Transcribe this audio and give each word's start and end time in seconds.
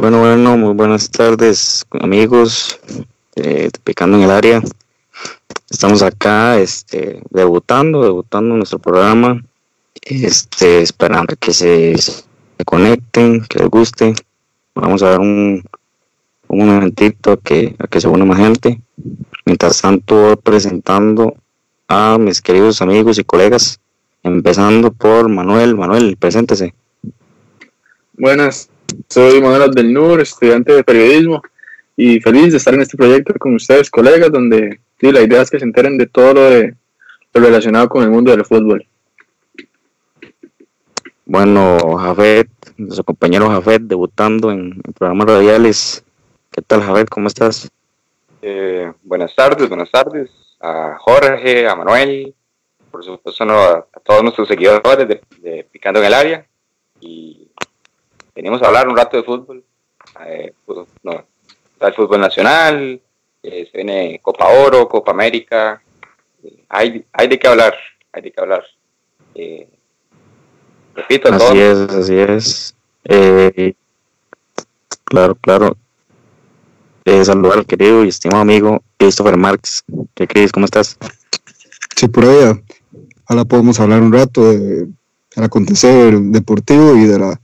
Bueno, 0.00 0.20
bueno, 0.20 0.56
muy 0.56 0.74
buenas 0.74 1.10
tardes, 1.10 1.84
amigos, 1.90 2.78
eh, 3.34 3.68
Picando 3.82 4.16
en 4.16 4.22
el 4.22 4.30
área. 4.30 4.62
Estamos 5.68 6.02
acá, 6.02 6.56
este, 6.60 7.20
debutando, 7.30 8.04
debutando 8.04 8.54
nuestro 8.54 8.78
programa, 8.78 9.42
este, 10.02 10.82
esperando 10.82 11.34
que 11.34 11.52
se, 11.52 11.96
conecten, 12.64 13.44
que 13.46 13.58
les 13.58 13.68
guste. 13.68 14.14
Vamos 14.72 15.02
a 15.02 15.10
dar 15.10 15.18
un, 15.18 15.64
un 16.46 16.58
momentito 16.58 17.32
a 17.32 17.36
que, 17.36 17.74
a 17.80 17.88
que 17.88 18.00
se 18.00 18.06
una 18.06 18.24
más 18.24 18.38
gente. 18.38 18.80
Mientras 19.46 19.82
tanto, 19.82 20.38
presentando 20.40 21.34
a 21.88 22.18
mis 22.18 22.40
queridos 22.40 22.80
amigos 22.82 23.18
y 23.18 23.24
colegas, 23.24 23.80
empezando 24.22 24.92
por 24.92 25.28
Manuel. 25.28 25.74
Manuel, 25.74 26.16
preséntese. 26.16 26.72
Buenas, 28.12 28.70
soy 29.08 29.40
Manuel 29.40 29.70
del 29.70 29.92
Nur, 29.92 30.20
estudiante 30.20 30.72
de 30.72 30.84
periodismo 30.84 31.42
y 31.96 32.20
feliz 32.20 32.52
de 32.52 32.58
estar 32.58 32.74
en 32.74 32.82
este 32.82 32.96
proyecto 32.96 33.34
con 33.38 33.54
ustedes, 33.54 33.90
colegas, 33.90 34.30
donde 34.30 34.80
sí, 35.00 35.10
la 35.12 35.22
idea 35.22 35.42
es 35.42 35.50
que 35.50 35.58
se 35.58 35.64
enteren 35.64 35.98
de 35.98 36.06
todo 36.06 36.34
lo, 36.34 36.42
de, 36.42 36.74
lo 37.34 37.40
relacionado 37.40 37.88
con 37.88 38.02
el 38.02 38.10
mundo 38.10 38.30
del 38.30 38.44
fútbol. 38.44 38.86
Bueno, 41.24 41.78
Jafet, 41.98 42.48
nuestro 42.76 43.04
compañero 43.04 43.50
Jafet, 43.50 43.82
debutando 43.82 44.50
en, 44.50 44.80
en 44.82 44.92
programas 44.94 45.26
radiales. 45.26 46.04
¿Qué 46.50 46.62
tal, 46.62 46.82
Jafet? 46.82 47.08
¿Cómo 47.08 47.28
estás? 47.28 47.68
Eh, 48.40 48.92
buenas 49.02 49.34
tardes, 49.34 49.68
buenas 49.68 49.90
tardes 49.90 50.30
a 50.60 50.96
Jorge, 50.98 51.68
a 51.68 51.74
Manuel, 51.76 52.34
por 52.90 53.04
supuesto 53.04 53.44
no, 53.44 53.54
a, 53.54 53.86
a 53.92 54.00
todos 54.02 54.22
nuestros 54.22 54.48
seguidores 54.48 55.08
de, 55.08 55.20
de 55.40 55.66
Picando 55.70 56.00
en 56.00 56.06
el 56.06 56.14
Área. 56.14 56.46
Y 57.00 57.47
venimos 58.38 58.62
a 58.62 58.66
hablar 58.68 58.86
un 58.88 58.96
rato 58.96 59.16
de 59.16 59.24
fútbol. 59.24 59.64
Eh, 60.24 60.52
pues, 60.64 60.86
no, 61.02 61.24
está 61.72 61.88
el 61.88 61.94
fútbol 61.94 62.20
nacional, 62.20 63.00
eh, 63.42 63.68
se 63.70 63.76
viene 63.78 64.20
Copa 64.22 64.46
Oro, 64.48 64.88
Copa 64.88 65.10
América. 65.10 65.82
eh, 66.44 66.64
hay, 66.68 67.04
hay 67.12 67.26
de 67.28 67.38
qué 67.38 67.48
hablar, 67.48 67.74
hay 68.12 68.22
de 68.22 68.30
qué 68.32 68.40
hablar. 68.40 68.64
Eh, 69.34 69.68
repito, 70.94 71.28
todo, 71.36 71.48
Así 71.48 71.58
es, 71.58 71.78
así 71.90 72.14
es. 72.14 72.74
Eh, 73.04 73.74
claro, 75.04 75.34
claro. 75.34 75.76
Eh, 77.04 77.24
saludar 77.24 77.58
al 77.58 77.66
querido 77.66 78.04
y 78.04 78.08
estimado 78.08 78.42
amigo 78.42 78.82
Christopher 78.98 79.36
Marx. 79.36 79.82
¿Qué 80.14 80.26
crees? 80.28 80.52
¿Cómo 80.52 80.66
estás? 80.66 80.96
Sí, 81.96 82.06
por 82.06 82.24
ahí. 82.24 82.52
Ahora 83.26 83.44
podemos 83.44 83.80
hablar 83.80 84.00
un 84.00 84.12
rato 84.12 84.48
de- 84.52 84.86
del 85.34 85.44
acontecer 85.44 86.14
deportivo 86.18 86.94
y 86.96 87.04
de 87.04 87.18
la 87.18 87.40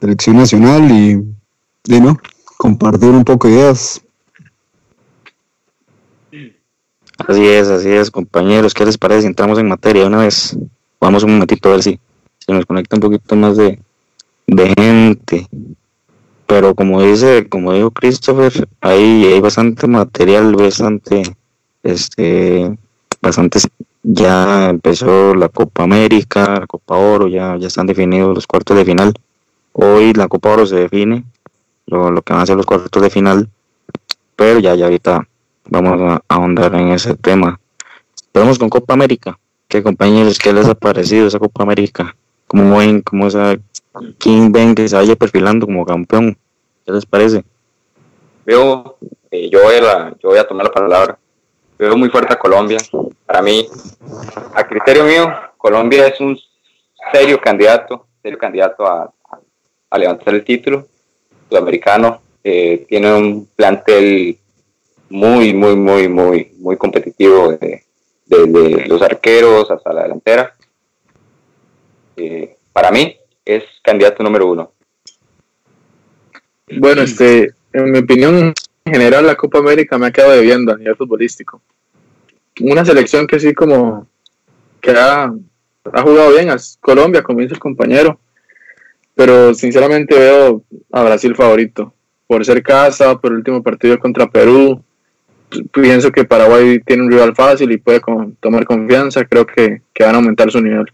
selección 0.00 0.36
nacional 0.36 0.90
y, 0.90 1.24
y 1.84 2.00
no, 2.00 2.18
compartir 2.56 3.10
un 3.10 3.24
poco 3.24 3.48
de 3.48 3.54
ideas. 3.54 4.02
Así 7.18 7.46
es, 7.46 7.68
así 7.68 7.88
es, 7.88 8.10
compañeros. 8.10 8.74
¿Qué 8.74 8.84
les 8.84 8.98
parece 8.98 9.22
si 9.22 9.26
entramos 9.28 9.58
en 9.58 9.68
materia 9.68 10.06
una 10.06 10.18
vez? 10.18 10.56
Vamos 11.00 11.22
un 11.22 11.32
momentito 11.32 11.68
a 11.68 11.72
ver 11.72 11.82
si 11.82 11.98
se 12.38 12.52
nos 12.52 12.66
conecta 12.66 12.96
un 12.96 13.00
poquito 13.00 13.36
más 13.36 13.56
de, 13.56 13.80
de 14.46 14.74
gente. 14.76 15.48
Pero 16.46 16.74
como 16.74 17.02
dice, 17.02 17.48
como 17.48 17.72
dijo 17.72 17.90
Christopher, 17.90 18.68
hay, 18.80 19.24
hay 19.24 19.40
bastante 19.40 19.86
material, 19.88 20.54
bastante, 20.54 21.22
este, 21.82 22.76
bastantes, 23.20 23.66
ya 24.02 24.70
empezó 24.70 25.34
la 25.34 25.48
Copa 25.48 25.82
América, 25.82 26.60
la 26.60 26.66
Copa 26.66 26.96
Oro, 26.96 27.26
ya, 27.26 27.56
ya 27.56 27.66
están 27.66 27.86
definidos 27.86 28.32
los 28.34 28.46
cuartos 28.46 28.76
de 28.76 28.84
final. 28.84 29.14
Hoy 29.78 30.14
la 30.14 30.26
Copa 30.28 30.52
Oro 30.52 30.64
se 30.64 30.76
define, 30.76 31.24
lo, 31.86 32.10
lo 32.10 32.22
que 32.22 32.32
van 32.32 32.42
a 32.42 32.46
ser 32.46 32.56
los 32.56 32.64
cuartos 32.64 33.02
de 33.02 33.10
final, 33.10 33.48
pero 34.34 34.58
ya, 34.58 34.74
ya 34.74 34.86
ahorita 34.86 35.28
vamos 35.68 36.00
a 36.00 36.22
ahondar 36.28 36.74
en 36.74 36.88
ese 36.92 37.14
tema. 37.14 37.60
Vamos 38.32 38.58
con 38.58 38.70
Copa 38.70 38.94
América. 38.94 39.38
¿Qué 39.68 39.82
compañeros, 39.82 40.38
qué 40.38 40.52
les 40.52 40.66
ha 40.66 40.74
parecido 40.74 41.26
esa 41.26 41.38
Copa 41.38 41.62
América? 41.64 42.16
¿Cómo 42.46 42.78
ven, 42.78 43.02
cómo 43.02 43.26
esa, 43.26 43.56
quién 44.18 44.50
ven 44.50 44.74
que 44.74 44.88
se 44.88 44.96
vaya 44.96 45.14
perfilando 45.14 45.66
como 45.66 45.84
campeón? 45.84 46.38
¿Qué 46.86 46.92
les 46.92 47.04
parece? 47.04 47.44
veo, 48.46 48.96
eh, 49.30 49.50
yo, 49.50 49.62
voy 49.64 49.74
a 49.74 49.80
la- 49.82 50.16
yo 50.22 50.28
voy 50.30 50.38
a 50.38 50.46
tomar 50.46 50.66
la 50.66 50.72
palabra. 50.72 51.18
Veo 51.78 51.96
muy 51.96 52.08
fuerte 52.08 52.32
a 52.32 52.38
Colombia. 52.38 52.78
Para 53.26 53.42
mí, 53.42 53.66
a 54.54 54.64
criterio 54.66 55.04
mío, 55.04 55.34
Colombia 55.58 56.06
es 56.06 56.20
un 56.20 56.38
serio 57.12 57.40
candidato, 57.40 58.06
serio 58.22 58.38
candidato 58.38 58.86
a, 58.86 59.12
a- 59.96 59.98
a 59.98 59.98
levantar 59.98 60.34
el 60.34 60.44
título 60.44 60.86
sudamericano. 61.48 62.20
Eh, 62.44 62.86
tiene 62.88 63.12
un 63.12 63.46
plantel 63.56 64.38
muy, 65.08 65.54
muy, 65.54 65.76
muy, 65.76 66.08
muy, 66.08 66.52
muy 66.58 66.76
competitivo 66.76 67.52
de- 67.52 67.82
desde 68.26 68.86
los 68.88 69.02
arqueros 69.02 69.70
hasta 69.70 69.92
la 69.92 70.02
delantera. 70.02 70.54
Eh, 72.16 72.56
para 72.72 72.90
mí 72.90 73.16
es 73.44 73.62
candidato 73.82 74.22
número 74.22 74.50
uno. 74.50 74.72
Bueno, 76.78 77.02
este, 77.02 77.54
en 77.72 77.92
mi 77.92 77.98
opinión 78.00 78.52
en 78.84 78.92
general, 78.92 79.26
la 79.26 79.36
Copa 79.36 79.58
América 79.58 79.98
me 79.98 80.06
ha 80.06 80.10
quedado 80.12 80.32
debiendo 80.32 80.72
a 80.72 80.76
nivel 80.76 80.96
futbolístico. 80.96 81.60
Una 82.60 82.84
selección 82.84 83.26
que 83.26 83.38
sí 83.38 83.52
como 83.54 84.06
que 84.80 84.90
ha, 84.92 85.24
ha 85.92 86.02
jugado 86.02 86.30
bien, 86.32 86.50
es 86.50 86.78
Colombia, 86.80 87.22
como 87.22 87.40
dice 87.40 87.54
el 87.54 87.60
compañero, 87.60 88.18
pero 89.16 89.54
sinceramente 89.54 90.14
veo 90.14 90.62
a 90.92 91.02
Brasil 91.02 91.34
favorito, 91.34 91.92
por 92.26 92.44
ser 92.44 92.62
casa, 92.62 93.18
por 93.18 93.32
el 93.32 93.38
último 93.38 93.62
partido 93.62 93.98
contra 93.98 94.28
Perú. 94.28 94.80
Pienso 95.72 96.12
que 96.12 96.24
Paraguay 96.24 96.80
tiene 96.84 97.04
un 97.04 97.10
rival 97.10 97.34
fácil 97.34 97.72
y 97.72 97.78
puede 97.78 98.00
con- 98.00 98.36
tomar 98.36 98.66
confianza, 98.66 99.24
creo 99.24 99.46
que, 99.46 99.80
que 99.94 100.04
van 100.04 100.14
a 100.14 100.18
aumentar 100.18 100.50
su 100.50 100.60
nivel. 100.60 100.84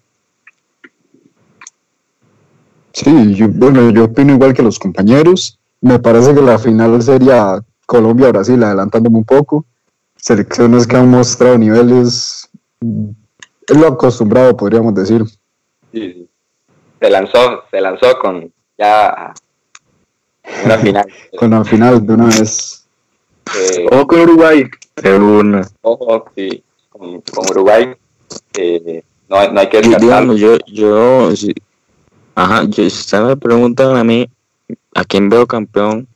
Sí, 2.92 3.34
yo, 3.34 3.48
bueno, 3.48 3.90
yo 3.90 4.04
opino 4.04 4.34
igual 4.34 4.54
que 4.54 4.62
los 4.62 4.78
compañeros. 4.78 5.58
Me 5.80 5.98
parece 5.98 6.34
que 6.34 6.42
la 6.42 6.58
final 6.58 7.02
sería 7.02 7.60
Colombia-Brasil, 7.86 8.62
adelantándome 8.62 9.18
un 9.18 9.24
poco. 9.24 9.64
Selecciones 10.16 10.86
que 10.86 10.96
han 10.96 11.10
mostrado 11.10 11.58
niveles, 11.58 12.48
mm, 12.80 13.08
es 13.66 13.76
lo 13.76 13.88
acostumbrado, 13.88 14.56
podríamos 14.56 14.94
decir. 14.94 15.24
Sí, 15.92 16.12
sí. 16.12 16.28
Se 17.02 17.10
lanzó, 17.10 17.64
se 17.70 17.80
lanzó 17.80 18.16
con 18.20 18.52
ya 18.78 19.34
una 20.64 20.78
final. 20.78 21.06
Con 21.36 21.50
la 21.50 21.64
final 21.64 22.06
de 22.06 22.14
una 22.14 22.26
vez. 22.26 22.86
Eh, 23.56 23.86
Ojo 23.90 24.06
con 24.06 24.20
Uruguay, 24.20 24.64
De 24.96 25.16
una. 25.18 25.66
ojo, 25.80 26.26
sí, 26.36 26.62
con, 26.90 27.20
con 27.22 27.50
Uruguay. 27.50 27.92
eh, 28.54 29.02
no, 29.28 29.36
hay- 29.36 29.50
no 29.52 29.60
hay 29.60 29.68
que 29.68 29.78
descartarlo. 29.80 30.34
yo, 30.36 30.58
yo, 30.68 31.28
ajá, 32.36 32.62
yo, 32.64 32.74
si 32.74 32.86
ustedes 32.86 33.24
me 33.24 33.36
preguntan 33.36 33.96
a 33.96 34.04
mí, 34.04 34.28
¿a 34.94 35.04
quién 35.04 35.28
veo 35.28 35.46
campeón? 35.46 36.06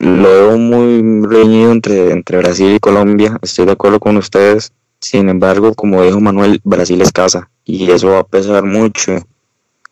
Lo 0.00 0.22
veo 0.28 0.58
muy 0.58 1.24
reñido 1.28 1.70
entre, 1.70 2.10
entre 2.10 2.38
Brasil 2.38 2.74
y 2.74 2.80
Colombia, 2.80 3.38
estoy 3.42 3.66
de 3.66 3.72
acuerdo 3.72 4.00
con 4.00 4.16
ustedes. 4.16 4.72
Sin 4.98 5.28
embargo, 5.28 5.72
como 5.74 6.02
dijo 6.02 6.18
Manuel, 6.20 6.60
Brasil 6.64 7.00
es 7.02 7.12
casa 7.12 7.48
y 7.64 7.88
eso 7.90 8.08
va 8.08 8.18
a 8.20 8.24
pesar 8.26 8.64
mucho, 8.64 9.12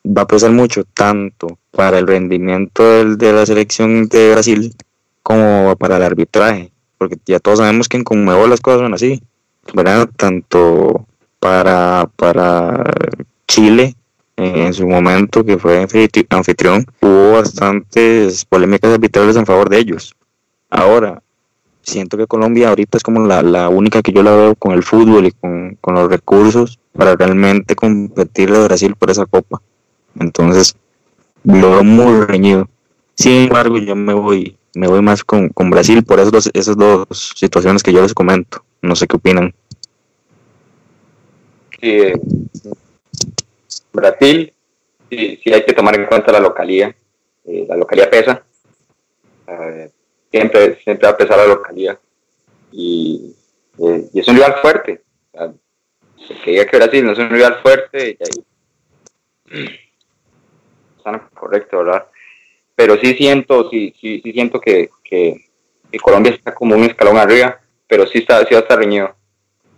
va 0.05 0.23
a 0.23 0.27
pesar 0.27 0.51
mucho 0.53 0.85
tanto 0.85 1.59
para 1.71 1.99
el 1.99 2.07
rendimiento 2.07 2.83
del- 2.85 3.19
de 3.19 3.33
la 3.33 3.47
selección 3.47 4.09
de 4.09 4.33
Brasil 4.33 4.75
como 5.23 5.75
para 5.77 5.97
el 5.97 6.03
arbitraje, 6.03 6.71
porque 6.99 7.17
ya 7.27 7.41
todos 7.41 7.59
sabemos 7.59 7.89
que 7.89 7.97
en 7.97 8.05
Conmebol 8.05 8.51
las 8.51 8.61
cosas 8.61 8.81
son 8.81 8.95
así, 8.95 9.23
¿verdad? 9.73 10.09
Tanto 10.17 11.07
para, 11.41 12.09
para 12.17 12.85
Chile 13.49 13.95
eh, 14.37 14.67
en 14.67 14.75
su 14.75 14.87
momento 14.87 15.45
que 15.45 15.59
fue 15.59 15.83
anfitri- 15.87 16.27
anfitrión, 16.31 16.85
hubo 17.01 17.33
bastantes 17.33 18.45
polémicas 18.45 18.93
arbitrales 18.93 19.37
en 19.37 19.47
favor 19.47 19.69
de 19.69 19.79
ellos. 19.79 20.15
Ahora, 20.71 21.23
siento 21.83 22.17
que 22.17 22.27
Colombia 22.27 22.69
ahorita 22.71 22.97
es 22.99 23.03
como 23.03 23.27
la, 23.27 23.43
la 23.43 23.69
única 23.69 24.03
que 24.03 24.13
yo 24.13 24.23
la 24.23 24.35
veo 24.35 24.55
con 24.57 24.73
el 24.73 24.83
fútbol 24.83 25.27
y 25.27 25.33
con, 25.33 25.77
con 25.81 25.95
los 25.95 26.09
recursos 26.11 26.79
para 26.93 27.15
realmente 27.15 27.77
competirle 27.77 28.59
a 28.59 28.65
Brasil 28.65 28.95
por 28.97 29.11
esa 29.11 29.27
copa. 29.27 29.63
Entonces, 30.19 30.77
lo 31.45 31.71
veo 31.71 31.85
muy 31.85 32.25
reñido. 32.27 32.69
Sin 33.15 33.33
embargo, 33.47 33.79
yo 33.79 33.95
me 33.97 34.15
voy, 34.15 34.57
me 34.75 34.89
voy 34.89 35.03
más 35.03 35.23
con, 35.25 35.49
con 35.51 35.71
Brasil 35.71 36.05
por 36.05 36.19
esas 36.21 36.33
dos, 36.33 36.51
esas 36.53 36.77
dos 36.77 37.07
situaciones 37.37 37.83
que 37.83 37.93
yo 37.93 38.03
les 38.03 38.15
comento. 38.15 38.65
No 38.83 38.97
sé 38.97 39.07
qué 39.07 39.17
opinan. 39.17 39.55
Sí, 41.81 41.91
eh, 41.91 42.15
Brasil, 43.93 44.53
sí, 45.11 45.41
sí 45.43 45.53
hay 45.53 45.65
que 45.65 45.73
tomar 45.73 45.99
en 45.99 46.07
cuenta 46.07 46.33
la 46.33 46.41
localía. 46.41 46.95
eh, 47.45 47.67
la 47.69 47.77
localía 47.77 48.11
pesa. 48.11 48.43
Eh, 49.47 49.91
siempre, 50.31 50.79
siempre 50.83 51.07
va 51.07 51.13
a 51.15 51.17
pesar 51.17 51.37
la 51.39 51.47
localía. 51.47 51.99
Y, 52.73 53.35
y 54.13 54.19
es 54.21 54.29
un 54.29 54.35
rival 54.37 54.57
fuerte. 54.61 55.03
O 55.33 55.39
sea, 55.39 55.53
que 56.43 56.51
diga 56.53 56.67
que 56.67 56.77
Brasil 56.79 57.05
no 57.05 57.13
es 57.13 57.19
un 57.19 57.31
rival 57.31 57.59
fuerte, 57.63 58.17
ya 58.19 58.27
ahí- 58.27 58.45
Está 61.05 61.29
correcto, 61.35 61.79
¿verdad? 61.79 62.07
pero 62.77 62.97
sí 62.99 63.15
siento, 63.15 63.71
sí, 63.71 63.95
sí, 64.01 64.21
sí 64.23 64.33
siento 64.33 64.61
que, 64.61 64.91
que, 65.03 65.41
Colombia 66.03 66.33
está 66.33 66.53
como 66.53 66.75
un 66.75 66.83
escalón 66.83 67.17
arriba, 67.19 67.61
pero 67.87 68.05
sí, 68.05 68.19
está, 68.19 68.45
sí 68.45 68.53
va 68.53 68.59
a 68.59 68.63
estar 68.63 68.77
reñido. 68.77 69.15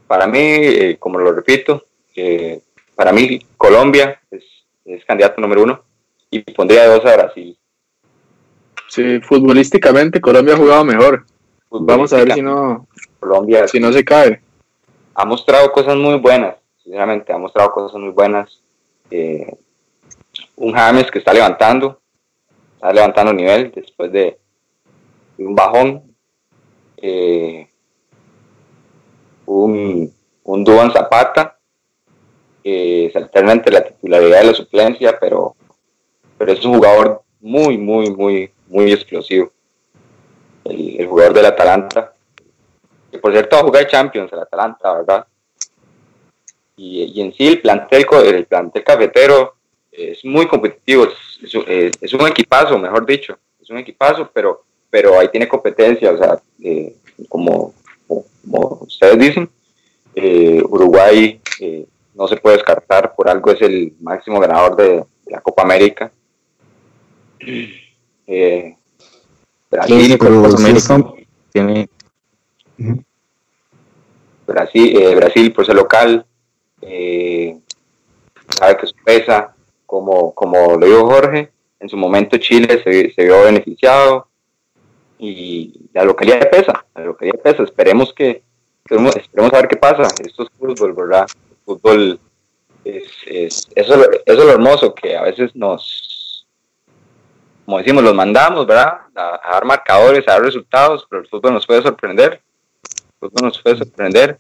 Para 0.07 0.27
mí, 0.27 0.39
eh, 0.41 0.97
como 0.99 1.19
lo 1.19 1.31
repito, 1.31 1.85
eh, 2.15 2.63
para 2.95 3.13
mí 3.13 3.39
Colombia 3.59 4.19
es, 4.31 4.43
es, 4.87 5.05
candidato 5.05 5.43
número 5.43 5.63
uno 5.63 5.83
y 6.31 6.41
pondría 6.41 6.87
dos 6.87 7.05
a 7.05 7.17
Brasil. 7.17 7.59
Sí, 8.89 9.21
futbolísticamente 9.21 10.19
Colombia 10.19 10.55
ha 10.55 10.59
jugado 10.59 10.85
mejor. 10.87 11.27
Vamos 11.69 12.15
a 12.15 12.25
ver 12.25 12.33
si 12.33 12.41
no, 12.41 12.89
Colombia, 13.21 13.69
si 13.69 13.79
no 13.79 13.93
se 13.93 14.03
cae. 14.03 14.41
Ha 15.15 15.27
mostrado 15.27 15.71
cosas 15.71 15.97
muy 15.97 16.19
buenas, 16.19 16.57
sinceramente, 16.83 17.31
ha 17.31 17.39
mostrado 17.39 17.73
cosas 17.73 18.01
muy 18.01 18.11
buenas. 18.11 18.63
Eh, 19.11 19.55
un 20.57 20.73
James 20.73 21.11
que 21.11 21.19
está 21.19 21.33
levantando, 21.33 22.01
está 22.75 22.93
levantando 22.93 23.33
nivel 23.33 23.71
después 23.75 24.11
de, 24.11 24.39
un 25.39 25.55
bajón. 25.55 26.03
Eh, 26.97 27.69
un, 29.45 30.13
un 30.45 30.65
Duan 30.65 30.93
Zapata, 30.93 31.59
que 32.65 33.11
se 33.13 33.19
alterna 33.19 33.53
entre 33.53 33.73
la 33.73 33.85
titularidad 33.85 34.43
y 34.43 34.47
la 34.47 34.55
suplencia, 34.55 35.19
pero, 35.21 35.55
pero 36.37 36.53
es 36.53 36.65
un 36.65 36.75
jugador 36.75 37.23
muy, 37.41 37.79
muy, 37.79 38.11
muy, 38.11 38.51
muy 38.67 38.93
explosivo. 38.93 39.53
El, 40.65 41.07
jugador 41.07 41.35
del 41.35 41.47
Atalanta, 41.47 42.13
que 43.13 43.19
por 43.19 43.31
cierto 43.31 43.57
va 43.57 43.63
a 43.63 43.65
jugar 43.67 43.87
Champions, 43.87 44.33
el 44.33 44.41
Atalanta, 44.41 44.93
¿verdad? 44.95 45.27
Y, 46.77 47.05
y 47.05 47.21
en 47.21 47.33
sí 47.33 47.47
el 47.47 47.61
plantel, 47.61 48.05
el 48.25 48.47
plantel 48.47 48.83
cafetero 48.83 49.56
es 49.97 50.25
muy 50.25 50.47
competitivo, 50.47 51.09
es, 51.43 52.15
un 52.15 52.27
equipazo, 52.27 52.79
mejor 52.79 53.07
dicho, 53.07 53.39
es 53.61 53.71
un 53.71 53.79
equipazo, 53.79 54.31
pero, 54.33 54.65
pero 54.91 55.19
ahí 55.19 55.29
tiene 55.29 55.49
competencia, 55.49 56.13
o 56.13 56.19
sea, 56.19 56.39
eh, 56.63 56.95
como, 57.29 57.73
como, 58.07 58.79
ustedes 58.83 59.19
dicen, 59.19 59.49
eh, 60.15 60.63
Uruguay 60.69 61.41
eh, 61.61 61.87
no 62.15 62.29
se 62.29 62.37
puede 62.37 62.57
descartar, 62.57 63.15
por 63.15 63.29
algo 63.29 63.51
es 63.51 63.63
el 63.63 63.95
máximo 64.01 64.39
ganador 64.39 64.77
de, 64.77 65.05
la 65.27 65.41
Copa 65.41 65.63
América. 65.63 66.13
Brasil, 69.69 70.19
tiene 71.53 71.89
Brasil, 74.47 75.15
Brasil 75.17 75.53
por 75.53 75.67
ser 75.67 75.75
local, 75.75 76.25
sabe 78.49 78.77
que 78.79 78.87
su 78.87 78.95
pesa, 79.05 79.56
como, 79.87 80.35
como 80.35 80.77
lo 80.77 80.87
dijo 80.87 81.07
Jorge, 81.07 81.51
en 81.81 81.89
su 81.89 81.97
momento 81.97 82.37
Chile 82.39 82.83
se, 82.83 83.13
se 83.13 83.25
vio 83.25 83.43
beneficiado 83.45 84.29
y 85.19 85.89
la 85.93 86.05
localidad 86.05 86.51
pesa, 86.51 86.85
la 86.95 87.05
localidad 87.05 87.41
pesa, 87.41 87.63
esperemos 87.63 88.13
que, 88.13 88.43
esperemos, 88.85 89.53
a 89.53 89.57
ver 89.57 89.69
qué 89.69 89.77
pasa, 89.77 90.03
esto 90.23 90.43
es 90.43 90.49
fútbol, 90.59 90.93
¿verdad? 90.93 91.27
fútbol 91.65 92.21
es, 92.85 93.05
es, 93.27 93.69
eso, 93.75 93.95
eso 93.95 94.21
es 94.27 94.39
lo 94.39 94.51
hermoso, 94.51 94.95
que 94.95 95.17
a 95.17 95.23
veces 95.23 95.55
nos, 95.57 96.47
como 97.65 97.79
decimos, 97.79 98.05
los 98.05 98.15
mandamos, 98.15 98.67
¿verdad? 98.67 99.01
A, 99.15 99.41
dar 99.53 99.65
marcadores, 99.65 100.27
a 100.29 100.33
dar 100.33 100.43
resultados, 100.43 101.07
pero 101.11 101.23
el 101.23 101.29
fútbol 101.29 101.55
nos 101.55 101.67
puede 101.67 101.83
sorprender, 101.83 102.41
el 102.85 103.19
fútbol 103.19 103.49
nos 103.49 103.61
puede 103.61 103.79
sorprender. 103.79 104.39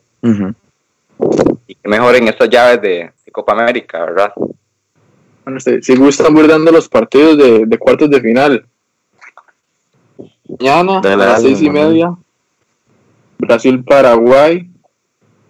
Y 1.66 1.74
que 1.74 1.88
mejoren 1.88 2.28
estas 2.28 2.48
llaves 2.48 2.80
de, 2.80 3.10
de 3.24 3.32
Copa 3.32 3.52
América, 3.52 4.04
¿verdad? 4.04 4.32
Bueno, 5.46 5.60
si, 5.60 5.80
si 5.80 5.94
gustan, 5.94 6.34
voy 6.34 6.48
dando 6.48 6.72
los 6.72 6.88
partidos 6.88 7.38
de, 7.38 7.78
cuartos 7.78 8.10
de 8.10 8.20
final. 8.20 8.66
Mañana 10.48 10.98
a 10.98 11.16
las 11.16 11.40
seis 11.40 11.62
y 11.62 11.70
media, 11.70 12.16
Brasil-Paraguay. 13.38 14.68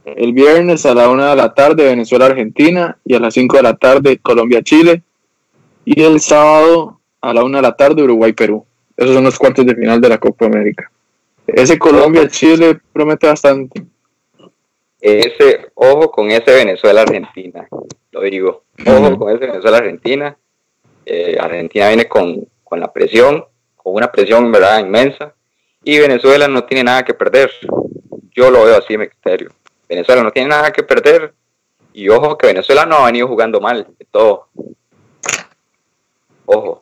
El 0.05 0.35
viernes 0.35 0.85
a 0.85 0.95
la 0.95 1.09
una 1.09 1.31
de 1.31 1.37
la 1.37 1.55
tarde, 1.55 1.85
Venezuela-Argentina. 1.85 2.99
Y 3.07 3.15
a 3.15 3.21
las 3.21 3.33
cinco 3.33 3.57
de 3.57 3.63
la 3.63 3.75
tarde, 3.75 4.19
Colombia-Chile. 4.19 5.03
Y 5.87 6.03
el 6.03 6.21
sábado 6.21 7.01
a 7.23 7.33
la 7.33 7.43
una 7.43 7.59
de 7.59 7.63
la 7.63 7.75
tarde, 7.75 8.03
Uruguay-Perú. 8.03 8.67
Esos 8.99 9.15
son 9.15 9.25
los 9.25 9.39
cuartos 9.39 9.65
de 9.65 9.75
final 9.75 9.99
de 9.99 10.11
la 10.11 10.19
Copa 10.19 10.45
América. 10.45 10.91
Ese 11.47 11.79
Colombia-Chile 11.79 12.81
promete 12.93 13.29
bastante. 13.29 13.83
Ese, 15.01 15.71
ojo 15.75 16.11
con 16.11 16.31
ese 16.31 16.53
Venezuela-Argentina 16.53 17.67
lo 18.17 18.23
digo. 18.23 18.66
Ojo 18.85 19.19
con 19.19 19.35
ese 19.35 19.47
Venezuela-Argentina. 19.47 20.37
Eh, 21.05 21.37
Argentina 21.41 21.89
viene 21.89 22.09
con, 22.09 22.47
la 22.73 22.93
presión, 22.93 23.45
con 23.77 23.95
una 23.95 24.11
presión 24.11 24.51
verdad 24.51 24.81
inmensa, 24.81 25.33
y 25.85 25.99
Venezuela 25.99 26.49
no 26.49 26.65
tiene 26.65 26.85
nada 26.85 27.05
que 27.05 27.15
perder. 27.15 27.51
Yo 28.35 28.51
lo 28.51 28.65
veo 28.65 28.79
así 28.79 28.99
mi 28.99 29.09
criterio. 29.09 29.51
Venezuela 29.89 30.23
no 30.23 30.33
tiene 30.33 30.49
nada 30.49 30.73
que 30.73 30.83
perder, 30.83 31.33
y 31.93 32.09
ojo 32.09 32.37
que 32.37 32.49
Venezuela 32.49 32.85
no 32.85 32.97
ha 32.97 33.07
venido 33.07 33.29
jugando 33.29 33.61
mal 33.61 33.87
de 33.99 34.05
todo. 34.11 34.49
Ojo. 36.45 36.81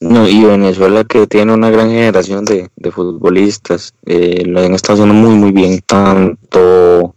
No, 0.00 0.28
y 0.28 0.44
Venezuela 0.44 1.04
que 1.04 1.26
tiene 1.26 1.54
una 1.54 1.70
gran 1.70 1.88
generación 1.88 2.44
de, 2.44 2.70
futbolistas, 2.90 3.94
eh, 4.04 4.44
lo 4.44 4.60
han 4.60 4.74
estado 4.74 4.94
haciendo 4.94 5.14
muy 5.14 5.34
muy 5.36 5.52
bien, 5.52 5.80
tanto 5.80 7.15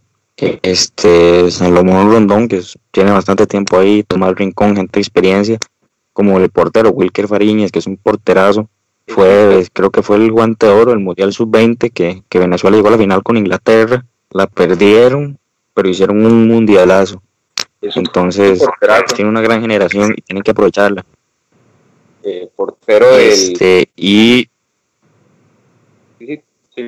este 0.62 1.51
Salomón 1.51 2.12
Rondón, 2.12 2.47
que 2.47 2.62
tiene 2.91 3.12
bastante 3.12 3.47
tiempo 3.47 3.77
ahí, 3.77 4.03
Tomás 4.03 4.36
Rincón, 4.36 4.75
gente 4.75 4.94
de 4.94 5.01
experiencia, 5.01 5.57
como 6.13 6.38
el 6.38 6.50
portero 6.50 6.89
Wilker 6.89 7.27
Fariñez, 7.27 7.72
que 7.72 7.79
es 7.79 7.88
un 7.88 7.98
porterazo, 7.98 8.69
fue, 9.08 9.65
creo 9.74 9.89
que 9.89 10.03
fue 10.03 10.17
el 10.17 10.31
guante 10.31 10.67
de 10.67 10.72
oro, 10.72 10.91
el 10.91 11.00
Mundial 11.00 11.34
Sub-20, 11.34 11.91
que, 11.91 12.24
que 12.29 12.39
Venezuela 12.39 12.77
llegó 12.77 12.89
a 12.89 12.91
la 12.91 12.98
final 12.98 13.24
con 13.24 13.38
Inglaterra, 13.38 14.05
la 14.31 14.48
perdieron, 14.48 15.39
pero 15.74 15.89
hicieron 15.89 16.25
un 16.25 16.48
mundialazo. 16.48 17.22
Entonces, 17.81 18.62
tiene 19.15 19.29
una 19.29 19.41
gran 19.41 19.62
generación 19.62 20.13
y 20.15 20.22
tienen 20.22 20.43
que 20.43 20.51
aprovecharla. 20.51 21.05
Eh, 22.24 22.50
portero 22.55 23.17
este, 23.17 23.89
y... 23.96 24.48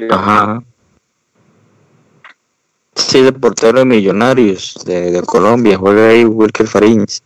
Ajá. 0.09 0.63
Sí, 2.95 3.21
de 3.21 3.31
portero 3.31 3.79
de 3.79 3.85
Millonarios 3.85 4.75
de, 4.85 5.21
Colombia, 5.25 5.77
juega 5.77 6.09
ahí 6.09 6.25
Wilker 6.25 6.67
Fariñez. 6.67 7.23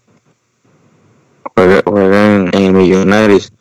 Juega, 1.55 2.35
en, 2.35 2.49
en, 2.53 2.77
Millonarios. 2.77 3.51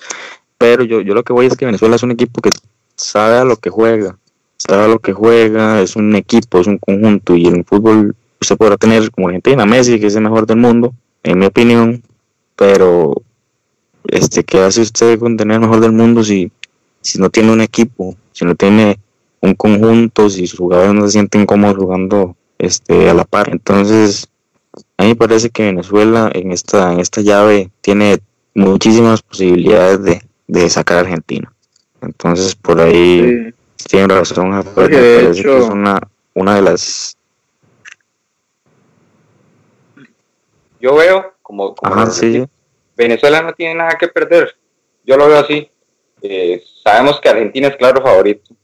Pero 0.58 0.84
yo, 0.84 1.00
yo 1.00 1.14
lo 1.14 1.22
que 1.22 1.32
voy 1.32 1.46
es 1.46 1.56
que 1.56 1.66
Venezuela 1.66 1.96
es 1.96 2.02
un 2.02 2.10
equipo 2.10 2.40
que 2.40 2.50
sabe 2.96 3.38
a 3.38 3.44
lo 3.44 3.56
que 3.56 3.70
juega, 3.70 4.18
sabe 4.56 4.84
a 4.84 4.88
lo 4.88 4.98
que 4.98 5.12
juega, 5.12 5.80
es 5.80 5.96
un 5.96 6.14
equipo, 6.14 6.60
es 6.60 6.66
un 6.66 6.78
conjunto. 6.78 7.34
Y 7.36 7.46
en 7.46 7.56
el 7.56 7.64
fútbol 7.64 8.14
usted 8.40 8.56
podrá 8.56 8.76
tener 8.76 9.10
como 9.10 9.28
Argentina, 9.28 9.64
Messi, 9.64 9.98
que 9.98 10.06
es 10.06 10.16
el 10.16 10.22
mejor 10.22 10.46
del 10.46 10.58
mundo, 10.58 10.94
en 11.22 11.38
mi 11.38 11.46
opinión, 11.46 12.02
pero 12.56 13.14
este, 14.04 14.44
¿qué 14.44 14.60
hace 14.60 14.82
usted 14.82 15.18
con 15.18 15.36
tener 15.36 15.56
el 15.56 15.60
mejor 15.62 15.80
del 15.80 15.92
mundo 15.92 16.22
si, 16.22 16.52
si 17.00 17.18
no 17.18 17.30
tiene 17.30 17.52
un 17.52 17.60
equipo, 17.60 18.16
si 18.32 18.44
no 18.44 18.54
tiene 18.54 18.98
un 19.44 19.54
conjunto, 19.54 20.30
si 20.30 20.46
sus 20.46 20.58
jugadores 20.58 20.94
no 20.94 21.04
se 21.04 21.12
sienten 21.12 21.46
cómodos 21.46 21.76
jugando 21.76 22.36
este, 22.58 23.10
a 23.10 23.14
la 23.14 23.24
par. 23.24 23.50
Entonces, 23.50 24.28
a 24.96 25.02
mí 25.02 25.10
me 25.10 25.16
parece 25.16 25.50
que 25.50 25.64
Venezuela 25.64 26.30
en 26.32 26.50
esta, 26.50 26.92
en 26.92 27.00
esta 27.00 27.20
llave 27.20 27.70
tiene 27.80 28.18
muchísimas 28.54 29.22
posibilidades 29.22 30.02
de, 30.02 30.22
de 30.46 30.70
sacar 30.70 30.98
a 30.98 31.00
Argentina. 31.00 31.52
Entonces, 32.00 32.54
por 32.54 32.80
ahí 32.80 33.52
tiene 33.88 34.14
razón. 34.14 34.64
es 34.76 35.44
una, 35.44 36.00
una 36.32 36.54
de 36.54 36.62
las. 36.62 37.16
Yo 40.80 40.94
veo 40.96 41.34
como, 41.42 41.74
Venezuela 42.96 43.42
no 43.42 43.52
tiene 43.52 43.74
nada 43.74 43.96
que 43.98 44.08
perder. 44.08 44.54
Yo 45.04 45.16
lo 45.16 45.28
veo 45.28 45.38
así. 45.38 45.68
Eh, 46.22 46.62
sabemos 46.82 47.20
que 47.20 47.28
Argentina 47.28 47.68
es 47.68 47.76
claro 47.76 48.02
favorito 48.02 48.54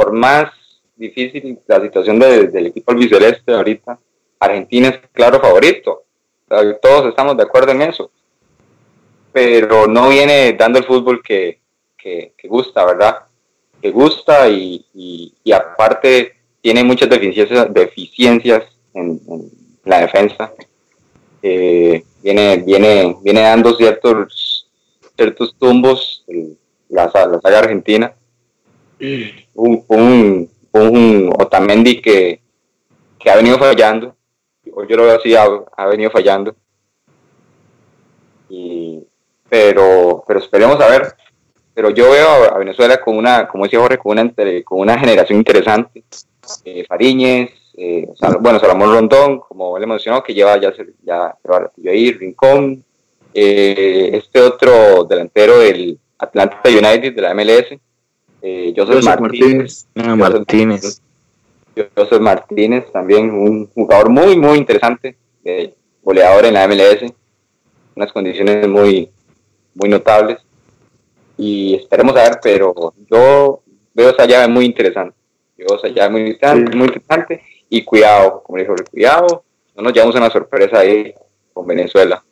por 0.00 0.12
más 0.12 0.50
difícil 0.96 1.58
la 1.66 1.78
situación 1.78 2.18
del 2.18 2.66
equipo 2.68 2.90
albiceleste 2.90 3.52
ahorita, 3.52 3.98
Argentina 4.38 4.88
es 4.88 4.98
claro 5.12 5.38
favorito. 5.38 6.04
todos 6.80 7.10
estamos 7.10 7.36
de 7.36 7.42
acuerdo 7.42 7.72
en 7.72 7.82
eso. 7.82 8.10
Pero 9.30 9.86
no 9.86 10.08
viene 10.08 10.54
dando 10.54 10.78
el 10.78 10.86
fútbol 10.86 11.22
que, 11.22 11.60
gusta, 12.44 12.86
¿verdad? 12.86 13.24
Que 13.82 13.90
gusta 13.90 14.48
y, 14.48 15.34
aparte 15.54 16.32
tiene 16.62 16.82
muchas 16.82 17.10
deficiencias, 17.10 17.70
deficiencias 17.74 18.64
en, 18.94 19.20
la 19.84 20.00
defensa. 20.00 20.54
Eh, 21.42 22.02
viene, 22.22 22.56
viene, 22.56 23.16
viene 23.22 23.42
dando 23.42 23.74
ciertos, 23.74 24.66
ciertos 25.14 25.54
tumbos 25.58 26.24
la, 26.88 27.04
la 27.04 27.40
saga 27.42 27.58
argentina 27.58 28.14
un, 29.54 29.84
un, 29.88 30.50
un 30.72 31.32
Otamendi 31.38 32.00
que, 32.00 32.40
que 33.18 33.30
ha 33.30 33.36
venido 33.36 33.58
fallando, 33.58 34.14
yo 34.64 34.96
lo 34.96 35.04
veo 35.04 35.16
así, 35.16 35.34
ha, 35.34 35.86
venido 35.86 36.10
fallando. 36.10 36.54
Y, 38.48 39.02
pero, 39.48 40.24
pero 40.26 40.40
esperemos 40.40 40.80
a 40.80 40.88
ver. 40.88 41.14
Pero 41.72 41.90
yo 41.90 42.10
veo 42.10 42.52
a 42.52 42.58
Venezuela 42.58 43.00
con 43.00 43.16
una, 43.16 43.48
como 43.48 43.64
decía 43.64 43.80
Jorge, 43.80 43.98
con 43.98 44.12
una, 44.12 44.32
con 44.64 44.80
una 44.80 44.98
generación 44.98 45.38
interesante. 45.38 46.02
Eh, 46.64 46.84
Fariñez, 46.86 47.50
eh, 47.76 48.08
bueno, 48.40 48.58
Salomón 48.58 48.92
Rondón, 48.92 49.38
como 49.40 49.78
él 49.78 49.86
mencionó, 49.86 50.22
que 50.22 50.34
lleva 50.34 50.60
ya, 50.60 50.72
ya 51.02 51.36
lleva 51.42 51.70
ahí, 51.88 52.12
Rincón, 52.12 52.84
eh, 53.32 54.10
este 54.14 54.40
otro 54.40 55.04
delantero 55.04 55.60
del 55.60 55.98
Atlanta 56.18 56.60
United 56.64 57.14
de 57.14 57.22
la 57.22 57.34
MLS, 57.34 57.78
eh, 58.42 58.72
Joseph, 58.76 59.04
Martínez. 59.04 59.86
Martínez. 59.94 61.02
Joseph 61.96 62.20
Martínez, 62.20 62.92
también 62.92 63.30
un 63.30 63.66
jugador 63.68 64.10
muy, 64.10 64.36
muy 64.36 64.58
interesante, 64.58 65.16
goleador 66.02 66.44
en 66.44 66.54
la 66.54 66.66
MLS, 66.66 67.12
unas 67.94 68.12
condiciones 68.12 68.68
muy, 68.68 69.10
muy 69.74 69.88
notables. 69.88 70.38
Y 71.36 71.74
esperemos 71.74 72.16
a 72.16 72.24
ver, 72.24 72.38
pero 72.42 72.92
yo 73.10 73.62
veo 73.94 74.10
esa 74.10 74.26
llave 74.26 74.48
muy 74.48 74.66
interesante. 74.66 75.16
Veo 75.56 75.76
esa 75.76 75.88
llave 75.88 76.10
muy 76.10 76.20
interesante, 76.22 76.76
muy 76.76 76.86
interesante. 76.88 77.42
Y 77.68 77.84
cuidado, 77.84 78.42
como 78.42 78.58
dijo, 78.58 78.74
cuidado, 78.90 79.44
no 79.76 79.82
nos 79.82 79.92
llevamos 79.92 80.16
una 80.16 80.30
sorpresa 80.30 80.80
ahí 80.80 81.14
con 81.52 81.66
Venezuela. 81.66 82.22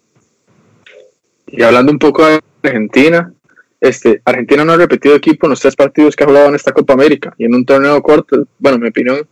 Y 1.46 1.62
hablando 1.62 1.92
un 1.92 1.98
poco 1.98 2.26
de 2.26 2.40
Argentina, 2.62 3.32
este, 3.80 4.20
Argentina 4.24 4.64
no 4.64 4.72
ha 4.72 4.76
repetido 4.76 5.14
equipo 5.14 5.46
en 5.46 5.50
los 5.50 5.60
tres 5.60 5.76
partidos 5.76 6.16
que 6.16 6.24
ha 6.24 6.26
jugado 6.26 6.48
en 6.48 6.54
esta 6.54 6.72
Copa 6.72 6.94
América 6.94 7.34
y 7.38 7.44
en 7.44 7.54
un 7.54 7.64
torneo 7.64 8.02
corto, 8.02 8.46
bueno, 8.58 8.76
en 8.76 8.82
mi 8.82 8.88
opinión, 8.88 9.26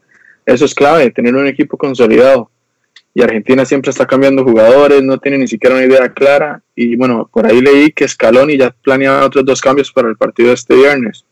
eso 0.44 0.64
es 0.64 0.74
clave, 0.74 1.10
tener 1.10 1.34
un 1.34 1.46
equipo 1.46 1.76
consolidado. 1.76 2.50
Y 3.12 3.22
Argentina 3.22 3.64
siempre 3.64 3.90
está 3.90 4.06
cambiando 4.06 4.44
jugadores, 4.44 5.02
no 5.02 5.18
tiene 5.18 5.38
ni 5.38 5.48
siquiera 5.48 5.74
una 5.74 5.86
idea 5.86 6.12
clara. 6.12 6.62
Y 6.74 6.96
bueno, 6.96 7.28
por 7.32 7.46
ahí 7.46 7.62
leí 7.62 7.90
que 7.90 8.06
Scaloni 8.06 8.58
ya 8.58 8.70
planeaba 8.70 9.24
otros 9.24 9.44
dos 9.44 9.60
cambios 9.60 9.90
para 9.90 10.08
el 10.08 10.16
partido 10.16 10.48
de 10.48 10.54
este 10.54 10.74
viernes. 10.74 11.24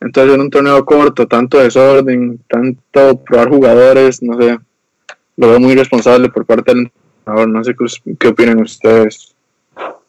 Entonces, 0.00 0.34
en 0.34 0.40
un 0.40 0.50
torneo 0.50 0.84
corto, 0.84 1.26
tanto 1.26 1.58
desorden, 1.58 2.38
tanto 2.48 3.22
probar 3.24 3.48
jugadores, 3.48 4.22
no 4.22 4.40
sé, 4.40 4.56
lo 5.36 5.48
veo 5.48 5.58
muy 5.58 5.74
responsable 5.74 6.28
por 6.28 6.46
parte 6.46 6.72
del 6.72 6.90
entrenador. 7.26 7.48
No 7.48 7.64
sé 7.64 7.74
qué, 7.74 8.14
qué 8.18 8.28
opinan 8.28 8.60
ustedes 8.60 9.35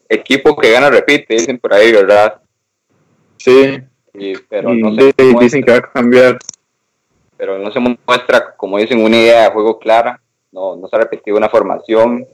equipo 0.08 0.56
que 0.56 0.72
gana 0.72 0.90
repite, 0.90 1.34
dicen 1.34 1.58
por 1.58 1.74
ahí, 1.74 1.92
¿verdad? 1.92 2.40
Sí. 3.36 3.80
pero 4.48 4.74
no 4.74 4.94
se 4.94 5.12
dicen 5.40 5.62
que 5.62 5.70
va 5.70 5.78
a 5.78 5.92
cambiar. 5.92 6.38
Pero 7.36 7.58
no 7.58 7.70
se 7.70 7.78
muestra, 7.78 8.56
como 8.56 8.78
dicen, 8.78 9.02
una 9.02 9.16
idea 9.16 9.44
de 9.44 9.50
juego 9.50 9.78
clara, 9.78 10.20
no, 10.50 10.76
no 10.76 10.88
se 10.88 10.96
ha 10.96 11.00
repetido 11.00 11.36
una 11.36 11.48
formación. 11.48 12.26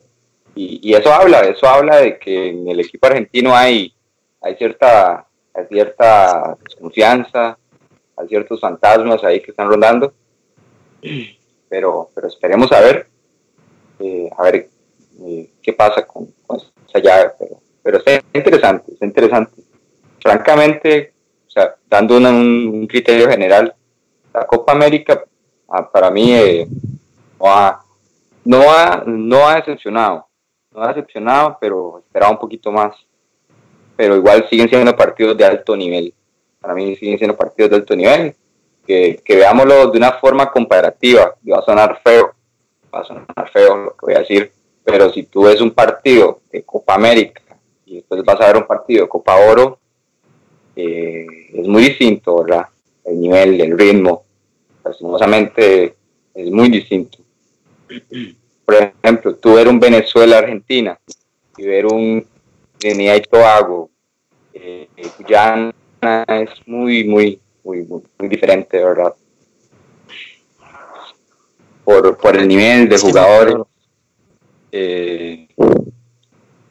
Y, 0.54 0.81
y, 0.83 0.95
eso 0.95 1.12
habla, 1.12 1.40
eso 1.40 1.66
habla 1.66 1.97
de 1.97 2.19
que 2.19 2.50
en 2.50 2.69
el 2.69 2.81
equipo 2.81 3.07
argentino 3.07 3.54
hay, 3.54 3.93
hay 4.40 4.54
cierta, 4.57 5.26
hay 5.52 5.66
cierta 5.66 6.57
desconfianza, 6.62 7.59
hay 8.16 8.28
ciertos 8.28 8.61
fantasmas 8.61 9.23
ahí 9.25 9.40
que 9.40 9.50
están 9.50 9.69
rondando. 9.69 10.14
Pero, 11.69 12.09
pero 12.14 12.28
esperemos 12.28 12.71
a 12.73 12.81
ver, 12.81 13.09
eh, 13.99 14.31
a 14.38 14.43
ver 14.45 14.69
eh, 15.21 15.50
qué 15.61 15.73
pasa 15.73 16.07
con, 16.07 16.33
con 16.47 16.61
esa 16.88 16.99
llave. 17.00 17.33
Pero 17.38 17.61
pero 17.85 17.99
está 17.99 18.23
interesante, 18.33 18.93
está 18.93 19.05
interesante. 19.05 19.53
Francamente, 20.19 21.12
o 21.47 21.50
sea, 21.50 21.76
dando 21.87 22.17
un, 22.17 22.87
criterio 22.88 23.29
general, 23.29 23.75
la 24.33 24.47
Copa 24.47 24.73
América 24.73 25.23
ah, 25.69 25.88
para 25.91 26.11
mí 26.11 26.33
eh, 26.33 26.67
no, 27.38 27.47
ha, 27.47 27.85
no, 28.45 28.62
ha, 28.73 29.05
no 29.07 29.47
ha 29.47 29.57
decepcionado, 29.57 30.26
no 30.73 30.83
ha 30.83 30.88
decepcionado, 30.88 31.59
pero 31.61 31.99
esperaba 31.99 32.33
un 32.33 32.38
poquito 32.38 32.73
más. 32.73 32.97
Pero 33.97 34.17
igual 34.17 34.49
siguen 34.49 34.69
siendo 34.69 34.97
partidos 34.97 35.37
de 35.37 35.45
alto 35.45 35.76
nivel. 35.76 36.12
Para 36.61 36.75
mí 36.75 36.97
siguen 36.97 37.19
siendo 37.19 37.37
partidos 37.37 37.71
de 37.71 37.76
alto 37.76 37.95
nivel. 37.95 38.35
Que, 38.85 39.21
que 39.25 39.37
veámoslo 39.37 39.91
de 39.91 39.99
una 39.99 40.12
forma 40.12 40.50
comparativa. 40.50 41.35
Y 41.45 41.50
va 41.50 41.59
a 41.59 41.64
sonar 41.64 42.00
feo, 42.03 42.35
va 42.93 43.00
a 43.00 43.05
sonar 43.05 43.50
feo 43.53 43.76
lo 43.76 43.91
que 43.91 44.07
voy 44.07 44.14
a 44.14 44.19
decir, 44.21 44.50
pero 44.83 45.12
si 45.12 45.25
tú 45.25 45.45
ves 45.45 45.61
un 45.61 45.71
partido 45.71 46.41
de 46.50 46.64
Copa 46.64 46.95
América 46.95 47.43
y 47.94 47.98
después 47.98 48.24
vas 48.24 48.40
a 48.40 48.46
ver 48.48 48.56
un 48.56 48.66
partido 48.66 49.04
de 49.04 49.08
Copa 49.08 49.36
Oro, 49.36 49.78
eh, 50.74 51.26
es 51.52 51.68
muy 51.68 51.84
distinto, 51.84 52.42
¿verdad? 52.42 52.66
El 53.04 53.20
nivel, 53.20 53.60
el 53.60 53.78
ritmo, 53.78 54.24
lastimosamente 54.84 55.94
es 56.34 56.50
muy 56.50 56.68
distinto. 56.70 57.18
Por 58.64 58.74
ejemplo, 58.74 59.36
tú 59.36 59.54
ver 59.54 59.68
un 59.68 59.78
Venezuela-Argentina 59.78 60.98
y 61.56 61.62
ver 61.64 61.86
un 61.86 62.26
Trinidad 62.78 63.14
y 63.14 63.20
Tobago, 63.20 63.90
eh, 64.52 64.88
Guyana 65.18 65.72
es 66.26 66.50
muy, 66.66 67.04
muy, 67.04 67.38
muy, 67.62 67.86
muy, 68.18 68.28
diferente, 68.28 68.82
¿verdad? 68.82 69.14
Por, 71.84 72.16
por 72.16 72.36
el 72.36 72.48
nivel 72.48 72.88
de 72.88 72.98
jugadores. 72.98 73.56
Eh, 74.72 75.46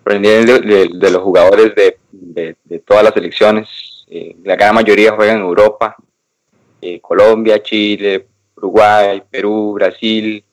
de, 0.05 0.89
de, 0.93 1.12
los 1.12 1.22
jugadores 1.22 1.74
de, 1.75 1.98
de, 2.12 2.79
todas 2.79 3.03
las 3.03 3.13
selecciones. 3.13 3.67
Eh, 4.07 4.36
la 4.43 4.55
gran 4.55 4.75
mayoría 4.75 5.13
juegan 5.13 5.38
en 5.38 5.43
Europa, 5.43 5.95
eh, 6.81 7.00
Colombia, 7.00 7.62
Chile, 7.62 8.27
Uruguay, 8.55 9.24
Perú, 9.29 9.74
Brasil. 9.74 10.43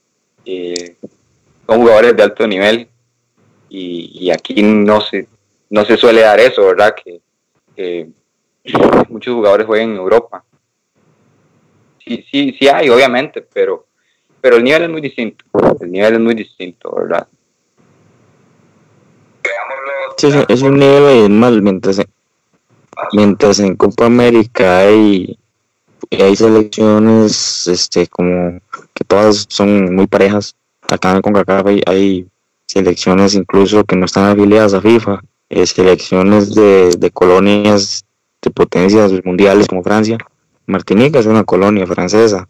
Eh, 0.45 0.97
son 1.66 1.80
jugadores 1.80 2.16
de 2.16 2.23
alto 2.23 2.47
nivel 2.47 2.88
y, 3.69 4.30
aquí 4.30 4.62
no 4.62 5.00
se, 5.00 5.28
no 5.69 5.85
se 5.85 5.97
suele 5.97 6.23
dar 6.23 6.40
eso, 6.40 6.66
¿verdad? 6.66 6.95
Que, 6.95 7.21
muchos 9.09 9.35
jugadores 9.35 9.66
juegan 9.66 9.90
en 9.90 9.97
Europa. 9.97 10.45
Sí, 12.04 12.25
sí, 12.30 12.57
sí 12.59 12.69
hay, 12.69 12.90
obviamente, 12.90 13.40
pero, 13.40 13.87
pero 14.40 14.57
el 14.57 14.64
nivel 14.64 14.83
es 14.83 14.90
muy 14.90 15.00
distinto. 15.00 15.45
El 15.80 15.90
nivel 15.90 16.14
es 16.14 16.21
muy 16.21 16.35
distinto, 16.35 16.95
¿verdad? 16.95 17.26
Sí, 20.16 20.28
es 20.49 20.62
un 20.62 20.78
nivel 20.78 21.30
mal 21.30 21.62
mientras, 21.62 22.00
mientras 23.12 23.60
en 23.60 23.76
Copa 23.76 24.06
América 24.06 24.80
hay, 24.80 25.38
hay 26.10 26.37
selecciones 26.37 27.66
este 27.66 28.06
como 28.06 28.60
que 28.94 29.04
todas 29.04 29.46
son 29.49 29.94
muy 29.94 30.06
parejas. 30.06 30.56
Acá 30.88 31.12
en 31.12 31.22
CONCACAF 31.22 31.66
hay, 31.66 31.82
hay 31.87 32.26
selecciones 32.66 33.34
incluso 33.34 33.84
que 33.84 33.96
no 33.96 34.06
están 34.06 34.25
afiliadas 34.30 34.75
a 34.75 34.80
FIFA, 34.80 35.20
eh, 35.49 35.66
selecciones 35.66 36.54
de, 36.54 36.90
de 36.99 37.10
colonias 37.10 38.04
de 38.42 38.50
potencias 38.50 39.12
mundiales 39.25 39.68
como 39.68 39.82
Francia. 39.82 40.18
Martinica 40.66 41.18
es 41.18 41.26
una 41.26 41.44
colonia 41.44 41.87
francesa. 41.87 42.49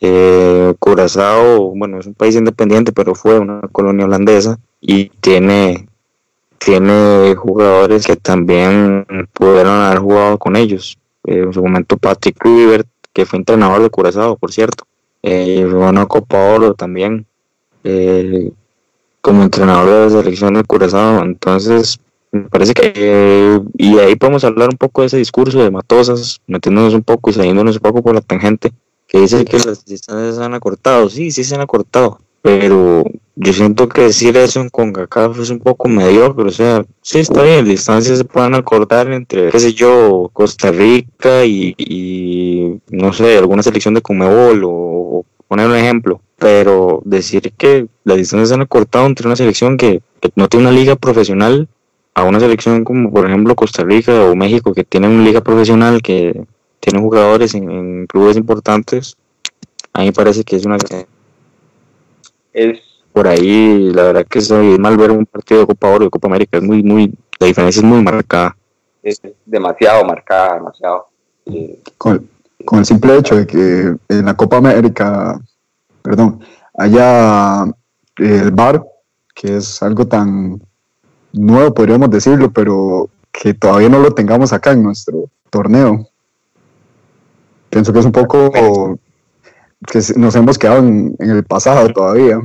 Eh, 0.00 0.74
Curazao, 0.78 1.74
bueno, 1.74 1.98
es 1.98 2.06
un 2.06 2.14
país 2.14 2.36
independiente, 2.36 2.92
pero 2.92 3.14
fue 3.14 3.38
una 3.38 3.60
colonia 3.72 4.06
holandesa 4.06 4.58
y 4.80 5.08
tiene 5.20 5.87
tiene 6.58 7.34
jugadores 7.36 8.06
que 8.06 8.16
también 8.16 9.06
pudieron 9.32 9.80
haber 9.80 9.98
jugado 9.98 10.38
con 10.38 10.56
ellos. 10.56 10.98
Eh, 11.24 11.38
en 11.38 11.52
su 11.52 11.62
momento 11.62 11.96
Patrick 11.96 12.36
Kluivert, 12.38 12.88
que 13.12 13.26
fue 13.26 13.38
entrenador 13.38 13.82
de 13.82 13.90
Curazao, 13.90 14.36
por 14.36 14.52
cierto. 14.52 14.84
Eh, 15.22 15.66
fue 15.70 16.06
Copa 16.06 16.54
Oro 16.54 16.74
también, 16.74 17.26
eh, 17.84 18.50
como 19.20 19.42
entrenador 19.42 19.86
de 19.88 20.14
la 20.14 20.22
selección 20.22 20.54
de 20.54 20.64
Curazao. 20.64 21.22
Entonces, 21.22 21.98
me 22.30 22.42
parece 22.42 22.74
que, 22.74 23.60
y 23.76 23.98
ahí 23.98 24.16
podemos 24.16 24.44
hablar 24.44 24.68
un 24.70 24.76
poco 24.76 25.02
de 25.02 25.08
ese 25.08 25.16
discurso 25.16 25.62
de 25.62 25.70
Matosas, 25.70 26.40
metiéndonos 26.46 26.94
un 26.94 27.02
poco 27.02 27.30
y 27.30 27.34
saliéndonos 27.34 27.76
un 27.76 27.82
poco 27.82 28.02
por 28.02 28.14
la 28.14 28.20
tangente, 28.20 28.72
que 29.06 29.20
dice 29.20 29.44
que 29.44 29.58
las 29.58 29.84
distancias 29.84 30.36
se 30.36 30.44
han 30.44 30.54
acortado. 30.54 31.08
Sí, 31.08 31.30
sí 31.30 31.44
se 31.44 31.54
han 31.54 31.62
acortado, 31.62 32.20
pero 32.42 33.04
yo 33.40 33.52
siento 33.52 33.88
que 33.88 34.02
decir 34.02 34.36
eso 34.36 34.60
en 34.60 34.68
CONCACAF 34.68 35.38
es 35.38 35.50
un 35.50 35.60
poco 35.60 35.88
mediocre, 35.88 36.48
o 36.48 36.50
sea, 36.50 36.84
sí 37.02 37.20
está 37.20 37.44
bien, 37.44 37.64
distancias 37.64 38.18
se 38.18 38.24
pueden 38.24 38.54
acordar 38.54 39.12
entre, 39.12 39.50
qué 39.50 39.60
sé 39.60 39.72
yo, 39.74 40.28
Costa 40.32 40.72
Rica 40.72 41.44
y, 41.44 42.80
no 42.90 43.12
sé, 43.12 43.38
alguna 43.38 43.62
selección 43.62 43.94
de 43.94 44.02
Comebol 44.02 44.62
o, 44.64 45.24
poner 45.46 45.68
un 45.68 45.76
ejemplo, 45.76 46.20
pero 46.36 47.00
decir 47.04 47.52
que 47.56 47.86
las 48.02 48.16
distancias 48.16 48.48
se 48.48 48.54
han 48.56 48.62
acortado 48.62 49.06
entre 49.06 49.28
una 49.28 49.36
selección 49.36 49.76
que, 49.76 50.02
no 50.34 50.48
tiene 50.48 50.66
una 50.66 50.76
liga 50.76 50.96
profesional 50.96 51.68
a 52.14 52.24
una 52.24 52.40
selección 52.40 52.82
como 52.82 53.12
por 53.12 53.24
ejemplo 53.24 53.54
Costa 53.54 53.84
Rica 53.84 54.24
o 54.24 54.34
México 54.34 54.74
que 54.74 54.82
tienen 54.82 55.12
una 55.12 55.22
liga 55.22 55.42
profesional 55.42 56.02
que 56.02 56.44
tienen 56.80 57.02
jugadores 57.02 57.54
en, 57.54 58.08
clubes 58.08 58.36
importantes, 58.36 59.16
a 59.92 60.02
mí 60.02 60.10
parece 60.10 60.42
que 60.42 60.56
es 60.56 60.66
una 60.66 60.76
es 62.52 62.87
por 63.18 63.26
ahí, 63.26 63.90
la 63.92 64.04
verdad 64.04 64.26
que 64.30 64.38
es 64.38 64.48
mal 64.78 64.96
ver 64.96 65.10
un 65.10 65.26
partido 65.26 65.62
de 65.62 65.66
Copa 65.66 65.88
Oro 65.88 66.04
y 66.04 66.06
de 66.06 66.10
Copa 66.10 66.28
América, 66.28 66.58
es 66.58 66.62
muy, 66.62 66.84
muy, 66.84 67.12
la 67.40 67.48
diferencia 67.48 67.80
es 67.80 67.84
muy 67.84 68.00
marcada. 68.00 68.56
Es 69.02 69.20
demasiado 69.44 70.04
marcada, 70.04 70.54
demasiado. 70.54 71.08
Con, 71.96 72.28
con 72.64 72.78
el 72.78 72.86
simple 72.86 73.16
hecho 73.16 73.34
de 73.34 73.44
que 73.44 73.92
en 74.08 74.24
la 74.24 74.36
Copa 74.36 74.58
América, 74.58 75.36
perdón, 76.00 76.38
haya 76.74 77.64
el 78.18 78.52
VAR, 78.52 78.84
que 79.34 79.56
es 79.56 79.82
algo 79.82 80.06
tan 80.06 80.62
nuevo, 81.32 81.74
podríamos 81.74 82.10
decirlo, 82.10 82.52
pero 82.52 83.10
que 83.32 83.52
todavía 83.52 83.88
no 83.88 83.98
lo 83.98 84.12
tengamos 84.12 84.52
acá 84.52 84.70
en 84.70 84.84
nuestro 84.84 85.24
torneo. 85.50 86.08
Pienso 87.68 87.92
que 87.92 87.98
es 87.98 88.06
un 88.06 88.12
poco 88.12 88.96
que 89.88 90.00
nos 90.14 90.36
hemos 90.36 90.56
quedado 90.56 90.78
en, 90.78 91.16
el 91.18 91.42
pasado 91.42 91.88
todavía. 91.88 92.40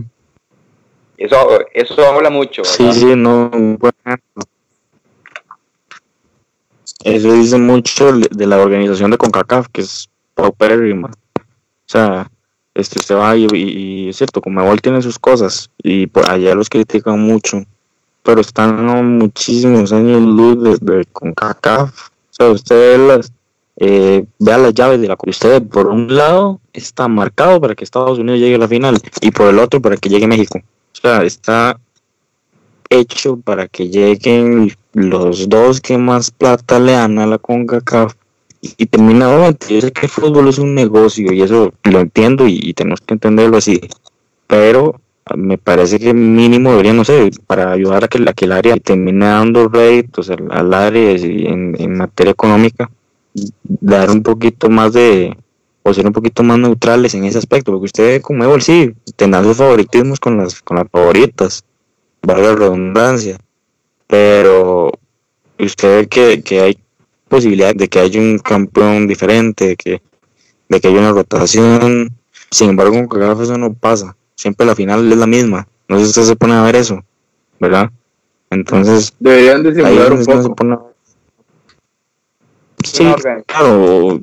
Eso, 1.23 1.37
eso 1.73 2.05
habla 2.05 2.29
mucho. 2.29 2.65
Sí, 2.65 2.91
sí, 2.91 3.15
no. 3.15 3.49
eso 7.01 7.33
dice 7.33 7.57
mucho 7.57 8.11
de 8.11 8.45
la 8.45 8.57
organización 8.57 9.09
de 9.09 9.17
CONCACAF, 9.17 9.69
que 9.71 9.79
es 9.79 10.09
paupérrima. 10.35 11.07
O 11.07 11.85
sea, 11.85 12.29
este, 12.73 12.99
usted 12.99 13.15
va 13.15 13.37
y, 13.37 14.09
es 14.09 14.17
cierto, 14.17 14.41
Comebol 14.41 14.81
tiene 14.81 15.01
sus 15.01 15.17
cosas 15.17 15.69
y 15.81 16.07
por 16.07 16.29
allá 16.29 16.55
los 16.55 16.67
critican 16.67 17.21
mucho, 17.21 17.63
pero 18.21 18.41
están 18.41 18.85
muchísimos 19.17 19.93
años 19.93 20.21
luz 20.23 20.81
de, 20.81 21.05
CONCACAF. 21.05 22.09
O 22.09 22.33
sea, 22.33 22.49
usted 22.49 22.99
las, 23.07 23.31
eh, 23.77 24.25
vea 24.39 24.57
las 24.57 24.73
llaves 24.73 24.99
de 24.99 25.07
la 25.07 25.15
que 25.15 25.29
usted 25.29 25.63
por 25.63 25.87
un 25.87 26.13
lado 26.13 26.59
está 26.73 27.07
marcado 27.07 27.61
para 27.61 27.75
que 27.75 27.85
Estados 27.85 28.19
Unidos 28.19 28.41
llegue 28.41 28.55
a 28.55 28.59
la 28.59 28.67
final 28.67 28.97
y 29.21 29.31
por 29.31 29.47
el 29.47 29.59
otro 29.59 29.81
para 29.81 29.95
que 29.95 30.09
llegue 30.09 30.27
México. 30.27 30.59
O 30.93 31.01
sea, 31.01 31.23
está 31.23 31.79
hecho 32.89 33.37
para 33.37 33.67
que 33.67 33.89
lleguen 33.89 34.71
los 34.93 35.49
dos 35.49 35.81
que 35.81 35.97
más 35.97 36.31
plata 36.31 36.79
le 36.79 36.93
dan 36.93 37.17
a 37.19 37.25
la 37.25 37.37
CONCACAF 37.39 38.13
y, 38.61 38.85
termina 38.85 39.27
yo 39.67 39.81
sé 39.81 39.91
que 39.91 40.05
el 40.05 40.09
fútbol 40.09 40.47
es 40.47 40.57
un 40.57 40.73
negocio 40.73 41.33
y 41.33 41.41
eso 41.41 41.73
lo 41.83 41.99
entiendo 41.99 42.47
y, 42.47 42.73
tenemos 42.73 43.01
que 43.01 43.15
entenderlo 43.15 43.57
así, 43.57 43.81
pero 44.47 45.01
me 45.35 45.57
parece 45.57 45.99
que 45.99 46.13
mínimo 46.13 46.71
debería, 46.71 46.93
no 46.93 47.03
sé, 47.03 47.31
para 47.45 47.71
ayudar 47.71 48.05
a 48.05 48.07
que, 48.07 48.23
a 48.25 48.33
que 48.33 48.45
el 48.45 48.53
área 48.53 48.77
termine 48.77 49.25
dando 49.25 49.67
réditos 49.67 50.29
al, 50.29 50.47
al 50.49 50.73
área 50.73 51.11
en, 51.11 51.75
en 51.77 51.97
materia 51.97 52.31
económica, 52.31 52.89
dar 53.63 54.11
un 54.11 54.23
poquito 54.23 54.69
más 54.69 54.93
de, 54.93 55.35
o 55.83 55.93
ser 55.93 56.07
un 56.07 56.13
poquito 56.13 56.43
más 56.43 56.57
neutrales 56.57 57.13
en 57.13 57.25
ese 57.25 57.37
aspecto, 57.37 57.71
porque 57.71 57.85
usted 57.85 58.21
como 58.21 58.43
Evo 58.43 58.59
sí, 58.59 58.93
tendrá 59.15 59.43
sus 59.43 59.57
favoritismos 59.57 60.19
con 60.19 60.37
las, 60.37 60.61
con 60.61 60.77
las 60.77 60.89
favoritas, 60.89 61.63
valga 62.21 62.49
la 62.49 62.55
redundancia, 62.55 63.37
pero 64.07 64.91
usted 65.59 66.01
ve 66.01 66.07
que, 66.07 66.41
que 66.41 66.61
hay 66.61 66.79
posibilidad 67.27 67.75
de 67.75 67.89
que 67.89 67.99
haya 67.99 68.19
un 68.19 68.39
campeón 68.39 69.07
diferente, 69.07 69.67
de 69.67 69.75
que, 69.75 70.01
de 70.69 70.79
que 70.79 70.87
haya 70.87 70.99
una 70.99 71.11
rotación, 71.11 72.09
sin 72.49 72.69
embargo 72.69 72.93
con 72.93 73.07
CACAF 73.07 73.41
eso 73.41 73.57
no 73.57 73.73
pasa, 73.73 74.15
siempre 74.35 74.65
la 74.65 74.75
final 74.75 75.11
es 75.11 75.17
la 75.17 75.27
misma, 75.27 75.67
no 75.89 75.97
sé 75.97 76.05
si 76.05 76.09
usted 76.09 76.23
se 76.23 76.35
pone 76.37 76.53
a 76.53 76.63
ver 76.63 76.77
eso, 76.77 77.03
¿verdad? 77.59 77.91
Entonces, 78.49 79.13
deberían 79.19 79.63
disimular 79.63 80.13
un 80.13 80.25
poco. 80.25 80.93
Sí, 82.83 83.05
claro, 83.47 84.19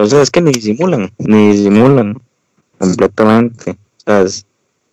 o 0.00 0.06
sea, 0.06 0.22
es 0.22 0.30
que 0.30 0.40
ni 0.40 0.50
disimulan, 0.50 1.12
ni 1.18 1.52
disimulan 1.52 2.20
completamente. 2.78 3.72
O 3.72 3.76
sea, 4.04 4.24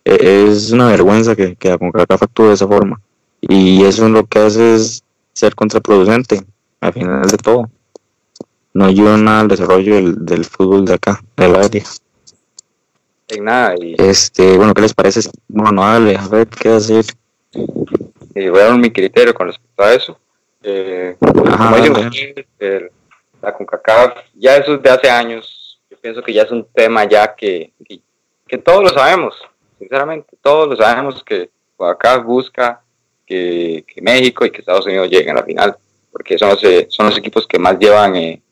es, 0.04 0.70
una 0.70 0.88
vergüenza 0.88 1.34
que, 1.34 1.56
que 1.56 1.70
la 1.70 1.78
CONCACAF 1.78 2.24
actúe 2.24 2.48
de 2.48 2.54
esa 2.54 2.68
forma. 2.68 3.00
Y 3.40 3.84
eso 3.84 4.08
lo 4.08 4.26
que 4.26 4.38
hace 4.38 4.74
es 4.74 5.02
ser 5.32 5.54
contraproducente, 5.54 6.42
al 6.80 6.92
final 6.92 7.22
de 7.22 7.36
todo. 7.38 7.70
No 8.74 8.84
ayuda 8.84 9.16
nada 9.16 9.40
al 9.40 9.48
desarrollo 9.48 9.94
del, 9.94 10.44
fútbol 10.44 10.84
de 10.84 10.94
acá, 10.94 11.22
del 11.36 11.56
área. 11.56 11.84
En 13.28 13.44
nada. 13.44 13.74
Y... 13.80 13.94
Este, 13.98 14.58
bueno, 14.58 14.74
¿qué 14.74 14.82
les 14.82 14.94
parece? 14.94 15.30
Bueno, 15.48 15.82
dale, 15.82 16.16
a 16.16 16.28
ver 16.28 16.48
qué 16.48 16.68
hacer. 16.68 17.06
Y 18.34 18.48
voy 18.48 18.60
a 18.60 18.64
dar 18.64 18.78
mi 18.78 18.90
criterio 18.90 19.32
con 19.32 19.46
respecto 19.46 19.82
a 19.82 19.94
eso. 19.94 20.18
Eh, 20.62 21.16
Ajá, 21.46 21.76
la 23.40 23.52
CONCACAF, 23.52 24.18
ya 24.34 24.56
eso 24.56 24.74
es 24.74 24.82
de 24.82 24.90
hace 24.90 25.10
años, 25.10 25.80
yo 25.90 25.96
pienso 25.98 26.22
que 26.22 26.32
ya 26.32 26.42
es 26.42 26.50
un 26.50 26.66
tema 26.72 27.04
ya 27.04 27.34
que, 27.34 27.72
que, 28.46 28.58
todos 28.58 28.82
lo 28.82 28.88
sabemos, 28.90 29.36
sinceramente, 29.78 30.36
todos 30.42 30.68
lo 30.68 30.76
sabemos 30.76 31.22
que 31.22 31.50
CONCACAF 31.76 32.24
busca 32.24 32.82
que, 33.26 33.84
México 34.00 34.44
y 34.44 34.50
que 34.50 34.58
Estados 34.58 34.86
Unidos 34.86 35.10
lleguen 35.10 35.30
a 35.30 35.40
la 35.40 35.46
final, 35.46 35.76
porque 36.10 36.38
son 36.38 36.50
los, 36.50 36.64
eh, 36.64 36.86
son 36.88 37.06
los 37.06 37.18
equipos 37.18 37.46
que 37.46 37.58
más 37.58 37.78
llevan 37.78 38.16
eh, 38.16 38.42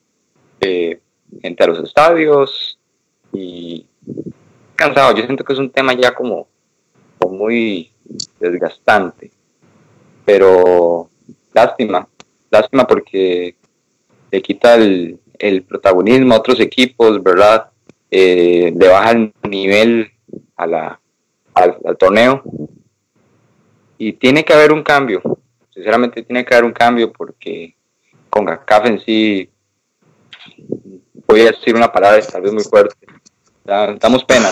eh, 0.61 1.01
gente 1.41 1.65
a 1.65 1.67
los 1.67 1.83
estadios 1.83 2.79
y 3.33 3.87
cansado, 4.75 5.15
yo 5.15 5.25
siento 5.25 5.45
que 5.45 5.53
es 5.53 5.59
un 5.59 5.71
tema 5.71 5.95
ya 5.95 6.15
como 6.15 6.47
muy 7.29 7.91
desgastante, 8.39 9.31
pero 10.25 11.11
lástima, 11.53 12.09
lástima 12.51 12.87
porque 12.87 13.56
le 14.37 14.43
quita 14.43 14.75
el, 14.75 15.19
protagonismo 15.67 16.35
a 16.35 16.39
otros 16.39 16.61
equipos, 16.61 17.23
¿verdad? 17.23 17.71
Eh, 18.11 18.71
le 18.79 18.89
baja 18.89 19.13
el 19.13 19.33
nivel 19.49 20.11
a 20.57 20.67
la, 20.67 21.01
al, 21.55 21.97
torneo. 21.99 22.43
Y 23.97 24.13
tiene 24.13 24.45
que 24.45 24.53
haber 24.53 24.73
un 24.73 24.83
cambio, 24.83 25.23
sinceramente 25.73 26.23
tiene 26.23 26.45
que 26.45 26.55
haber 26.55 26.67
un 26.67 26.75
cambio 26.75 27.11
porque 27.11 27.75
con 28.29 28.45
GACAF 28.45 28.87
en 28.87 29.01
sí, 29.01 29.49
voy 31.27 31.41
a 31.41 31.53
decir 31.53 31.75
una 31.75 31.91
palabra 31.91 32.21
tal 32.21 32.43
vez 32.43 32.53
muy 32.53 32.65
fuerte, 32.65 33.07
damos 33.65 34.23
pena, 34.25 34.51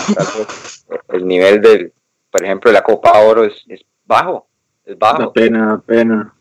el 1.09 1.27
nivel 1.27 1.61
del, 1.61 1.93
por 2.31 2.43
ejemplo, 2.43 2.71
de 2.71 2.73
la 2.73 2.81
Copa 2.83 3.19
Oro 3.19 3.43
es, 3.43 3.63
bajo, 4.03 4.47
es 4.83 4.97
bajo. 4.97 5.31
pena, 5.31 5.79
pena, 5.85 6.33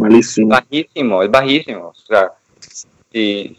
malísimo. 0.00 0.54
Es 0.54 0.60
bajísimo, 0.60 1.22
es 1.24 1.30
bajísimo, 1.30 1.88
o 1.88 1.94
sea, 1.94 2.37
y, 3.18 3.56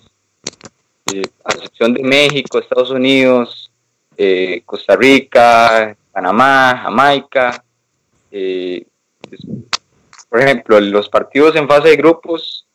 a 1.43 1.53
excepción 1.53 1.93
de 1.93 2.03
México, 2.03 2.59
Estados 2.59 2.91
Unidos, 2.91 3.71
eh, 4.15 4.61
Costa 4.65 4.95
Rica, 4.95 5.95
Panamá, 6.11 6.79
Jamaica. 6.83 7.63
Eh, 8.31 8.85
por 10.29 10.41
ejemplo, 10.41 10.79
los 10.79 11.09
partidos 11.09 11.55
en 11.55 11.67
fase 11.67 11.89
de 11.89 11.95
grupos 11.95 12.67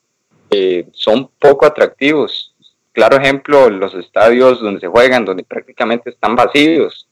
eh, 0.51 0.89
son 0.93 1.31
poco 1.39 1.67
atractivos. 1.67 2.55
Claro 2.93 3.17
ejemplo, 3.17 3.71
los 3.71 3.95
estadios 3.95 4.61
donde 4.61 4.81
se 4.81 4.89
juegan, 4.89 5.25
donde 5.25 5.45
prácticamente 5.45 6.11
están 6.11 6.35
vacíos. 6.37 7.09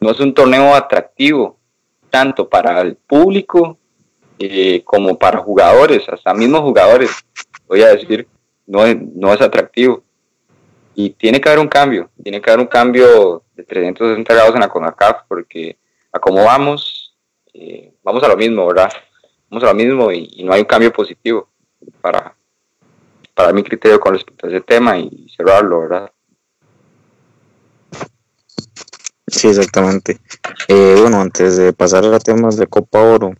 No 0.00 0.10
es 0.10 0.20
un 0.20 0.34
torneo 0.34 0.74
atractivo, 0.74 1.58
tanto 2.10 2.48
para 2.48 2.80
el 2.80 2.96
público 2.96 3.78
como 4.84 5.18
para 5.18 5.38
jugadores, 5.38 6.08
hasta 6.08 6.32
mismos 6.32 6.60
jugadores, 6.60 7.10
voy 7.66 7.82
a 7.82 7.88
decir 7.88 8.28
no 8.68 8.84
es, 8.84 8.96
no 9.14 9.32
es 9.32 9.40
atractivo. 9.40 10.02
Y 10.94 11.10
tiene 11.10 11.40
que 11.40 11.48
haber 11.48 11.60
un 11.60 11.68
cambio, 11.68 12.10
tiene 12.22 12.40
que 12.40 12.50
haber 12.50 12.60
un 12.60 12.68
cambio 12.68 13.42
de 13.56 13.64
360 13.64 14.34
grados 14.34 14.54
en 14.54 14.60
la 14.60 14.68
CONACAF, 14.68 15.22
porque 15.26 15.76
a 16.12 16.18
vamos, 16.18 17.16
eh, 17.52 17.92
vamos 18.02 18.22
a 18.22 18.28
lo 18.28 18.36
mismo, 18.36 18.66
¿verdad? 18.66 18.90
Vamos 19.48 19.64
a 19.64 19.68
lo 19.68 19.74
mismo 19.74 20.12
y, 20.12 20.42
no 20.44 20.52
hay 20.52 20.60
un 20.60 20.66
cambio 20.66 20.92
positivo 20.92 21.48
para, 22.00 22.34
para 23.34 23.52
mi 23.52 23.62
criterio 23.62 24.00
con 24.00 24.14
respecto 24.14 24.46
a 24.46 24.50
ese 24.50 24.60
tema 24.60 24.98
y 24.98 25.28
cerrarlo, 25.34 25.80
¿verdad? 25.80 26.10
Sí, 29.26 29.48
exactamente. 29.48 30.18
Eh, 30.68 30.96
bueno, 31.00 31.20
antes 31.20 31.56
de 31.56 31.72
pasar 31.72 32.04
a 32.06 32.18
temas 32.18 32.56
de 32.56 32.66
Copa 32.66 33.00
Oro, 33.00 33.32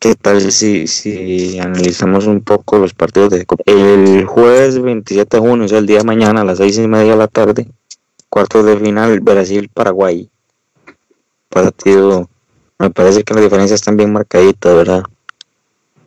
¿Qué 0.00 0.14
tal 0.14 0.40
si, 0.52 0.86
si 0.86 1.58
analizamos 1.58 2.26
un 2.26 2.42
poco 2.42 2.78
los 2.78 2.94
partidos 2.94 3.30
de 3.30 3.44
Copa? 3.44 3.64
El 3.66 4.26
jueves 4.26 4.80
27 4.80 5.36
de 5.36 5.40
junio, 5.40 5.64
o 5.64 5.68
sea, 5.68 5.78
el 5.78 5.86
día 5.86 5.98
de 5.98 6.04
mañana 6.04 6.42
a 6.42 6.44
las 6.44 6.58
seis 6.58 6.78
y 6.78 6.86
media 6.86 7.12
de 7.12 7.18
la 7.18 7.26
tarde, 7.26 7.66
cuartos 8.28 8.64
de 8.64 8.76
final 8.76 9.18
Brasil-Paraguay. 9.20 10.30
Partido, 11.48 12.28
me 12.78 12.90
parece 12.90 13.24
que 13.24 13.34
las 13.34 13.42
diferencias 13.42 13.80
están 13.80 13.96
bien 13.96 14.12
marcaditas, 14.12 14.72
¿verdad? 14.72 15.02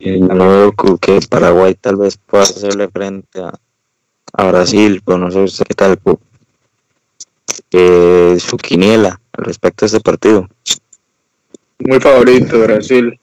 No 0.00 0.48
veo 0.48 0.98
que 0.98 1.20
Paraguay 1.28 1.74
tal 1.74 1.96
vez 1.96 2.16
pueda 2.16 2.44
hacerle 2.44 2.88
frente 2.88 3.40
a, 3.40 4.48
Brasil, 4.48 5.02
pero 5.04 5.18
no 5.18 5.30
sé 5.46 5.64
qué 5.64 5.74
tal 5.74 5.98
eh, 7.72 8.38
su 8.40 8.56
quiniela 8.56 9.20
respecto 9.34 9.84
a 9.84 9.86
este 9.86 10.00
partido. 10.00 10.48
Muy 11.78 12.00
favorito 12.00 12.58
Brasil. 12.60 13.18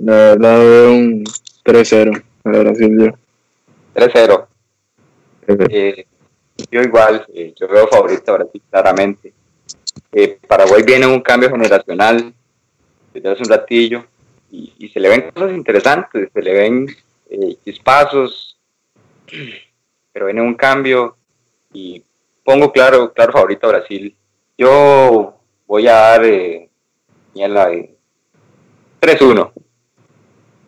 La 0.00 0.12
verdad 0.12 0.58
veo 0.58 0.92
un 0.92 1.24
3-0 1.62 2.22
para 2.42 2.58
Brasil 2.60 2.98
yo. 2.98 3.12
3-0. 3.94 4.46
Eh, 5.68 6.06
yo 6.70 6.80
igual, 6.80 7.26
eh, 7.34 7.52
yo 7.54 7.68
veo 7.68 7.86
favorito 7.86 8.32
a 8.32 8.38
Brasil 8.38 8.62
claramente. 8.70 9.34
Eh, 10.12 10.38
Paraguay 10.48 10.82
viene 10.82 11.04
en 11.04 11.12
un 11.12 11.20
cambio 11.20 11.50
generacional 11.50 12.32
desde 13.12 13.28
hace 13.28 13.42
un 13.42 13.48
ratillo 13.50 14.06
y, 14.50 14.88
se 14.88 15.00
le 15.00 15.10
ven 15.10 15.30
cosas 15.32 15.52
interesantes, 15.52 16.30
se 16.32 16.42
le 16.42 16.54
ven 16.54 16.86
chispazos, 17.62 18.58
pero 20.12 20.26
viene 20.26 20.40
un 20.40 20.54
cambio 20.54 21.16
y 21.74 22.02
pongo 22.42 22.72
claro, 22.72 23.12
claro 23.12 23.32
favorito 23.32 23.66
a 23.66 23.70
Brasil. 23.70 24.16
Yo 24.56 25.36
voy 25.66 25.86
a 25.88 25.92
dar 25.92 26.24
eh, 26.24 26.70
la 27.34 27.70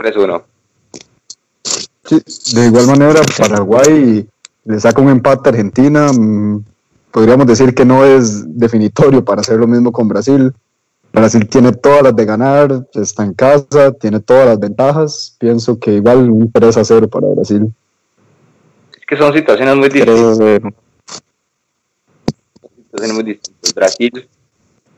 3-1. 0.02 0.42
3-1. 2.04 2.54
De 2.54 2.66
igual 2.66 2.86
manera, 2.86 3.20
Paraguay 3.38 4.26
le 4.64 4.80
saca 4.80 5.00
un 5.00 5.08
empate 5.10 5.48
a 5.48 5.52
Argentina. 5.52 6.12
mm, 6.12 6.64
Podríamos 7.10 7.46
decir 7.46 7.74
que 7.74 7.84
no 7.84 8.04
es 8.04 8.42
definitorio 8.58 9.22
para 9.24 9.42
hacer 9.42 9.58
lo 9.58 9.66
mismo 9.66 9.92
con 9.92 10.08
Brasil. 10.08 10.50
Brasil 11.12 11.46
tiene 11.46 11.72
todas 11.72 12.02
las 12.02 12.16
de 12.16 12.24
ganar, 12.24 12.86
está 12.94 13.22
en 13.22 13.34
casa, 13.34 13.92
tiene 13.92 14.18
todas 14.20 14.46
las 14.46 14.58
ventajas. 14.58 15.36
Pienso 15.38 15.78
que 15.78 15.92
igual 15.92 16.30
un 16.30 16.50
3 16.50 16.74
a 16.78 16.84
0 16.84 17.08
para 17.08 17.28
Brasil. 17.28 17.70
Es 18.98 19.04
que 19.06 19.16
son 19.18 19.34
situaciones 19.34 19.76
muy 19.76 19.90
3 19.90 20.06
distintas. 20.06 20.30
a 20.30 20.34
0. 20.36 20.70
situaciones 22.76 23.14
muy 23.14 23.24
distintas. 23.24 23.74
Brasil, 23.74 24.28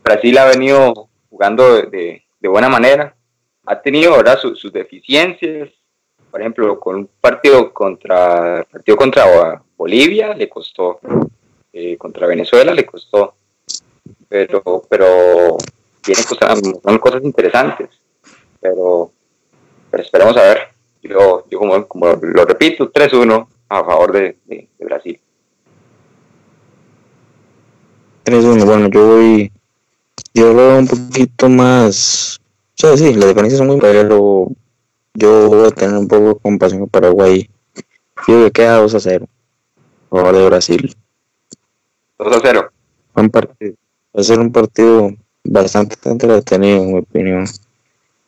Brasil 0.03 0.37
ha 0.37 0.45
venido 0.45 1.09
jugando 1.29 1.73
de, 1.75 1.81
de- 1.87 2.23
de 2.39 2.47
buena 2.47 2.69
manera. 2.69 3.13
Ha 3.65 3.81
tenido 3.81 4.11
¿verdad? 4.17 4.37
Su- 4.39 4.55
sus 4.55 4.71
deficiencias. 4.71 5.69
Por 6.31 6.41
ejemplo, 6.41 6.79
con 6.79 6.95
un 6.97 7.09
partido 7.21 7.71
contra, 7.73 8.65
partido 8.69 8.97
contra 8.97 9.61
Bolivia 9.77 10.33
le 10.33 10.49
costó. 10.49 10.99
eh, 11.77 11.97
contra 11.97 12.25
Venezuela 12.27 12.73
le 12.73 12.85
costó. 12.85 13.35
Pero, 14.29 14.61
pero 14.89 15.57
viene 16.05 16.23
costando, 16.27 16.79
son 16.83 16.97
cosas 16.99 17.23
interesantes. 17.23 17.89
Pero, 18.61 19.11
pero 19.91 20.03
esperemos 20.03 20.37
a 20.37 20.41
ver. 20.43 20.59
Yo, 21.03 21.45
yo 21.49 21.59
como, 21.59 21.85
como 21.87 22.07
lo 22.13 22.45
repito, 22.45 22.89
3-1 22.91 23.47
a 23.69 23.83
favor 23.83 24.11
de, 24.13 24.37
de- 24.45 24.67
de 24.77 24.85
Brasil. 24.85 25.19
3-1, 28.23 28.65
bueno, 28.65 28.87
yo 28.89 29.05
voy. 29.07 29.51
Yo 30.33 30.47
lo 30.53 30.55
veo 30.55 30.79
un 30.79 30.87
poquito 30.87 31.49
más. 31.49 32.39
O 32.75 32.77
sea, 32.77 32.97
sí, 32.97 33.13
las 33.13 33.29
diferencias 33.29 33.57
son 33.57 33.67
muy. 33.67 33.79
Pero 33.79 34.49
yo 35.13 35.47
voy 35.47 35.67
a 35.67 35.71
tener 35.71 35.95
un 35.95 36.07
poco 36.07 36.33
de 36.33 36.39
compasión 36.39 36.81
con 36.81 36.89
Paraguay. 36.89 37.49
Yo 38.27 38.43
que 38.43 38.51
queda 38.51 38.77
2 38.77 38.95
a 38.95 38.99
0. 38.99 39.27
A 40.11 40.15
favor 40.15 40.35
de 40.35 40.45
Brasil. 40.45 40.95
2 42.19 42.35
a 42.35 42.39
0. 42.41 42.71
Buen 43.13 43.29
partido. 43.29 43.75
Va 44.15 44.21
a 44.21 44.23
ser 44.23 44.39
un 44.39 44.51
partido 44.51 45.11
bastante 45.43 45.95
entretenido, 46.09 46.77
en 46.77 46.93
mi 46.93 46.99
opinión. 46.99 47.45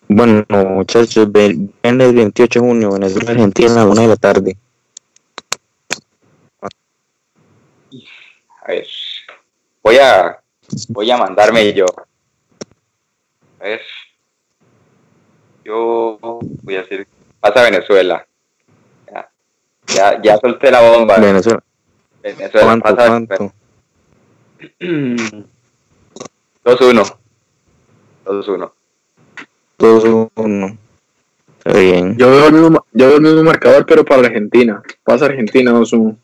Bueno, 0.08 0.46
muchachos, 0.50 1.30
ven 1.30 1.74
el 1.84 2.14
28 2.14 2.60
de 2.60 2.66
junio, 2.66 2.92
Venezuela, 2.92 3.32
Argentina, 3.32 3.74
a 3.74 3.76
la 3.76 3.86
1 3.88 4.02
de 4.02 4.08
la 4.08 4.16
tarde. 4.16 4.58
A 8.62 8.68
ver, 8.68 8.88
voy 9.84 9.98
a, 9.98 10.42
voy 10.90 11.12
a 11.12 11.18
mandarme 11.18 11.74
yo. 11.74 11.86
A 13.60 13.64
ver, 13.64 13.82
yo 15.68 16.18
voy 16.64 16.76
a 16.76 16.82
decir, 16.82 17.06
pasa 17.42 17.62
Venezuela. 17.64 18.26
Ya, 19.12 19.30
ya, 19.88 20.22
ya 20.22 20.38
solté 20.38 20.72
la 20.72 20.80
bomba. 20.82 21.18
Venezuela, 21.18 21.62
Venezuela 22.24 22.66
¿cuánto? 22.66 22.96
pasa 22.96 23.08
¿Cuánto? 23.10 23.54
2-1. 24.80 25.46
2-1. 28.26 28.72
2-1. 29.78 30.78
Está 31.58 31.80
bien. 31.80 32.18
Yo 32.18 32.30
veo, 32.32 32.48
el 32.48 32.54
mismo, 32.54 32.86
yo 32.94 33.08
veo 33.08 33.16
el 33.18 33.22
mismo 33.22 33.44
marcador, 33.44 33.86
pero 33.86 34.06
para 34.06 34.22
Argentina. 34.28 34.82
Pasa 35.04 35.26
Argentina 35.26 35.72
2-1. 35.74 36.16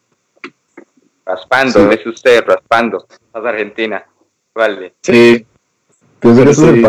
Raspando, 1.25 1.89
Sí. 1.91 1.97
es 1.99 2.05
usted, 2.05 2.43
raspando. 2.45 3.05
Pasa 3.31 3.49
Argentina. 3.49 4.05
Vale. 4.55 4.93
Sí, 5.01 5.39
que 5.39 5.45
Pero 6.19 6.33
este 6.49 6.51
es 6.51 6.59
el 6.59 6.75
sí. 6.75 6.81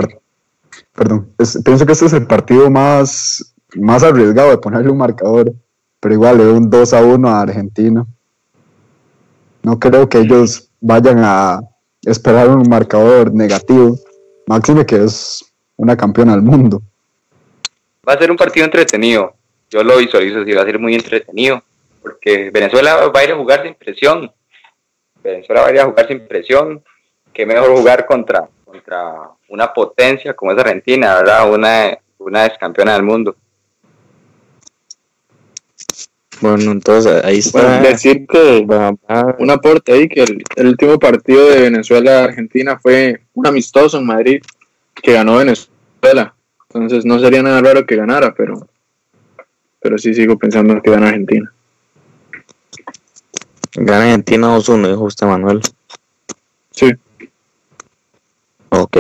Perdón, 0.95 1.33
pienso 1.37 1.87
que 1.87 1.93
este 1.93 2.07
es 2.07 2.13
el 2.13 2.27
partido 2.27 2.71
más, 2.71 3.55
más 3.75 4.03
arriesgado 4.03 4.51
de 4.51 4.59
ponerle 4.59 4.91
un 4.91 4.99
marcador, 4.99 5.53
pero 6.01 6.15
igual 6.15 6.39
le 6.39 6.45
doy 6.45 6.57
un 6.57 6.71
2 6.71 6.93
a 6.93 7.03
1 7.03 7.29
a 7.29 7.41
Argentina. 7.41 8.07
No 9.63 9.79
creo 9.79 10.09
que 10.09 10.19
ellos 10.19 10.71
vayan 10.81 11.19
a 11.23 11.61
esperar 12.03 12.49
un 12.49 12.69
marcador 12.69 13.33
negativo, 13.33 13.99
máxime 14.47 14.87
que 14.87 15.03
es 15.03 15.45
una 15.77 15.97
campeona 15.97 16.33
del 16.33 16.43
mundo. 16.43 16.83
Va 18.07 18.13
a 18.13 18.19
ser 18.19 18.31
un 18.31 18.37
partido 18.37 18.67
entretenido. 18.67 19.35
Yo 19.71 19.83
lo 19.83 19.97
visualizo 19.97 20.43
así, 20.43 20.53
va 20.53 20.63
a 20.63 20.67
ser 20.67 20.79
muy 20.79 20.95
entretenido. 20.95 21.63
Porque 22.03 22.51
Venezuela 22.51 23.09
va 23.09 23.21
a 23.21 23.25
ir 23.25 23.33
a 23.33 23.37
jugar 23.37 23.63
sin 23.63 23.75
presión. 23.75 24.31
Venezuela 25.23 25.63
va 25.63 25.69
a 25.69 25.73
ir 25.73 25.81
a 25.81 25.87
jugar 25.87 26.07
sin 26.07 26.29
presión. 26.29 26.85
Qué 27.33 27.47
mejor 27.47 27.75
jugar 27.75 28.07
contra, 28.07 28.47
contra 28.75 29.31
una 29.49 29.73
potencia 29.73 30.35
como 30.35 30.53
es 30.53 30.59
Argentina, 30.59 31.15
¿verdad? 31.15 31.53
Una, 31.53 31.99
una 32.19 32.47
ex 32.47 32.59
campeona 32.59 32.95
del 32.95 33.05
mundo. 33.05 33.37
Bueno, 36.41 36.73
entonces 36.73 37.25
ahí 37.25 37.39
está. 37.39 37.63
bueno, 37.63 37.89
decir 37.89 38.27
que 38.27 38.67
un 39.39 39.51
aporte 39.51 39.93
ahí, 39.93 40.09
que 40.09 40.25
el, 40.25 40.43
el 40.57 40.67
último 40.67 40.99
partido 40.99 41.49
de 41.49 41.61
Venezuela-Argentina 41.63 42.79
fue 42.79 43.23
un 43.35 43.47
amistoso 43.47 43.99
en 43.99 44.07
Madrid 44.07 44.43
que 44.95 45.13
ganó 45.13 45.37
Venezuela. 45.37 46.35
Entonces 46.69 47.05
no 47.05 47.21
sería 47.21 47.43
nada 47.43 47.61
raro 47.61 47.87
que 47.87 47.97
ganara, 47.97 48.35
pero, 48.35 48.67
pero 49.81 49.97
sí 49.97 50.13
sigo 50.13 50.37
pensando 50.37 50.83
que 50.83 50.91
gana 50.91 51.09
Argentina. 51.09 51.53
Gana 53.77 54.05
Argentina 54.05 54.57
2-1, 54.57 54.89
dijo 54.89 55.05
usted 55.05 55.27
Manuel. 55.27 55.61
Sí. 56.73 56.93
Ok. 58.81 58.97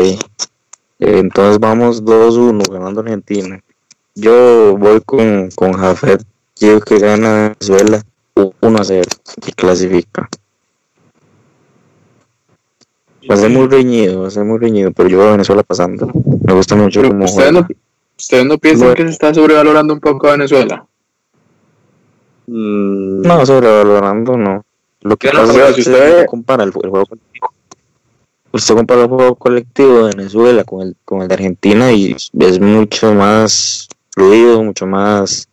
Entonces 1.00 1.58
vamos 1.58 2.04
2-1 2.04 2.70
ganando 2.70 3.00
Argentina. 3.00 3.60
Yo 4.14 4.76
voy 4.76 5.00
con, 5.04 5.50
con 5.54 5.72
Jafet. 5.72 6.22
Quiero 6.54 6.80
que 6.80 6.98
gana 6.98 7.54
Venezuela 7.60 8.02
1-0 8.36 9.04
y 9.46 9.52
clasifica. 9.52 10.28
Va 13.28 13.34
a 13.34 13.38
ser 13.38 13.50
muy 13.50 13.66
reñido, 13.68 14.20
va 14.22 14.28
a 14.28 14.30
ser 14.30 14.44
muy 14.44 14.58
reñido, 14.58 14.92
pero 14.92 15.08
yo 15.08 15.18
veo 15.18 15.28
a 15.28 15.32
Venezuela 15.32 15.62
pasando. 15.62 16.10
Me 16.46 16.52
gusta 16.52 16.76
mucho 16.76 17.00
Pero 17.00 17.12
cómo 17.12 17.24
ustedes, 17.24 17.52
no, 17.52 17.66
¿Ustedes 18.16 18.46
no 18.46 18.58
piensan 18.58 18.94
que 18.94 19.02
se 19.04 19.10
está 19.10 19.34
sobrevalorando 19.34 19.94
un 19.94 20.00
poco 20.00 20.28
a 20.28 20.32
Venezuela? 20.32 20.86
No, 22.46 23.46
sobrevalorando 23.46 24.36
no. 24.36 24.64
Lo 25.00 25.16
que 25.16 25.32
no 25.32 25.40
pasa 25.40 25.68
es 25.70 25.76
que 25.76 25.82
si 25.82 25.90
usted 25.90 26.10
usted- 26.10 26.26
compara 26.26 26.64
el, 26.64 26.68
el 26.68 26.90
juego 26.90 27.06
colectivo. 27.06 27.33
Usted 28.54 28.76
compara 28.76 29.02
el 29.02 29.08
juego 29.08 29.34
colectivo 29.34 30.06
de 30.06 30.14
Venezuela 30.14 30.62
con 30.62 30.82
el, 30.82 30.96
con 31.04 31.22
el 31.22 31.26
de 31.26 31.34
Argentina 31.34 31.90
y 31.90 32.14
es 32.14 32.60
mucho 32.60 33.12
más 33.12 33.88
fluido, 34.12 34.62
mucho 34.62 34.86
más 34.86 35.48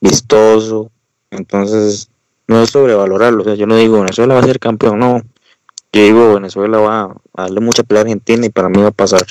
vistoso. 0.00 0.90
Entonces, 1.30 2.10
no 2.48 2.60
es 2.60 2.70
sobrevalorarlo. 2.70 3.42
O 3.42 3.44
sea, 3.44 3.54
yo 3.54 3.68
no 3.68 3.76
digo 3.76 4.00
Venezuela 4.00 4.34
va 4.34 4.40
a 4.40 4.46
ser 4.46 4.58
campeón, 4.58 4.98
no. 4.98 5.22
Yo 5.92 6.02
digo 6.02 6.34
Venezuela 6.34 6.78
va 6.78 7.16
a 7.36 7.42
darle 7.42 7.60
mucha 7.60 7.84
pelea 7.84 8.00
a 8.00 8.04
Argentina 8.06 8.44
y 8.44 8.50
para 8.50 8.68
mí 8.68 8.82
va 8.82 8.88
a 8.88 8.90
pasar. 8.90 9.24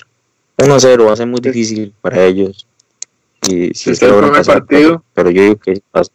1-0 0.57 1.05
va 1.05 1.11
a 1.11 1.17
ser 1.17 1.27
muy 1.27 1.41
difícil 1.41 1.93
para 1.99 2.23
ellos. 2.23 2.65
Y 3.41 3.73
si 3.73 3.89
Este 3.89 3.91
es 3.91 4.01
el 4.01 4.15
primer 4.15 4.45
partido. 4.45 4.63
pero, 4.65 5.03
pero 5.13 5.29
yo 5.31 5.41
digo 5.41 5.55
que 5.57 5.81
pasa. 5.91 6.09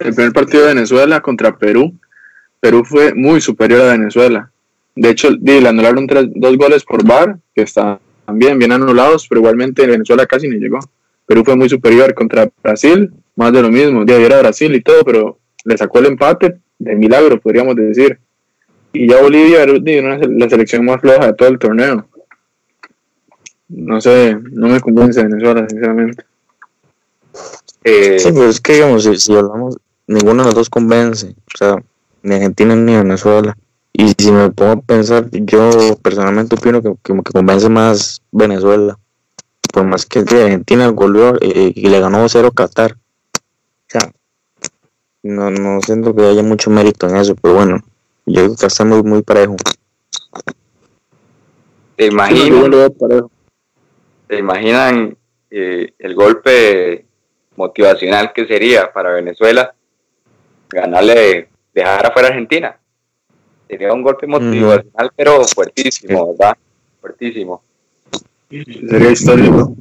El 0.00 0.14
primer 0.14 0.32
partido 0.32 0.64
de 0.64 0.74
Venezuela 0.74 1.20
contra 1.20 1.56
Perú. 1.56 1.94
Perú 2.58 2.84
fue 2.84 3.14
muy 3.14 3.40
superior 3.40 3.82
a 3.82 3.92
Venezuela. 3.92 4.51
De 4.94 5.10
hecho, 5.10 5.30
le 5.30 5.66
anularon 5.68 6.06
dos 6.06 6.56
goles 6.58 6.84
por 6.84 7.06
VAR, 7.06 7.38
que 7.54 7.62
están 7.62 7.98
bien, 8.32 8.58
bien 8.58 8.72
anulados, 8.72 9.26
pero 9.28 9.40
igualmente 9.40 9.86
Venezuela 9.86 10.26
casi 10.26 10.48
ni 10.48 10.58
llegó. 10.58 10.78
Perú 11.26 11.42
fue 11.44 11.56
muy 11.56 11.68
superior 11.68 12.14
contra 12.14 12.50
Brasil, 12.62 13.10
más 13.36 13.52
de 13.52 13.62
lo 13.62 13.70
mismo. 13.70 14.04
Ya 14.04 14.16
era 14.16 14.38
Brasil 14.40 14.74
y 14.74 14.82
todo, 14.82 15.02
pero 15.04 15.38
le 15.64 15.76
sacó 15.78 16.00
el 16.00 16.06
empate 16.06 16.58
de 16.78 16.94
milagro, 16.94 17.40
podríamos 17.40 17.74
decir. 17.76 18.18
Y 18.92 19.08
ya 19.08 19.22
Bolivia 19.22 19.62
era 19.62 20.18
la 20.28 20.48
selección 20.50 20.84
más 20.84 21.00
floja 21.00 21.26
de 21.28 21.32
todo 21.34 21.48
el 21.48 21.58
torneo. 21.58 22.06
No 23.68 24.00
sé, 24.02 24.36
no 24.50 24.68
me 24.68 24.80
convence 24.80 25.22
Venezuela, 25.22 25.66
sinceramente. 25.68 26.24
eh, 27.84 28.18
Sí, 28.18 28.28
pero 28.32 28.48
es 28.48 28.60
que 28.60 28.74
digamos, 28.74 29.04
si, 29.04 29.16
si 29.18 29.34
hablamos, 29.34 29.78
ninguno 30.06 30.42
de 30.42 30.46
los 30.48 30.54
dos 30.54 30.68
convence, 30.68 31.28
o 31.28 31.56
sea, 31.56 31.76
ni 32.22 32.34
Argentina 32.34 32.76
ni 32.76 32.94
Venezuela. 32.94 33.56
Y 33.92 34.14
si 34.18 34.32
me 34.32 34.50
pongo 34.50 34.72
a 34.72 34.80
pensar, 34.80 35.28
yo 35.30 35.96
personalmente 36.02 36.54
opino 36.54 36.82
que, 36.82 36.94
que, 37.02 37.14
que 37.14 37.32
convence 37.32 37.68
más 37.68 38.22
Venezuela. 38.30 38.98
Por 39.72 39.84
más 39.84 40.06
que 40.06 40.22
de 40.22 40.44
Argentina 40.44 40.88
goleó 40.88 41.36
eh, 41.40 41.72
y 41.74 41.88
le 41.88 42.00
ganó 42.00 42.28
0 42.28 42.52
Qatar. 42.52 42.92
O 42.92 42.98
sea, 43.86 44.12
no, 45.22 45.50
no 45.50 45.80
siento 45.82 46.14
que 46.14 46.24
haya 46.24 46.42
mucho 46.42 46.70
mérito 46.70 47.08
en 47.08 47.16
eso, 47.16 47.34
pero 47.36 47.54
bueno, 47.54 47.78
yo 48.26 48.44
creo 48.44 48.56
que 48.56 48.66
está 48.66 48.84
muy, 48.84 49.02
muy 49.02 49.22
parejo. 49.22 49.56
¿Te 51.96 52.06
imaginas, 52.06 52.92
te 54.26 54.38
imaginan 54.38 55.16
eh, 55.50 55.92
el 55.98 56.14
golpe 56.14 57.06
motivacional 57.56 58.32
que 58.32 58.46
sería 58.46 58.92
para 58.92 59.12
Venezuela 59.12 59.74
ganarle, 60.70 61.48
dejar 61.74 62.06
afuera 62.06 62.28
a 62.28 62.30
Argentina? 62.30 62.81
Sería 63.72 63.90
un 63.94 64.02
golpe 64.02 64.26
motivacional, 64.26 65.10
pero 65.16 65.42
fuertísimo, 65.44 66.36
¿verdad? 66.36 66.58
Fuertísimo. 67.00 67.62
Sería 68.50 69.10
histórico. 69.10 69.74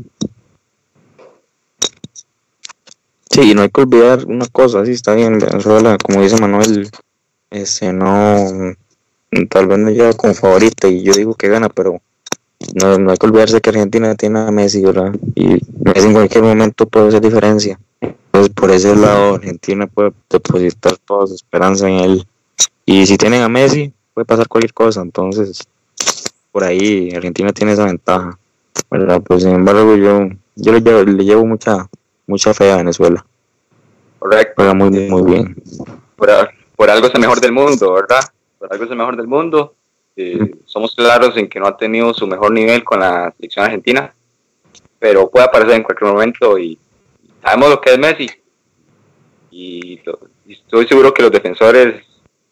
Sí, 3.29 3.51
y 3.51 3.53
no 3.53 3.63
hay 3.63 3.69
que 3.69 3.81
olvidar 3.81 4.23
una 4.27 4.45
cosa, 4.47 4.85
sí 4.85 4.93
está 4.93 5.13
bien, 5.13 5.39
Venezuela, 5.39 5.97
como 5.97 6.21
dice 6.21 6.39
Manuel, 6.39 6.89
ese 7.49 7.91
no, 7.91 8.37
tal 9.49 9.67
vez 9.67 9.79
no 9.79 9.89
llega 9.89 10.13
como 10.13 10.35
favorita 10.35 10.87
y 10.87 11.03
yo 11.03 11.11
digo 11.11 11.33
que 11.33 11.49
gana, 11.49 11.67
pero 11.67 12.01
no, 12.81 12.97
no 12.97 13.11
hay 13.11 13.17
que 13.17 13.25
olvidarse 13.25 13.59
que 13.59 13.71
Argentina 13.71 14.15
tiene 14.15 14.39
a 14.39 14.51
Messi, 14.51 14.85
¿verdad? 14.85 15.13
Y 15.35 15.59
Messi 15.83 16.07
en 16.07 16.13
cualquier 16.13 16.45
momento 16.45 16.85
puede 16.85 17.09
hacer 17.09 17.19
diferencia. 17.19 17.77
Entonces, 17.99 18.53
por 18.53 18.71
ese 18.71 18.95
lado, 18.95 19.35
Argentina 19.35 19.85
puede 19.87 20.13
depositar 20.29 20.95
toda 20.95 21.27
su 21.27 21.35
esperanza 21.35 21.89
en 21.89 21.95
él. 21.95 22.27
Y 22.91 23.05
si 23.05 23.15
tienen 23.15 23.41
a 23.41 23.47
Messi, 23.47 23.93
puede 24.13 24.25
pasar 24.25 24.49
cualquier 24.49 24.73
cosa. 24.73 25.01
Entonces, 25.01 25.65
por 26.51 26.65
ahí, 26.65 27.09
Argentina 27.15 27.53
tiene 27.53 27.71
esa 27.71 27.85
ventaja, 27.85 28.37
¿verdad? 28.89 29.21
Pues, 29.21 29.43
sin 29.43 29.53
embargo, 29.53 29.95
yo, 29.95 30.27
yo 30.57 30.73
le, 30.73 30.81
llevo, 30.81 31.03
le 31.03 31.23
llevo 31.23 31.45
mucha, 31.45 31.87
mucha 32.27 32.53
fe 32.53 32.69
a 32.69 32.75
Venezuela. 32.75 33.25
Correcto. 34.19 34.55
Juega 34.57 34.73
muy, 34.73 34.89
muy 34.89 35.23
bien. 35.23 35.55
Por, 36.17 36.29
por 36.75 36.89
algo 36.89 37.07
es 37.07 37.15
el 37.15 37.21
mejor 37.21 37.39
del 37.39 37.53
mundo, 37.53 37.93
¿verdad? 37.93 38.25
Por 38.59 38.73
algo 38.73 38.83
es 38.83 38.91
el 38.91 38.97
mejor 38.97 39.15
del 39.15 39.27
mundo. 39.27 39.73
Eh, 40.17 40.53
somos 40.65 40.93
claros 40.93 41.37
en 41.37 41.47
que 41.47 41.61
no 41.61 41.67
ha 41.67 41.77
tenido 41.77 42.13
su 42.13 42.27
mejor 42.27 42.51
nivel 42.51 42.83
con 42.83 42.99
la 42.99 43.33
selección 43.37 43.63
argentina, 43.63 44.13
pero 44.99 45.29
puede 45.29 45.45
aparecer 45.45 45.75
en 45.75 45.83
cualquier 45.83 46.11
momento 46.11 46.59
y 46.59 46.77
sabemos 47.41 47.69
lo 47.69 47.79
que 47.79 47.93
es 47.93 47.97
Messi. 47.97 48.29
Y, 49.49 50.01
y 50.45 50.53
estoy 50.53 50.85
seguro 50.87 51.13
que 51.13 51.21
los 51.21 51.31
defensores 51.31 52.10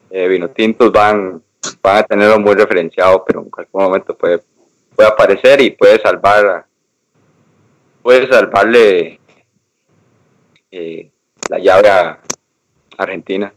eh, 0.10 0.28
vinotintos 0.28 0.92
van, 0.92 1.42
van 1.82 1.98
a 1.98 2.04
tenerlo 2.04 2.40
muy 2.40 2.56
referenciado, 2.56 3.24
pero 3.26 3.42
en 3.42 3.50
cualquier 3.50 3.82
momento 3.82 4.16
puede, 4.16 4.42
puede 4.96 5.10
aparecer 5.10 5.62
y 5.62 5.72
puede 5.72 6.00
salvar 6.00 6.66
puede 8.02 8.28
salvarle 8.28 9.20
eh, 10.72 11.12
la 11.50 11.60
llave 11.60 11.90
a 11.90 12.20
Argentina. 12.98 13.54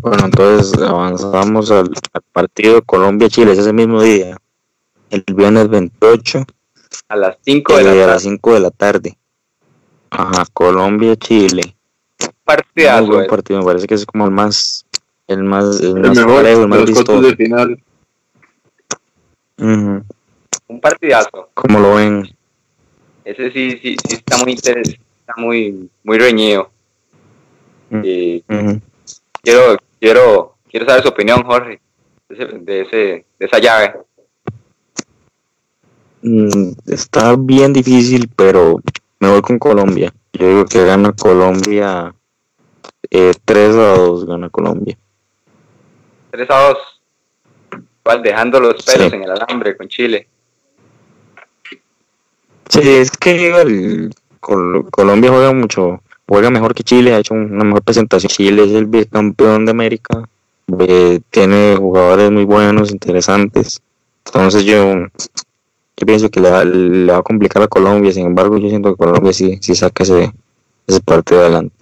Bueno, 0.00 0.26
entonces 0.26 0.80
avanzamos 0.80 1.70
al, 1.70 1.90
al 2.12 2.22
partido 2.32 2.82
Colombia-Chile, 2.82 3.52
es 3.52 3.58
ese 3.58 3.72
mismo 3.72 4.00
día, 4.00 4.36
el 5.10 5.24
viernes 5.34 5.68
28 5.68 6.44
A 7.08 7.16
las 7.16 7.36
5 7.42 7.76
de 7.76 7.80
eh, 7.80 7.84
la 7.84 7.90
a 7.90 7.94
tarde. 7.94 8.06
las 8.06 8.22
5 8.22 8.54
de 8.54 8.60
la 8.60 8.70
tarde. 8.70 9.18
Ajá, 10.10 10.44
Colombia-Chile. 10.52 11.77
Muy 12.48 12.56
partidazo, 12.56 13.06
buen 13.08 13.24
eh. 13.24 13.28
partido, 13.28 13.58
me 13.60 13.64
parece 13.66 13.86
que 13.86 13.94
es 13.94 14.06
como 14.06 14.24
el 14.24 14.30
más, 14.30 14.86
el 15.26 15.42
más, 15.44 15.80
el 15.80 15.88
El 15.88 16.00
más 16.00 16.16
mejor 16.16 16.36
parejo, 16.36 16.62
el 16.64 16.70
de 16.70 16.76
más 16.78 16.84
vistoso. 16.86 17.20
de 17.20 17.36
final. 17.36 17.82
Un 19.58 20.80
partidazo. 20.80 21.50
¿Cómo 21.52 21.78
lo 21.78 21.96
ven? 21.96 22.26
Ese 23.24 23.50
sí, 23.50 23.72
sí, 23.82 23.96
sí 24.02 24.14
está 24.14 24.38
muy 24.38 24.54
interes- 24.54 24.98
está 25.20 25.34
muy, 25.36 25.90
muy 26.02 26.18
reñido. 26.18 26.70
Mm. 27.90 28.00
Y 28.04 28.44
Ujú. 28.48 28.80
quiero, 29.42 29.76
quiero, 30.00 30.54
quiero 30.70 30.86
saber 30.86 31.02
su 31.02 31.08
opinión, 31.10 31.42
Jorge, 31.42 31.80
de, 32.30 32.34
ese, 32.34 32.58
de, 32.60 32.80
ese, 32.80 32.96
de 33.38 33.46
esa 33.46 33.58
llave. 33.58 33.92
Mm, 36.22 36.72
Está 36.86 37.36
bien 37.36 37.74
difícil, 37.74 38.30
pero 38.34 38.80
me 39.20 39.28
voy 39.30 39.42
con 39.42 39.58
Colombia. 39.58 40.14
Yo 40.32 40.48
digo 40.48 40.64
que 40.64 40.84
gana 40.86 41.12
Colombia 41.12 42.14
eh, 43.10 43.32
3 43.44 43.74
a 43.76 43.96
2, 43.96 44.26
gana 44.26 44.48
Colombia. 44.50 44.96
3 46.30 46.50
a 46.50 46.68
2. 46.68 46.78
Igual 48.04 48.22
dejando 48.22 48.60
los 48.60 48.82
pelos 48.84 49.10
Sí. 49.10 49.16
en 49.16 49.22
el 49.24 49.30
alambre 49.30 49.76
con 49.76 49.88
Chile. 49.88 50.26
Sí, 52.68 52.80
es 52.82 53.10
que 53.10 53.60
el 53.60 54.14
Col- 54.40 54.88
Colombia 54.90 55.30
juega 55.30 55.52
mucho, 55.52 56.00
juega 56.26 56.50
mejor 56.50 56.74
que 56.74 56.82
Chile, 56.82 57.14
ha 57.14 57.18
hecho 57.18 57.34
una 57.34 57.64
mejor 57.64 57.82
presentación. 57.82 58.28
Chile 58.30 58.64
es 58.64 58.72
el 58.72 58.86
bicampeón 58.86 59.64
de 59.64 59.70
América, 59.70 60.28
eh, 60.80 61.20
tiene 61.30 61.76
jugadores 61.76 62.30
muy 62.30 62.44
buenos, 62.44 62.90
interesantes. 62.90 63.80
Entonces 64.26 64.64
yo, 64.64 64.94
yo 65.96 66.06
pienso 66.06 66.30
que 66.30 66.40
le 66.40 66.50
va, 66.50 66.64
le 66.64 67.10
va 67.10 67.18
a 67.18 67.22
complicar 67.22 67.62
a 67.62 67.68
Colombia, 67.68 68.12
sin 68.12 68.26
embargo 68.26 68.58
yo 68.58 68.68
siento 68.68 68.90
que 68.94 68.98
Colombia 69.04 69.32
sí, 69.32 69.58
sí 69.62 69.74
saca 69.74 70.02
ese, 70.02 70.30
ese 70.86 71.00
partido 71.00 71.40
adelante. 71.40 71.74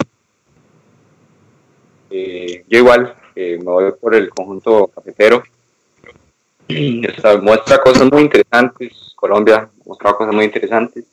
Eh, 2.18 2.64
yo 2.68 2.78
igual 2.78 3.14
eh, 3.34 3.58
me 3.58 3.64
voy 3.64 3.92
por 4.00 4.14
el 4.14 4.30
conjunto 4.30 4.86
cafetero. 4.94 5.42
Esta 6.68 7.36
muestra 7.38 7.78
cosas 7.78 8.10
muy 8.10 8.22
interesantes. 8.22 9.12
Colombia 9.14 9.68
muestra 9.84 10.14
cosas 10.14 10.34
muy 10.34 10.44
interesantes. 10.46 11.04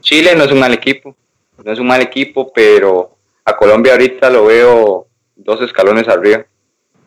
Chile 0.00 0.34
no 0.36 0.44
es 0.44 0.52
un 0.52 0.60
mal 0.60 0.72
equipo, 0.72 1.16
no 1.64 1.72
es 1.72 1.78
un 1.80 1.86
mal 1.88 2.00
equipo, 2.00 2.52
pero 2.52 3.16
a 3.44 3.56
Colombia 3.56 3.92
ahorita 3.92 4.30
lo 4.30 4.46
veo 4.46 5.06
dos 5.34 5.60
escalones 5.62 6.06
arriba. 6.08 6.44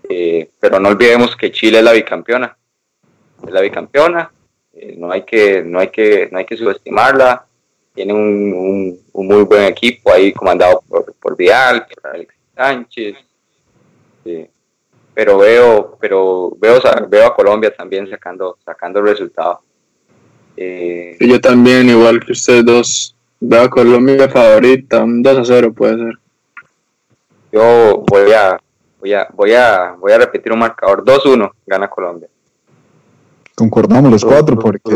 Eh, 0.10 0.50
pero 0.60 0.80
no 0.80 0.90
olvidemos 0.90 1.36
que 1.38 1.52
Chile 1.52 1.78
es 1.80 1.84
la 1.84 1.94
bicampeona. 1.94 2.58
Es 3.46 3.52
la 3.54 3.62
bicampeona. 3.62 4.32
no 4.98 5.12
hay 5.12 5.24
que, 5.24 5.62
no 5.64 5.80
hay 5.80 5.88
que, 5.90 6.28
no 6.32 6.40
hay 6.40 6.46
que 6.46 6.58
subestimarla. 6.58 7.46
Tiene 7.94 8.14
un, 8.14 8.54
un- 8.54 9.00
un 9.14 9.28
muy 9.28 9.44
buen 9.44 9.64
equipo 9.64 10.12
ahí 10.12 10.32
comandado 10.34 10.82
por, 10.88 11.14
por 11.16 11.36
Vidal, 11.38 11.86
por 11.88 12.12
Alex 12.14 12.34
Sánchez. 12.56 13.16
Sí. 14.24 14.48
Pero 15.14 15.38
veo, 15.38 15.98
pero 16.00 16.52
veo, 16.60 16.80
veo 17.10 17.28
a 17.28 17.36
Colombia 17.36 17.74
también 17.76 18.10
sacando, 18.10 18.58
sacando 18.64 19.02
resultados. 19.02 19.60
Eh, 20.56 21.18
Y 21.20 21.30
yo 21.30 21.40
también, 21.42 21.90
igual 21.90 22.20
que 22.20 22.32
ustedes 22.32 22.66
dos, 22.66 23.16
veo 23.40 23.64
a 23.64 23.70
Colombia 23.70 24.30
favorita, 24.30 25.04
un 25.04 25.22
2 25.22 25.38
a 25.38 25.46
0 25.46 25.74
puede 25.74 25.98
ser. 25.98 26.14
yo 27.52 28.04
voy 28.08 28.32
a, 28.32 28.60
voy 29.00 29.14
a, 29.14 29.28
voy 29.34 29.54
a, 29.54 29.96
voy 30.00 30.12
a 30.12 30.18
repetir 30.18 30.52
un 30.54 30.60
marcador 30.60 31.04
2-1, 31.04 31.52
gana 31.66 31.90
Colombia. 31.90 32.30
Concordamos 33.56 34.12
los 34.12 34.24
cuatro 34.24 34.58
porque 34.58 34.96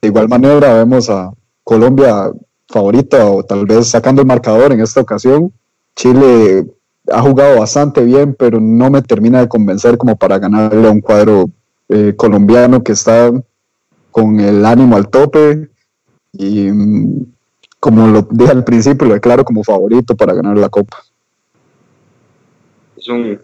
de 0.00 0.08
igual 0.08 0.28
manera 0.28 0.72
vemos 0.74 1.10
a 1.10 1.30
Colombia 1.62 2.30
favorita 2.66 3.26
o 3.26 3.42
tal 3.42 3.66
vez 3.66 3.88
sacando 3.88 4.22
el 4.22 4.28
marcador 4.28 4.72
en 4.72 4.80
esta 4.80 5.02
ocasión. 5.02 5.52
Chile 5.94 6.64
ha 7.12 7.20
jugado 7.22 7.60
bastante 7.60 8.02
bien, 8.04 8.34
pero 8.38 8.60
no 8.60 8.90
me 8.90 9.02
termina 9.02 9.40
de 9.40 9.48
convencer 9.48 9.96
como 9.98 10.16
para 10.16 10.38
ganarle 10.38 10.88
a 10.88 10.90
un 10.90 11.00
cuadro 11.00 11.46
eh, 11.88 12.14
colombiano 12.16 12.82
que 12.82 12.92
está 12.92 13.30
con 14.10 14.40
el 14.40 14.64
ánimo 14.64 14.96
al 14.96 15.08
tope 15.08 15.68
y 16.32 16.70
mm, 16.70 17.24
como 17.80 18.08
lo 18.08 18.22
dije 18.30 18.50
al 18.50 18.64
principio, 18.64 19.06
lo 19.06 19.14
declaro 19.14 19.44
como 19.44 19.62
favorito 19.64 20.16
para 20.16 20.34
ganar 20.34 20.56
la 20.58 20.68
Copa. 20.68 20.98
Es 22.96 23.08
un, 23.08 23.40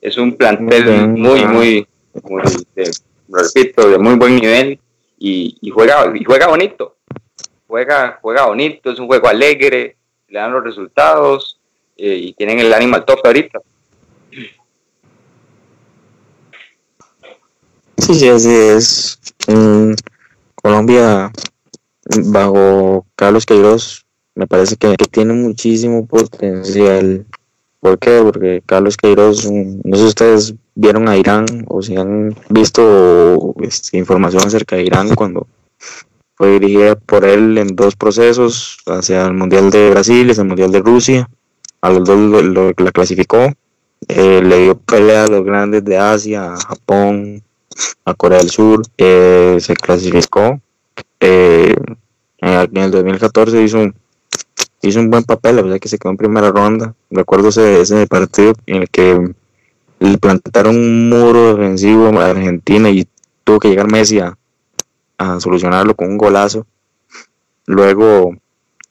es 0.00 0.18
un 0.18 0.36
plantel 0.36 1.08
Muy 1.08 1.40
Ah. 1.40 1.48
muy, 1.52 1.86
muy, 2.28 2.42
de- 2.74 2.90
lo 3.28 3.38
repito, 3.42 3.88
de 3.88 3.98
muy 3.98 4.14
buen 4.16 4.36
nivel 4.36 4.78
y, 5.18 5.56
y 5.60 5.70
juega, 5.70 6.12
y 6.14 6.24
juega 6.24 6.48
bonito. 6.48 6.96
Juega, 7.68 8.18
juega 8.22 8.46
bonito, 8.46 8.90
es 8.92 8.98
un 8.98 9.06
juego 9.06 9.26
alegre, 9.28 9.96
le 10.28 10.38
dan 10.38 10.52
los 10.52 10.62
resultados 10.62 11.55
eh, 11.96 12.16
y 12.16 12.32
tienen 12.34 12.60
el 12.60 12.72
ánimo 12.72 12.96
al 12.96 13.04
tope 13.04 13.22
ahorita. 13.26 13.60
Sí, 17.98 18.14
sí, 18.14 18.28
así 18.28 18.54
es. 18.54 19.18
Mm, 19.48 19.92
Colombia, 20.54 21.32
bajo 22.26 23.06
Carlos 23.16 23.46
Queiroz, 23.46 24.04
me 24.34 24.46
parece 24.46 24.76
que, 24.76 24.94
tiene 25.10 25.32
muchísimo 25.32 26.06
potencial. 26.06 27.26
¿Por 27.80 27.98
qué? 27.98 28.20
Porque 28.22 28.62
Carlos 28.66 28.96
Queiroz, 28.96 29.50
mm, 29.50 29.80
no 29.84 29.96
sé 29.96 30.02
si 30.02 30.08
ustedes 30.08 30.54
vieron 30.74 31.08
a 31.08 31.16
Irán 31.16 31.46
o 31.68 31.82
si 31.82 31.96
han 31.96 32.36
visto 32.50 33.54
este, 33.60 33.96
información 33.96 34.42
acerca 34.44 34.76
de 34.76 34.84
Irán 34.84 35.14
cuando 35.14 35.46
fue 36.34 36.60
dirigida 36.60 36.96
por 36.96 37.24
él 37.24 37.56
en 37.56 37.74
dos 37.74 37.96
procesos, 37.96 38.78
hacia 38.86 39.24
el 39.24 39.32
Mundial 39.32 39.70
de 39.70 39.90
Brasil 39.90 40.26
y 40.26 40.30
hacia 40.30 40.42
el 40.42 40.48
Mundial 40.48 40.70
de 40.70 40.80
Rusia. 40.80 41.28
A 41.80 41.90
los 41.90 42.04
dos 42.04 42.18
lo- 42.18 42.42
lo- 42.42 42.72
la 42.76 42.92
clasificó. 42.92 43.52
Eh, 44.08 44.42
le 44.42 44.58
dio 44.64 44.78
pelea 44.78 45.24
a 45.24 45.28
los 45.28 45.44
grandes 45.44 45.84
de 45.84 45.96
Asia, 45.98 46.52
a 46.54 46.56
Japón, 46.56 47.42
a 48.04 48.14
Corea 48.14 48.38
del 48.38 48.50
Sur, 48.50 48.82
eh, 48.98 49.56
se 49.60 49.74
clasificó. 49.74 50.60
Eh, 51.20 51.74
en 52.38 52.76
el 52.76 52.90
2014 52.90 53.62
hizo 53.62 53.78
un, 53.80 53.94
hizo 54.82 55.00
un 55.00 55.10
buen 55.10 55.24
papel, 55.24 55.56
la 55.56 55.62
verdad 55.62 55.78
que 55.80 55.88
se 55.88 55.98
quedó 55.98 56.10
en 56.12 56.16
primera 56.18 56.50
ronda. 56.50 56.94
Recuerdo 57.10 57.48
ese, 57.48 58.06
partido 58.06 58.52
en 58.66 58.82
el 58.82 58.90
que 58.90 59.34
le 60.00 60.18
plantaron 60.18 60.76
un 60.76 61.08
muro 61.08 61.54
defensivo 61.56 62.08
a 62.20 62.30
Argentina 62.30 62.90
y 62.90 63.08
tuvo 63.44 63.58
que 63.58 63.68
llegar 63.70 63.90
Messi 63.90 64.20
a 64.20 64.36
solucionarlo 65.40 65.94
con 65.94 66.08
un 66.10 66.18
golazo. 66.18 66.66
Luego, 67.66 68.36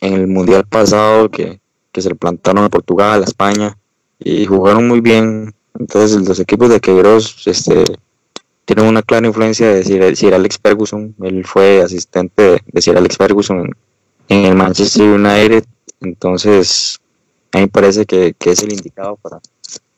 en 0.01 0.13
el 0.13 0.27
mundial 0.27 0.65
pasado, 0.67 1.29
que, 1.29 1.59
que 1.95 2.01
se 2.01 2.09
le 2.09 2.15
plantaron 2.15 2.65
a 2.65 2.69
Portugal, 2.69 3.21
a 3.21 3.25
España, 3.25 3.77
y 4.19 4.45
jugaron 4.45 4.85
muy 4.85 4.99
bien. 4.99 5.55
Entonces, 5.79 6.27
los 6.27 6.41
equipos 6.41 6.67
de 6.67 6.81
Queiroz 6.81 7.47
este, 7.47 7.85
tienen 8.65 8.85
una 8.85 9.01
clara 9.01 9.25
influencia 9.25 9.71
de 9.71 9.83
Sir, 10.13 10.33
Alex 10.33 10.59
Ferguson. 10.61 11.15
Él 11.21 11.45
fue 11.45 11.81
asistente 11.81 12.61
de, 12.65 12.81
Sir 12.81 12.97
Alex 12.97 13.15
Ferguson 13.15 13.73
en, 14.27 14.45
el 14.45 14.55
Manchester 14.55 15.07
United, 15.07 15.63
entonces 16.01 16.99
a 17.53 17.59
mí 17.59 17.63
me 17.63 17.67
parece 17.69 18.05
que, 18.05 18.35
es 18.37 18.63
el 18.63 18.73
indicado 18.73 19.15
para, 19.21 19.39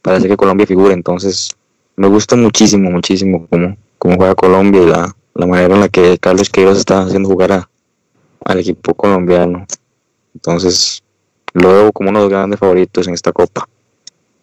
para 0.03 0.17
hacer 0.17 0.29
que 0.29 0.37
Colombia 0.37 0.67
figure, 0.67 0.93
entonces 0.93 1.49
me 1.95 2.07
gusta 2.07 2.35
muchísimo, 2.35 2.91
muchísimo 2.91 3.47
cómo, 3.49 3.75
cómo 3.97 4.17
juega 4.17 4.35
Colombia 4.35 4.83
y 4.83 4.85
la, 4.85 5.47
manera 5.47 5.73
en 5.73 5.81
la 5.81 5.89
que 5.89 6.19
Carlos 6.19 6.51
Queiroz 6.51 6.77
está 6.77 7.01
haciendo 7.01 7.27
jugar 7.27 7.67
al 8.45 8.59
equipo 8.59 8.93
colombiano. 8.93 9.65
Entonces, 10.35 11.03
lo 11.57 11.69
veo 11.69 11.91
como 11.91 12.09
uno 12.09 12.19
de 12.19 12.25
los 12.25 12.31
grandes 12.31 12.59
favoritos 12.59 13.07
en 13.07 13.13
esta 13.13 13.31
copa. 13.31 13.67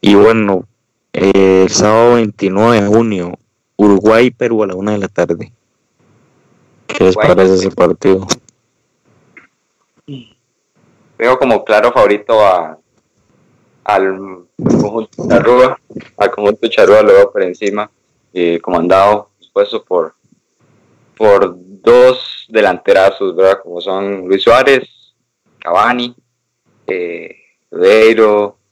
Y 0.01 0.15
bueno, 0.15 0.67
el 1.13 1.69
sábado 1.71 2.15
29 2.15 2.81
de 2.81 2.87
junio, 2.87 3.39
Uruguay-Perú 3.77 4.63
a 4.65 4.67
la 4.67 4.75
una 4.75 4.93
de 4.93 4.99
la 4.99 5.09
tarde. 5.09 5.53
¿Qué 6.87 7.05
les 7.05 7.15
parece 7.15 7.55
ese 7.55 7.71
partido? 7.71 8.27
Veo 11.17 11.39
como 11.39 11.65
claro 11.65 11.93
favorito 11.93 12.45
a, 12.45 12.79
al 13.85 14.47
conjunto 14.57 15.29
Charrúa, 15.29 15.79
al 16.17 16.31
conjunto 16.31 16.69
Charrúa 16.69 17.03
lo 17.03 17.13
veo 17.13 17.33
por 17.33 17.43
encima, 17.43 17.91
eh, 18.33 18.59
comandado, 18.61 19.31
puesto 19.53 19.85
por, 19.85 20.15
por 21.17 21.55
dos 21.57 22.47
delanterazos, 22.49 23.37
¿verdad? 23.37 23.61
Como 23.63 23.81
son 23.81 24.27
Luis 24.27 24.43
Suárez, 24.43 25.15
Cavani, 25.61 26.15
eh, 26.87 27.37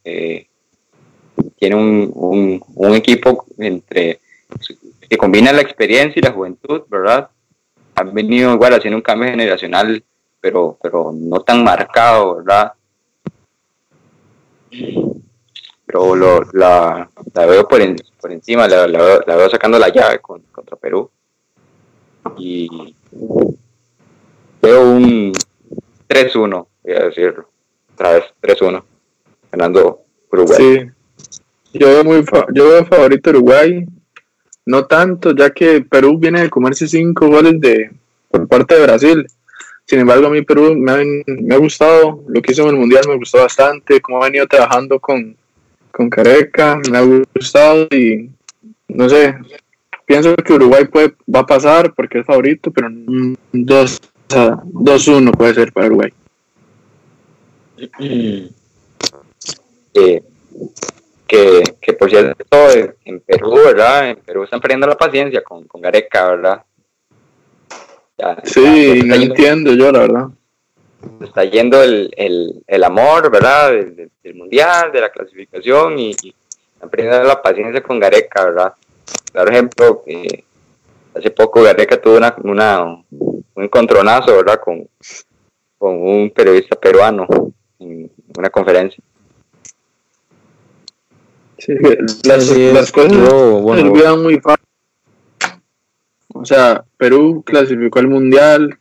eh 0.03 0.47
tiene 1.57 1.75
un, 1.75 2.61
un, 2.75 2.93
equipo 2.93 3.45
entre 3.57 4.19
que 5.09 5.17
combina 5.17 5.51
la 5.51 5.61
experiencia 5.61 6.19
y 6.19 6.23
la 6.23 6.31
juventud, 6.31 6.83
¿verdad? 6.89 7.29
Han 7.95 8.13
venido 8.13 8.53
igual 8.53 8.73
haciendo 8.73 8.97
un 8.97 9.01
cambio 9.01 9.29
generacional, 9.29 10.03
pero, 10.41 10.77
pero 10.81 11.11
no 11.13 11.41
tan 11.41 11.63
marcado, 11.63 12.37
¿verdad? 12.37 12.73
Pero 15.85 16.15
lo, 16.15 16.41
la, 16.53 17.09
veo 17.33 17.67
por, 17.67 17.81
por 18.19 18.31
encima, 18.31 18.67
la, 18.67 18.87
la, 18.87 19.35
veo, 19.35 19.49
sacando 19.49 19.79
la 19.79 19.89
llave 19.89 20.19
contra 20.19 20.75
Perú. 20.75 21.09
Y 22.37 22.67
veo 24.61 24.81
un 24.89 25.33
3-1, 26.07 26.67
voy 26.83 26.93
a 26.93 27.05
decirlo. 27.05 27.52
Otra 28.03 28.15
vez 28.15 28.25
3-1, 28.41 28.83
ganando 29.49 30.01
Uruguay. 30.29 30.57
Sí, 30.57 30.79
yo 31.73 31.87
veo, 31.87 32.03
muy 32.03 32.25
yo 32.53 32.67
veo 32.67 32.85
favorito 32.85 33.29
Uruguay. 33.29 33.85
No 34.65 34.85
tanto, 34.87 35.33
ya 35.33 35.51
que 35.51 35.79
Perú 35.79 36.17
viene 36.17 36.41
de 36.41 36.49
comerse 36.49 36.85
5 36.85 37.27
goles 37.27 37.61
de, 37.61 37.91
por 38.29 38.45
parte 38.49 38.75
de 38.75 38.83
Brasil. 38.83 39.25
Sin 39.85 39.99
embargo, 39.99 40.27
a 40.27 40.31
mí 40.31 40.41
Perú 40.41 40.75
me 40.75 40.91
ha, 40.91 40.97
me 41.27 41.55
ha 41.55 41.57
gustado, 41.57 42.25
lo 42.27 42.41
que 42.41 42.51
hizo 42.51 42.63
en 42.63 42.69
el 42.69 42.75
Mundial 42.75 43.05
me 43.07 43.15
gustó 43.15 43.37
bastante, 43.37 44.01
cómo 44.01 44.21
ha 44.21 44.25
venido 44.25 44.47
trabajando 44.47 44.99
con, 44.99 45.37
con 45.89 46.09
Careca, 46.09 46.81
me 46.91 46.97
ha 46.97 47.03
gustado 47.33 47.87
y 47.91 48.29
no 48.89 49.07
sé, 49.07 49.33
pienso 50.05 50.35
que 50.35 50.53
Uruguay 50.53 50.83
puede, 50.85 51.15
va 51.33 51.39
a 51.39 51.45
pasar 51.45 51.93
porque 51.93 52.19
es 52.19 52.25
favorito, 52.25 52.69
pero 52.69 52.89
2-1 52.89 55.37
puede 55.37 55.53
ser 55.53 55.71
para 55.71 55.87
Uruguay. 55.87 56.11
Eh, 59.95 60.23
que, 61.27 61.63
que 61.79 61.93
por 61.93 62.09
cierto, 62.09 62.43
en 63.05 63.19
Perú, 63.21 63.53
¿verdad? 63.65 64.09
En 64.09 64.17
Perú 64.17 64.43
están 64.43 64.59
perdiendo 64.59 64.87
la 64.87 64.97
paciencia 64.97 65.43
con, 65.43 65.67
con 65.67 65.81
Gareca, 65.81 66.29
¿verdad? 66.29 66.63
sí, 68.43 69.01
no 69.05 69.15
entiendo 69.15 69.73
yo, 69.73 69.91
la 69.91 69.99
verdad. 69.99 70.27
Está 71.21 71.43
yendo 71.43 71.83
el, 71.83 72.11
el, 72.15 72.63
el 72.65 72.83
amor, 72.83 73.29
¿verdad? 73.29 73.71
Del, 73.71 74.35
mundial, 74.35 74.91
de 74.91 75.01
la 75.01 75.11
clasificación 75.11 75.99
y, 75.99 76.11
están 76.11 76.89
perdiendo 76.89 77.23
la 77.23 77.41
paciencia 77.41 77.83
con 77.83 77.99
Gareca, 77.99 78.45
¿verdad? 78.45 78.73
Por 79.31 79.51
ejemplo, 79.51 80.03
que 80.03 80.43
hace 81.13 81.29
poco 81.29 81.61
Gareca 81.61 82.01
tuvo 82.01 82.17
una, 82.17 82.35
una, 82.43 82.83
un 82.83 83.43
encontronazo, 83.55 84.35
¿verdad? 84.37 84.59
Con, 84.59 84.87
con 85.77 86.01
un 86.01 86.31
periodista 86.31 86.75
peruano 86.75 87.27
en 87.83 88.11
una 88.37 88.49
conferencia. 88.49 89.03
Sí, 91.57 91.73
las, 92.25 92.49
las 92.49 92.91
cosas 92.91 93.11
se 93.11 93.25
olvidan 93.25 94.21
muy 94.23 94.39
fácil. 94.39 94.65
O 96.33 96.45
sea, 96.45 96.83
Perú 96.97 97.43
clasificó 97.45 97.99
al 97.99 98.07
Mundial 98.07 98.77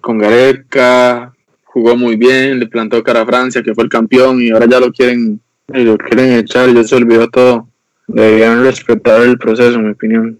con 0.00 0.18
Gareca, 0.18 1.32
jugó 1.64 1.96
muy 1.96 2.16
bien, 2.16 2.58
le 2.58 2.66
plantó 2.66 3.02
cara 3.02 3.22
a 3.22 3.26
Francia, 3.26 3.62
que 3.62 3.74
fue 3.74 3.84
el 3.84 3.90
campeón, 3.90 4.40
y 4.42 4.50
ahora 4.50 4.66
ya 4.66 4.80
lo 4.80 4.92
quieren, 4.92 5.40
lo 5.68 5.96
quieren 5.98 6.38
echar, 6.38 6.72
ya 6.72 6.84
se 6.84 6.96
olvidó 6.96 7.28
todo. 7.28 7.68
Deberían 8.06 8.62
respetar 8.62 9.22
el 9.22 9.38
proceso, 9.38 9.74
en 9.74 9.84
mi 9.84 9.90
opinión. 9.92 10.38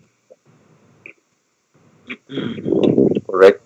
Correcto. 3.26 3.59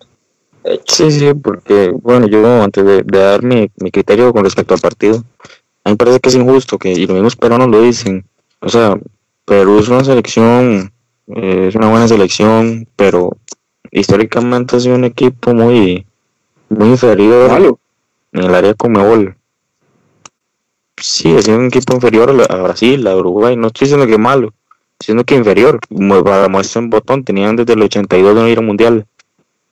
Sí, 0.87 1.11
sí, 1.11 1.33
porque, 1.35 1.93
bueno, 2.01 2.27
yo 2.27 2.63
antes 2.63 2.83
de, 2.83 3.03
dar 3.03 3.43
mi, 3.43 3.69
mi, 3.77 3.91
criterio 3.91 4.33
con 4.33 4.43
respecto 4.43 4.73
al 4.73 4.79
partido, 4.79 5.23
a 5.83 5.89
mí 5.89 5.93
me 5.93 5.97
parece 5.97 6.19
que 6.19 6.29
es 6.29 6.35
injusto, 6.35 6.79
que, 6.79 6.91
y 6.91 7.05
los 7.05 7.13
mismos 7.13 7.35
peruanos 7.35 7.69
lo 7.69 7.81
dicen, 7.81 8.25
o 8.61 8.69
sea, 8.69 8.99
Perú 9.45 9.77
es 9.77 9.89
una 9.89 10.03
selección 10.03 10.91
eh, 11.27 11.67
es 11.69 11.75
una 11.75 11.89
buena 11.89 12.07
selección, 12.07 12.87
pero 12.95 13.37
históricamente 13.91 14.75
ha 14.75 14.79
sido 14.79 14.95
un 14.95 15.05
equipo 15.05 15.53
muy, 15.53 16.05
muy 16.69 16.89
inferior 16.89 17.77
en 18.31 18.43
el 18.43 18.55
área 18.55 18.73
Comebol. 18.75 19.35
Sí, 20.97 21.35
ha 21.35 21.41
sido 21.41 21.57
un 21.57 21.67
equipo 21.67 21.95
inferior 21.95 22.29
a, 22.49 22.55
Brasil, 22.57 23.05
a 23.07 23.15
Uruguay. 23.15 23.55
No 23.57 23.67
estoy 23.67 23.85
diciendo 23.85 24.07
que 24.07 24.17
malo, 24.17 24.53
diciendo 24.99 25.23
que 25.23 25.35
inferior. 25.35 25.79
Para 26.23 26.47
muestra 26.47 26.81
en 26.81 26.89
botón, 26.89 27.23
tenían 27.23 27.55
desde 27.55 27.73
el 27.73 27.81
82 27.81 28.35
de 28.35 28.41
no 28.41 28.47
ir 28.47 28.59
al 28.59 28.65
mundial. 28.65 29.05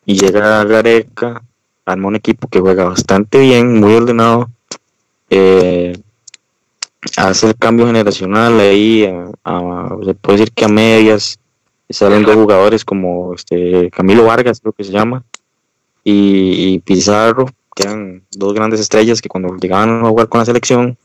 Y 0.05 0.15
llega 0.15 0.63
Gareca, 0.65 1.43
arma 1.85 2.07
un 2.07 2.15
equipo 2.15 2.47
que 2.47 2.59
juega 2.59 2.85
bastante 2.85 3.39
bien, 3.39 3.79
muy 3.79 3.93
ordenado. 3.93 4.49
Eh, 5.29 5.97
hace 7.17 7.47
el 7.47 7.55
cambio 7.55 7.87
generacional 7.87 8.59
ahí, 8.59 9.01
se 9.01 10.13
puede 10.15 10.39
decir 10.39 10.53
que 10.53 10.65
a 10.65 10.67
medias, 10.67 11.39
salen 11.89 12.23
dos 12.23 12.35
jugadores 12.35 12.83
como 12.83 13.33
este 13.33 13.89
Camilo 13.91 14.25
Vargas, 14.25 14.59
creo 14.59 14.73
que 14.73 14.83
se 14.83 14.91
llama, 14.91 15.23
y, 16.03 16.79
Pizarro, 16.79 17.45
que 17.75 17.83
eran 17.83 18.23
dos 18.31 18.53
grandes 18.53 18.79
estrellas 18.79 19.21
que 19.21 19.29
cuando 19.29 19.55
llegaban 19.55 20.03
a 20.03 20.09
jugar 20.09 20.27
con 20.27 20.39
la 20.39 20.45
selección 20.45 20.97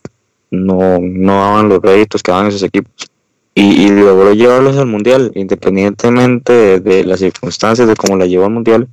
no, 0.51 0.99
no 1.01 1.33
daban 1.35 1.69
los 1.69 1.81
réditos 1.81 2.23
que 2.23 2.33
daban 2.33 2.49
esos 2.49 2.63
equipos. 2.63 2.93
Y, 3.61 3.83
y, 3.83 3.89
logró 3.89 4.33
llevarlos 4.33 4.77
al 4.77 4.87
mundial, 4.87 5.33
independientemente 5.35 6.79
de, 6.79 7.05
las 7.05 7.19
circunstancias 7.19 7.89
de 7.89 7.97
cómo 7.97 8.17
la 8.17 8.27
llevó 8.27 8.45
al 8.45 8.53
mundial. 8.53 8.89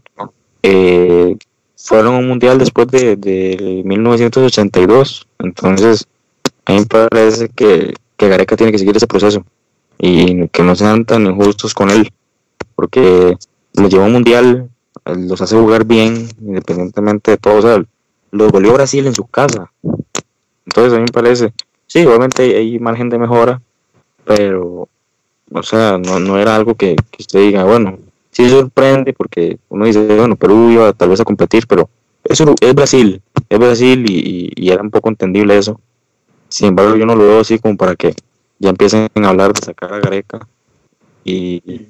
Eh, 0.64 1.38
fueron 1.78 2.16
a 2.16 2.18
un 2.18 2.28
mundial 2.28 2.58
después 2.58 2.88
de, 2.88 3.16
de 3.16 3.84
1982. 3.86 5.28
Entonces, 5.38 6.08
a 6.66 6.74
mí 6.74 6.80
me 6.80 6.86
parece 6.86 7.50
que, 7.50 7.94
que 8.18 8.28
Gareca 8.28 8.56
tiene 8.56 8.72
que 8.72 8.80
seguir 8.80 8.98
ese 8.98 9.06
proceso 9.06 9.46
y 9.98 10.48
que 10.48 10.64
no 10.64 10.76
sean 10.76 11.06
tan 11.06 11.26
injustos 11.26 11.74
con 11.74 11.90
él, 11.90 12.12
porque 12.76 13.38
los 13.74 13.90
lleva 13.92 14.06
un 14.06 14.14
mundial, 14.14 14.70
los 15.06 15.42
hace 15.42 15.58
jugar 15.58 15.86
bien, 15.86 16.28
independientemente 16.42 17.32
de 17.32 17.38
todo. 17.38 17.58
O 17.58 17.62
sea, 17.62 17.84
los 18.32 18.52
volvió 18.52 18.74
Brasil 18.74 19.06
en 19.06 19.16
su 19.16 19.26
casa. 19.26 19.72
Entonces 20.66 20.94
a 20.94 20.98
mí 20.98 21.04
me 21.04 21.14
parece, 21.14 21.54
sí, 21.86 22.06
obviamente 22.06 22.44
hay, 22.56 22.80
margen 22.80 23.10
de 23.10 23.20
mejora, 23.20 23.62
pero, 24.26 24.88
o 25.52 25.64
sea, 25.64 25.98
no, 25.98 26.20
no 26.20 26.38
era 26.38 26.56
algo 26.56 26.76
que, 26.76 26.96
usted 27.18 27.40
diga, 27.40 27.64
bueno, 27.64 28.00
sí 28.32 28.50
sorprende 28.50 29.14
porque 29.14 29.58
uno 29.70 29.86
dice, 29.86 30.06
bueno, 30.16 30.36
Perú 30.36 30.72
iba 30.72 30.92
tal 30.94 31.10
vez 31.10 31.22
a 31.22 31.26
competir, 31.26 31.68
pero 31.68 31.90
eso 32.24 32.54
es 32.60 32.76
Brasil, 32.76 33.22
es 33.50 33.60
Brasil 33.60 34.06
y, 34.10 34.52
y 34.56 34.70
era 34.70 34.82
un 34.82 34.92
poco 34.92 35.10
entendible 35.10 35.58
eso. 35.58 35.80
Sin 36.50 36.70
embargo, 36.70 36.96
yo 36.96 37.06
no 37.06 37.16
lo 37.16 37.24
veo 37.24 37.40
así 37.42 37.60
como 37.60 37.76
para 37.76 37.96
que 37.96 38.14
ya 38.60 38.70
empiecen 38.70 39.10
a 39.16 39.30
hablar 39.30 39.54
de 39.54 39.62
sacar 39.62 39.94
a 39.94 40.00
Gareca. 40.00 40.48
Y, 41.24 41.88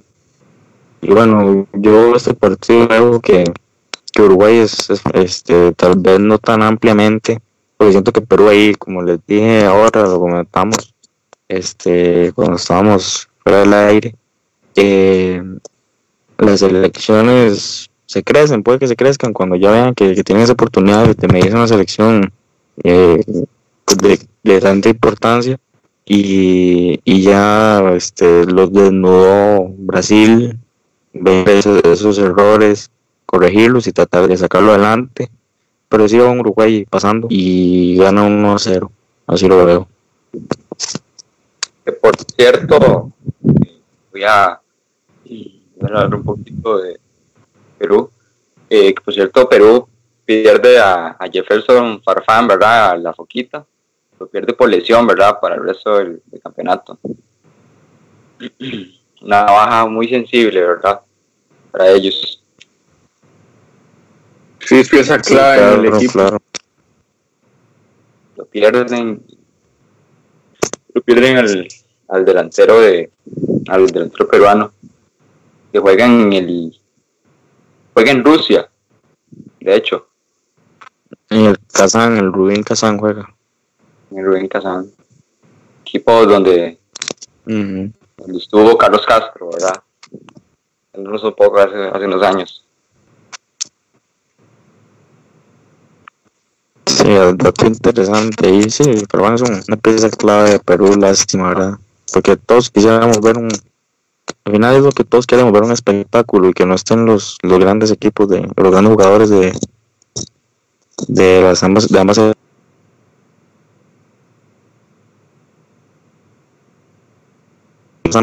bueno, 1.01 1.67
yo 1.73 2.15
este 2.15 2.33
partido 2.33 2.87
veo 2.87 3.19
que, 3.19 3.43
Uruguay 4.17 4.59
es, 4.59 4.89
este, 5.13 5.73
tal 5.73 5.99
vez 5.99 6.21
no 6.21 6.37
tan 6.37 6.63
ampliamente, 6.63 7.41
porque 7.75 7.91
siento 7.91 8.13
que 8.13 8.21
Perú 8.21 8.47
ahí, 8.47 8.73
como 8.73 9.03
les 9.03 9.19
dije 9.27 9.65
ahora, 9.65 10.03
lo 10.03 10.19
comentamos, 10.19 10.94
este, 11.47 12.31
cuando 12.33 12.55
estábamos 12.55 13.27
fuera 13.39 13.59
del 13.59 13.73
aire, 13.73 14.15
las 16.37 16.61
elecciones 16.61 17.89
se 18.05 18.23
crecen, 18.23 18.63
puede 18.63 18.79
que 18.79 18.87
se 18.87 18.95
crezcan 18.95 19.33
cuando 19.33 19.55
ya 19.55 19.71
vean 19.71 19.95
que, 19.95 20.23
tienen 20.23 20.43
esa 20.43 20.53
oportunidad 20.53 21.15
de 21.15 21.27
medirse 21.27 21.55
una 21.55 21.67
selección 21.67 22.31
eh, 22.83 23.21
de, 23.25 24.19
de 24.43 24.61
tanta 24.61 24.89
importancia 24.89 25.59
y, 26.05 27.21
ya 27.21 27.93
este, 27.95 28.45
los 28.45 28.71
desnudó 28.71 29.67
Brasil, 29.77 30.59
ver 31.13 31.49
esos, 31.49 32.17
errores, 32.19 32.91
corregirlos 33.25 33.87
y 33.87 33.91
tratar 33.91 34.27
de 34.27 34.37
sacarlo 34.37 34.71
adelante. 34.71 35.29
pero 35.89 36.07
sí 36.07 36.17
va 36.17 36.29
un 36.29 36.39
Uruguay 36.41 36.85
pasando 36.89 37.27
y 37.29 37.95
gana 37.97 38.23
1 38.23 38.53
a 38.55 38.59
0. 38.59 38.91
Así 39.27 39.47
lo 39.47 39.65
veo. 39.65 39.87
Que 41.85 41.91
por 41.91 42.15
cierto, 42.17 43.11
voy 44.11 44.23
a, 44.23 44.59
hablar 45.81 46.15
un 46.15 46.23
poquito 46.23 46.79
de 46.79 46.99
Perú. 47.77 48.09
Eh, 48.69 48.93
que 48.93 49.01
por 49.03 49.13
cierto, 49.13 49.47
Perú 49.47 49.87
pierde 50.25 50.79
a, 50.79 51.09
a 51.19 51.27
Jefferson 51.31 52.01
Farfán, 52.01 52.47
¿verdad? 52.47 52.91
A 52.91 52.97
la 52.97 53.13
foquita. 53.13 53.65
Lo 54.19 54.27
pierde 54.27 54.53
por 54.53 54.69
lesión, 54.69 55.05
¿verdad? 55.05 55.39
Para 55.39 55.55
el 55.55 55.63
resto 55.63 55.97
del, 55.97 56.21
del 56.25 56.41
campeonato. 56.41 56.97
Una 59.21 59.43
baja 59.43 59.85
muy 59.85 60.07
sensible, 60.07 60.61
¿verdad? 60.61 61.01
Para 61.71 61.89
ellos. 61.91 62.41
Sí, 64.59 64.79
es 64.79 64.89
pieza 64.89 65.21
Sí, 65.21 65.33
clave 65.33 65.73
en 65.73 65.79
el 65.79 65.93
equipo. 65.93 66.13
claro. 66.13 66.37
Lo 68.35 68.45
pierden. 68.45 69.23
Lo 70.95 71.01
pierden 71.01 71.37
al, 71.37 71.67
al 72.07 72.25
delantero 72.25 72.79
de. 72.79 73.11
al 73.67 73.85
delantero 73.87 74.27
peruano. 74.27 74.71
Que 75.71 75.79
juega 75.79 76.05
en 76.05 76.31
el. 76.31 76.79
juega 77.93 78.11
en 78.11 78.23
Rusia. 78.23 78.69
De 79.59 79.75
hecho, 79.75 80.07
En 81.29 81.45
el 81.47 81.57
Kazán, 81.71 82.17
el 82.17 82.31
Rubín 82.31 82.63
Kazán 82.63 82.97
juega. 82.97 83.35
en 84.11 84.19
el 84.19 84.25
Rubén 84.25 84.47
Kazán. 84.47 84.89
Equipo 85.81 86.25
donde, 86.25 86.79
donde 87.45 87.91
estuvo 88.37 88.77
Carlos 88.77 89.05
Castro, 89.05 89.49
¿verdad? 89.51 89.83
No 90.93 91.11
un 91.15 91.35
poco 91.35 91.59
hace, 91.59 91.75
hace 91.75 92.05
unos 92.05 92.23
años. 92.23 92.64
Sí, 97.05 97.11
el 97.11 97.37
dato 97.37 97.67
interesante 97.67 98.47
ahí, 98.47 98.67
sí, 98.67 99.03
pero 99.11 99.21
bueno, 99.21 99.35
es 99.35 99.41
un- 99.43 99.61
una 99.67 99.77
pieza 99.77 100.09
clave 100.09 100.49
de 100.53 100.59
Perú, 100.59 100.95
lástima, 100.99 101.49
¿verdad? 101.49 101.77
Porque 102.11 102.35
todos 102.35 102.71
quisiéramos 102.71 103.21
ver 103.21 103.37
un... 103.37 103.49
Al 104.45 104.53
final 104.53 104.75
es 104.75 104.83
lo 104.83 104.91
que 104.91 105.03
todos 105.03 105.27
queremos, 105.27 105.53
ver 105.53 105.61
un 105.61 105.71
espectáculo 105.71 106.49
y 106.49 106.53
que 106.53 106.65
no 106.65 106.73
estén 106.73 107.05
los, 107.05 107.37
los 107.43 107.59
grandes 107.59 107.91
equipos, 107.91 108.27
de 108.27 108.41
los 108.55 108.71
grandes 108.71 108.91
jugadores 108.91 109.29
de, 109.29 109.53
de 111.07 111.41
las 111.43 111.61
ambas, 111.61 111.87
de 111.89 111.99
ambas 111.99 112.17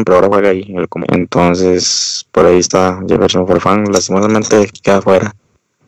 pero 0.05 0.15
ahora 0.15 0.27
juega 0.27 0.49
ahí 0.49 0.65
el 0.75 0.87
entonces 1.09 2.25
por 2.31 2.45
ahí 2.47 2.57
está 2.57 2.99
Jefferson 3.07 3.47
Farfán 3.47 3.83
lastimosamente 3.91 4.67
queda 4.81 5.01
fuera 5.01 5.35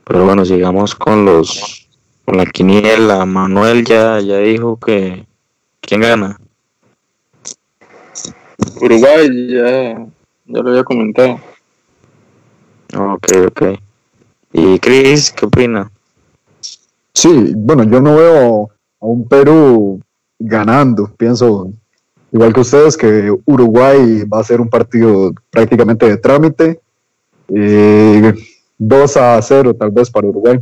pero 0.05 0.25
bueno 0.25 0.45
sigamos 0.45 0.93
con 0.93 1.25
los 1.25 1.84
con 2.25 2.37
la 2.37 2.45
quiniela 2.45 3.25
Manuel 3.25 3.85
ya 3.85 4.19
ya 4.19 4.37
dijo 4.39 4.77
que 4.79 5.25
quién 5.81 6.01
gana 6.01 6.39
Uruguay, 8.81 9.29
ya, 9.49 10.07
ya 10.45 10.61
lo 10.61 10.69
había 10.69 10.83
comentado. 10.83 11.39
ok 12.97 13.27
ok 13.47 13.61
y 14.53 14.79
Chris 14.79 15.31
qué 15.31 15.45
opina 15.45 15.91
Sí, 17.15 17.53
bueno, 17.55 17.85
yo 17.85 18.01
no 18.01 18.17
veo 18.17 18.69
a 18.99 19.05
un 19.05 19.25
Perú 19.25 20.01
ganando. 20.37 21.09
Pienso, 21.17 21.71
igual 22.29 22.53
que 22.53 22.59
ustedes, 22.59 22.97
que 22.97 23.33
Uruguay 23.45 24.25
va 24.25 24.41
a 24.41 24.43
ser 24.43 24.59
un 24.59 24.69
partido 24.69 25.33
prácticamente 25.49 26.09
de 26.09 26.17
trámite. 26.17 26.81
Eh, 27.47 28.33
2 28.77 29.17
a 29.17 29.41
0 29.41 29.73
tal 29.75 29.91
vez 29.91 30.11
para 30.11 30.27
Uruguay. 30.27 30.59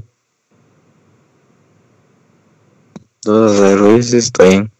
2 3.24 3.52
a 3.52 3.56
0 3.56 3.98
y 3.98 4.04
sí, 4.04 4.18
está 4.18 4.44
bien 4.46 4.72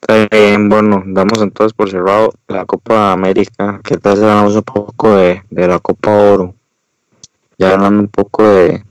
Está 0.00 0.28
bien, 0.30 0.68
bueno, 0.68 1.02
damos 1.06 1.40
entonces 1.42 1.72
por 1.72 1.90
cerrado 1.90 2.32
la 2.46 2.64
Copa 2.64 3.12
América. 3.12 3.80
¿Qué 3.82 3.96
tal 3.96 4.16
si 4.16 4.22
hablamos 4.22 4.54
un 4.54 4.62
poco 4.62 5.16
de, 5.16 5.42
de 5.50 5.66
la 5.66 5.80
Copa 5.80 6.12
Oro? 6.12 6.54
Ya 7.58 7.72
hablando 7.72 8.02
un 8.02 8.08
poco 8.08 8.46
de, 8.46 8.84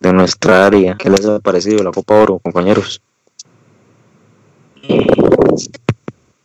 de 0.00 0.12
nuestra 0.12 0.66
área. 0.66 0.96
¿Qué 0.96 1.10
les 1.10 1.24
ha 1.26 1.38
parecido 1.38 1.84
la 1.84 1.92
Copa 1.92 2.22
Oro, 2.22 2.38
compañeros? 2.38 3.00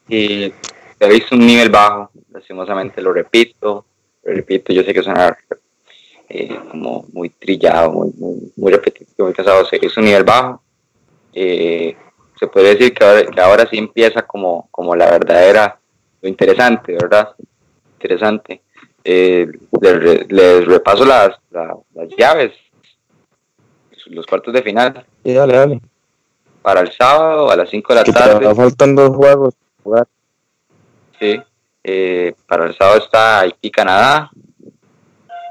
Y 0.08 0.54
se 0.99 1.06
ha 1.06 1.08
visto 1.08 1.36
un 1.36 1.47
nivel 1.47 1.70
bajo, 1.70 2.12
lastimosamente 2.32 3.01
lo 3.01 3.14
repito, 3.14 3.86
lo 4.24 4.34
repito, 4.34 4.74
yo 4.74 4.84
sé 4.84 4.93
que 4.93 5.01
suena 5.01 5.36
eh, 6.30 6.60
como 6.70 7.06
muy 7.14 7.30
trillado, 7.30 7.91
muy, 7.91 8.12
muy, 8.18 8.51
muy 8.58 8.72
repetitivo, 8.72 9.28
muy 9.28 9.34
casado, 9.34 9.66
se 9.66 9.80
hizo 9.82 10.01
un 10.01 10.06
nivel 10.06 10.24
bajo. 10.24 10.62
Eh, 11.34 11.95
se 12.39 12.47
puede 12.47 12.75
decir 12.75 12.93
que 12.93 13.03
ahora, 13.05 13.23
que 13.25 13.41
ahora 13.41 13.67
sí 13.69 13.77
empieza 13.77 14.21
como, 14.23 14.67
como 14.71 14.95
la 14.95 15.09
verdadera, 15.11 15.79
lo 16.21 16.29
interesante, 16.29 16.93
¿verdad? 16.93 17.36
Interesante. 17.93 18.61
Eh, 19.03 19.47
les, 19.81 20.31
les 20.31 20.65
repaso 20.65 21.03
las, 21.05 21.38
la- 21.51 21.75
las 21.93 22.09
llaves, 22.17 22.53
los 24.07 24.25
cuartos 24.25 24.53
de 24.53 24.61
final, 24.63 25.05
Sí, 25.23 25.34
dale, 25.34 25.55
dale. 25.57 25.81
para 26.61 26.81
el 26.81 26.91
sábado 26.91 27.49
a 27.51 27.55
las 27.55 27.69
5 27.69 27.93
de 27.93 27.99
la 27.99 28.03
Que 28.03 28.11
tarde. 28.13 28.55
faltan 28.55 28.95
dos 28.95 29.15
juegos. 29.15 29.53
jugar. 29.84 30.07
Sí. 31.19 31.41
Eh, 31.84 32.34
para 32.47 32.65
el 32.65 32.75
sábado 32.77 32.97
está 32.99 33.39
Haití, 33.41 33.69
Canadá. 33.71 34.29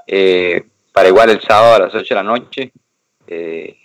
Eh, 0.06 0.64
para 0.92 1.08
igual 1.08 1.30
el 1.30 1.40
sábado 1.42 1.74
a 1.76 1.78
las 1.80 1.94
8 1.94 2.06
de 2.08 2.14
la 2.14 2.22
noche. 2.22 2.72
eh, 3.26 3.76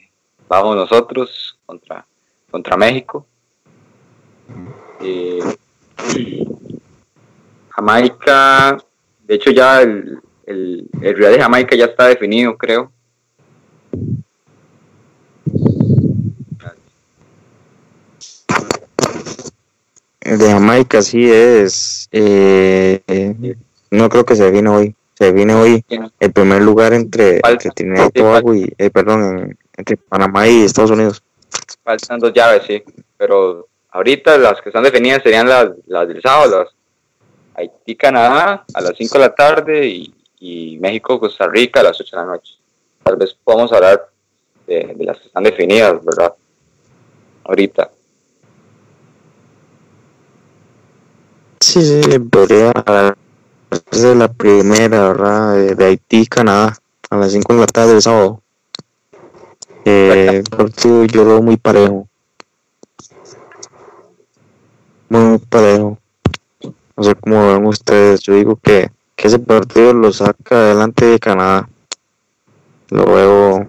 vamos 0.50 0.76
nosotros 0.76 1.57
contra, 1.68 2.06
contra 2.50 2.78
México. 2.78 3.28
Eh, 5.02 5.40
Jamaica, 7.70 8.78
de 9.28 9.36
hecho 9.36 9.52
ya 9.52 9.82
el, 9.82 10.20
el, 10.48 10.88
el 11.02 11.16
Real 11.18 11.34
de 11.34 11.42
Jamaica 11.42 11.76
ya 11.76 11.86
está 11.86 12.08
definido, 12.08 12.58
creo. 12.58 12.92
El 20.22 20.38
de 20.40 20.52
Jamaica 20.52 21.02
sí 21.02 21.30
es. 21.32 22.08
eh, 22.12 23.02
eh, 23.08 23.56
no 23.92 24.10
creo 24.10 24.26
que 24.26 24.36
se 24.36 24.50
viene 24.52 24.70
hoy. 24.70 24.96
Se 25.18 25.32
viene 25.32 25.56
hoy 25.56 25.84
el 26.20 26.32
primer 26.32 26.62
lugar 26.62 26.94
entre, 26.94 27.40
entre 27.54 27.72
Trinidad 27.72 28.10
y 28.14 28.20
Tobago 28.20 28.54
y. 28.54 28.72
eh, 28.78 28.90
perdón, 28.90 29.24
en- 29.40 29.58
entre 29.78 29.98
Panamá 29.98 30.48
y 30.48 30.64
Estados 30.64 30.92
Unidos. 30.92 31.24
Faltan 31.84 32.20
dos 32.20 32.34
llaves, 32.34 32.64
sí. 32.68 32.84
Pero 33.18 33.68
ahorita 33.90 34.38
las 34.38 34.62
que 34.62 34.70
están 34.70 34.84
definidas 34.84 35.24
serían 35.24 35.48
las, 35.48 35.70
las 35.88 36.08
del 36.08 36.22
sábado, 36.22 36.64
las 36.64 36.74
Haití, 37.56 37.96
Canadá 37.96 38.66
a 38.74 38.82
las 38.82 38.94
5 38.96 39.14
de 39.16 39.20
la 39.20 39.34
tarde 39.34 39.88
y, 40.40 40.78
México, 40.80 41.20
Costa 41.20 41.48
Rica 41.48 41.80
a 41.80 41.84
las 41.84 42.00
8 42.00 42.16
de 42.16 42.22
la 42.22 42.28
noche. 42.34 42.54
Tal 43.04 43.16
vez 43.16 43.36
podamos 43.44 43.72
hablar 43.74 44.10
de, 44.68 44.94
de 44.96 45.06
las 45.06 45.18
que 45.18 45.28
están 45.28 45.44
definidas, 45.44 46.04
¿verdad? 46.06 46.34
Ahorita. 47.44 47.90
Sí, 51.60 51.82
sí, 51.82 52.20
podría. 52.20 52.72
Esa 53.92 54.12
es 54.12 54.16
la 54.16 54.32
primera, 54.32 55.08
¿verdad? 55.08 55.56
De, 55.56 55.76
de 55.76 55.86
Haití, 55.86 56.28
Canadá, 56.28 56.78
a 57.10 57.18
las 57.18 57.32
5 57.32 57.54
de 57.54 57.60
la 57.60 57.68
tarde 57.68 57.94
del 57.94 58.02
sábado. 58.02 58.44
Eh, 59.90 60.28
el 60.40 60.44
partido 60.44 61.06
yo 61.06 61.24
lo 61.24 61.30
veo 61.30 61.42
muy 61.42 61.56
parejo. 61.56 62.10
Muy 65.08 65.38
parejo. 65.38 65.98
No 66.98 67.04
sé 67.04 67.16
cómo 67.16 67.54
ven 67.54 67.66
ustedes. 67.66 68.20
Yo 68.22 68.34
digo 68.34 68.58
que, 68.58 68.90
que 69.16 69.28
ese 69.28 69.40
partido 69.40 69.94
lo 69.94 70.12
saca 70.12 70.56
adelante 70.56 71.06
de 71.06 71.20
Canadá. 71.20 71.70
Lo 72.90 73.06
veo 73.06 73.68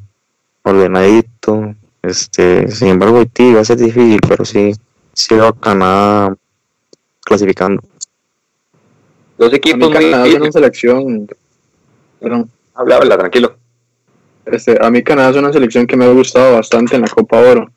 ordenadito. 0.64 1.74
Este, 2.02 2.68
sin 2.72 2.88
embargo, 2.88 3.18
Haití 3.18 3.52
va 3.54 3.60
a 3.60 3.64
ser 3.64 3.76
difícil, 3.76 4.18
pero 4.26 4.44
sí, 4.44 4.72
sí 5.12 5.34
veo 5.36 5.46
a 5.46 5.52
Canadá 5.56 6.36
clasificando. 7.24 7.80
Dos 9.36 9.48
A 9.48 9.50
mí 9.50 9.56
equipos 9.56 9.88
muy 9.88 9.92
Canadá 9.92 10.26
es 10.26 10.34
una 10.34 10.46
difíciles. 10.46 10.52
selección. 10.54 11.28
Perdón. 12.18 12.50
Habla, 12.74 12.96
habla, 12.96 13.18
tranquilo. 13.18 13.54
Este, 14.51 14.78
a 14.80 14.90
mí 14.90 15.03
Canadá 15.03 15.30
es 15.30 15.36
una 15.36 15.53
selección 15.53 15.86
que 15.86 15.96
me 15.96 16.05
ha 16.05 16.12
gustado 16.12 16.55
bastante 16.55 16.96
en 16.96 17.03
la 17.03 17.09
Copa 17.09 17.38
Oro. 17.38 17.70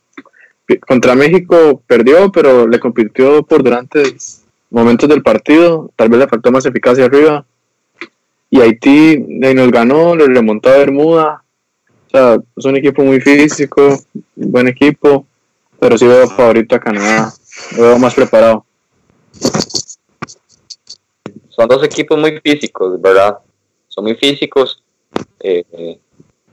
Contra 0.87 1.15
México 1.15 1.81
perdió, 1.85 2.31
pero 2.31 2.67
le 2.67 2.79
compitió 2.79 3.43
por 3.43 3.63
durante 3.63 4.15
momentos 4.69 5.09
del 5.09 5.21
partido. 5.21 5.91
Tal 5.95 6.09
vez 6.09 6.19
le 6.19 6.27
faltó 6.27 6.51
más 6.51 6.65
eficacia 6.65 7.05
arriba. 7.05 7.45
Y 8.49 8.61
Haití 8.61 9.25
eh, 9.41 9.53
nos 9.53 9.71
ganó, 9.71 10.15
le 10.15 10.27
remontó 10.27 10.69
a 10.69 10.77
Bermuda. 10.77 11.43
O 12.07 12.09
sea, 12.09 12.37
es 12.55 12.65
un 12.65 12.77
equipo 12.77 13.03
muy 13.03 13.19
físico, 13.19 13.97
buen 14.35 14.67
equipo. 14.67 15.25
Pero 15.79 15.97
sí 15.97 16.07
veo 16.07 16.29
favorito 16.29 16.75
a 16.75 16.79
Canadá. 16.79 17.33
Veo 17.75 17.97
más 17.97 18.13
preparado. 18.13 18.65
Son 21.49 21.67
dos 21.67 21.83
equipos 21.83 22.17
muy 22.17 22.39
físicos, 22.39 23.01
¿verdad? 23.01 23.37
Son 23.87 24.03
muy 24.03 24.15
físicos. 24.15 24.81
eh, 25.41 25.63
eh, 25.73 25.99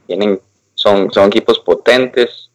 tienen, 0.09 0.41
son, 0.73 1.11
son 1.11 1.27
equipos 1.27 1.59
potentes. 1.59 2.49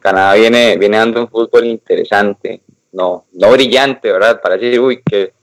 Canadá 0.00 0.32
viene, 0.32 0.78
viene 0.78 0.96
dando 0.96 1.20
un 1.20 1.28
fútbol 1.28 1.66
interesante, 1.66 2.62
no, 2.92 3.26
no 3.34 3.50
brillante, 3.50 4.10
¿verdad? 4.10 4.40
Para 4.40 4.56
decir, 4.56 4.80
uy, 4.80 5.02
qué, 5.04 5.34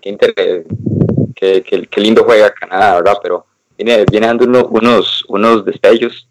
qué, 0.00 0.16
qué, 1.34 1.62
qué, 1.90 2.00
lindo 2.00 2.24
juega 2.24 2.50
Canadá, 2.50 2.94
¿verdad? 2.94 3.18
Pero 3.22 3.44
viene, 3.76 4.06
viene 4.10 4.26
dando 4.28 4.46
unos, 4.70 5.22
unos 5.28 5.64
destellos 5.66 6.26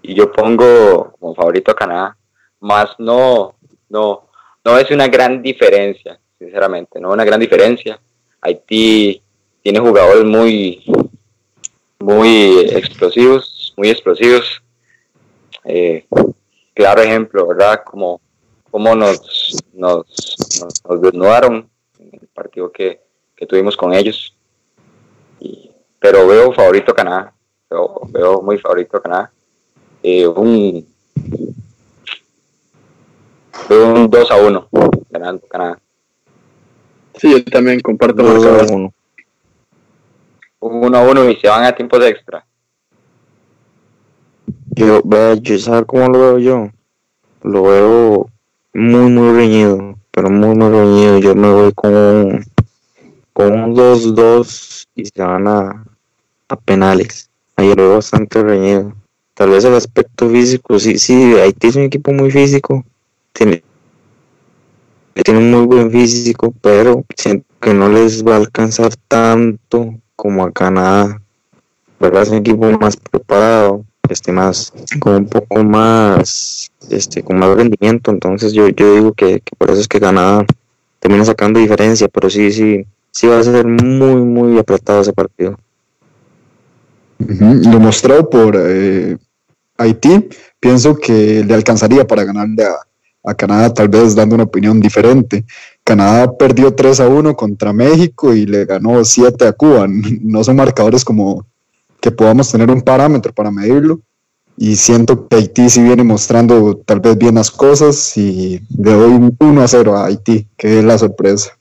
y 0.00 0.14
yo 0.14 0.32
pongo 0.32 1.12
como 1.20 1.34
favorito 1.34 1.72
a 1.72 1.76
Canadá, 1.76 2.16
más 2.60 2.94
no, 2.98 3.56
no, 3.90 4.28
no 4.64 4.78
es 4.78 4.90
una 4.90 5.08
gran 5.08 5.42
diferencia, 5.42 6.18
sinceramente, 6.38 6.98
no 7.00 7.10
una 7.10 7.24
gran 7.24 7.38
diferencia. 7.38 8.00
Haití 8.40 9.20
tiene 9.62 9.78
jugadores 9.78 10.24
muy, 10.24 10.82
muy 11.98 12.60
explosivos, 12.70 13.59
muy 13.80 13.88
explosivos. 13.88 14.62
Eh, 15.64 16.04
claro 16.74 17.00
ejemplo, 17.00 17.46
¿verdad? 17.46 17.82
Como, 17.82 18.20
como 18.70 18.94
nos, 18.94 19.56
nos, 19.72 20.36
nos, 20.86 21.00
desnudaron 21.00 21.66
en 21.98 22.10
el 22.20 22.28
partido 22.28 22.70
que, 22.70 23.00
tuvimos 23.48 23.74
con 23.74 23.94
ellos. 23.94 24.36
pero 25.98 26.26
veo 26.26 26.52
favorito 26.52 26.92
a 26.92 26.94
Canadá, 26.94 27.32
veo, 27.70 28.02
veo 28.10 28.42
muy 28.42 28.58
favorito 28.58 28.98
a 28.98 29.02
Canadá. 29.02 29.32
Eh, 30.02 30.26
un, 30.26 30.86
un 33.70 34.10
2 34.10 34.30
a 34.30 34.36
1 34.36 34.68
ganando 35.08 35.46
Canadá. 35.48 35.80
Sí, 37.14 37.30
yo 37.32 37.42
también 37.44 37.80
comparto 37.80 38.22
2 38.22 38.44
a 38.44 38.74
1. 38.74 38.94
Un 40.60 40.84
1 40.84 40.98
a 40.98 41.02
1 41.02 41.30
y 41.30 41.36
se 41.36 41.48
van 41.48 41.64
a 41.64 41.74
tiempos 41.74 42.04
extra. 42.04 42.44
Yo, 44.80 45.02
yo 45.42 45.58
¿sabes 45.58 45.84
cómo 45.86 46.08
lo 46.08 46.18
veo 46.18 46.38
yo? 46.38 46.70
Lo 47.42 47.62
veo 47.64 48.30
muy, 48.72 49.10
muy 49.10 49.36
reñido, 49.36 49.98
pero 50.10 50.30
muy, 50.30 50.56
muy 50.56 50.70
reñido. 50.70 51.18
Yo 51.18 51.34
me 51.34 51.52
voy 51.52 51.70
con 51.74 51.94
un, 51.94 52.44
con 53.34 53.52
un 53.52 53.74
2-2 53.76 54.86
y 54.94 55.04
se 55.04 55.22
van 55.22 55.46
a, 55.48 55.84
a 56.48 56.56
penales. 56.56 57.28
Ahí 57.56 57.68
lo 57.68 57.76
veo 57.76 57.94
bastante 57.96 58.42
reñido. 58.42 58.94
Tal 59.34 59.50
vez 59.50 59.64
el 59.64 59.74
aspecto 59.74 60.30
físico, 60.30 60.78
sí, 60.78 60.98
sí, 60.98 61.34
Haití 61.34 61.66
es 61.66 61.76
un 61.76 61.82
equipo 61.82 62.14
muy 62.14 62.30
físico. 62.30 62.82
Tiene, 63.34 63.62
tiene 65.12 65.40
un 65.40 65.50
muy 65.50 65.66
buen 65.66 65.90
físico, 65.90 66.54
pero 66.62 67.04
siento 67.14 67.44
que 67.60 67.74
no 67.74 67.90
les 67.90 68.24
va 68.24 68.36
a 68.36 68.38
alcanzar 68.38 68.96
tanto 69.08 69.94
como 70.16 70.42
a 70.42 70.50
Canadá. 70.50 71.20
¿Verdad? 71.98 72.22
Es 72.22 72.30
un 72.30 72.38
equipo 72.38 72.70
más 72.78 72.96
preparado, 72.96 73.84
este 74.10 74.32
más 74.32 74.72
con 74.98 75.14
un 75.14 75.26
poco 75.26 75.62
más 75.64 76.70
este 76.90 77.22
con 77.22 77.38
más 77.38 77.56
rendimiento. 77.56 78.10
Entonces 78.10 78.52
yo, 78.52 78.68
yo 78.68 78.94
digo 78.94 79.12
que, 79.12 79.42
por 79.58 79.70
eso 79.70 79.80
es 79.80 79.88
que 79.88 80.00
Canadá 80.00 80.44
termina 80.98 81.24
sacando 81.24 81.58
diferencia 81.58 82.08
pero 82.08 82.28
sí 82.28 82.52
sí 82.52 82.84
sí 83.10 83.26
va 83.26 83.38
a 83.38 83.42
ser 83.42 83.66
muy 83.66 84.22
muy 84.22 84.58
apretado 84.58 85.00
ese 85.00 85.12
partido. 85.12 85.58
Lo 87.18 87.80
mostrado 87.80 88.30
por 88.30 88.56
eh, 88.58 89.18
Haití 89.76 90.28
pienso 90.58 90.96
que 90.96 91.44
le 91.44 91.54
alcanzaría 91.54 92.06
para 92.06 92.24
ganarle 92.24 92.64
a, 92.64 92.76
a 93.24 93.34
Canadá 93.34 93.72
tal 93.72 93.88
vez 93.88 94.14
dando 94.14 94.34
una 94.34 94.44
opinión 94.44 94.80
diferente. 94.80 95.44
Canadá 95.84 96.32
perdió 96.36 96.74
3 96.74 97.00
a 97.00 97.08
1 97.08 97.34
contra 97.34 97.72
México 97.72 98.34
y 98.34 98.46
le 98.46 98.64
ganó 98.64 99.04
7 99.04 99.46
a 99.46 99.52
Cuba. 99.52 99.86
No 100.22 100.44
son 100.44 100.56
marcadores 100.56 101.04
como 101.04 101.46
que 102.00 102.10
podamos 102.10 102.50
tener 102.50 102.70
un 102.70 102.82
parámetro 102.82 103.32
para 103.32 103.50
medirlo. 103.50 104.00
Y 104.56 104.76
siento 104.76 105.26
que 105.26 105.36
Haití 105.36 105.70
sí 105.70 105.82
viene 105.82 106.04
mostrando 106.04 106.76
tal 106.84 107.00
vez 107.00 107.16
bien 107.16 107.36
las 107.36 107.50
cosas 107.50 108.16
y 108.16 108.60
le 108.76 108.92
doy 108.92 109.32
1 109.38 109.62
a 109.62 109.68
0 109.68 109.96
a 109.96 110.06
Haití, 110.06 110.46
que 110.56 110.78
es 110.78 110.84
la 110.84 110.98
sorpresa. 110.98 111.56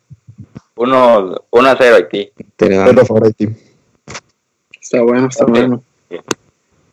1, 0.75 0.97
a 0.97 1.75
0 1.77 1.77
a 1.79 1.95
Haití. 1.95 2.31
Pero 2.57 3.05
favor 3.05 3.25
Haití. 3.25 3.47
Está 4.81 5.01
bueno, 5.01 5.27
está 5.27 5.45
bueno. 5.45 5.83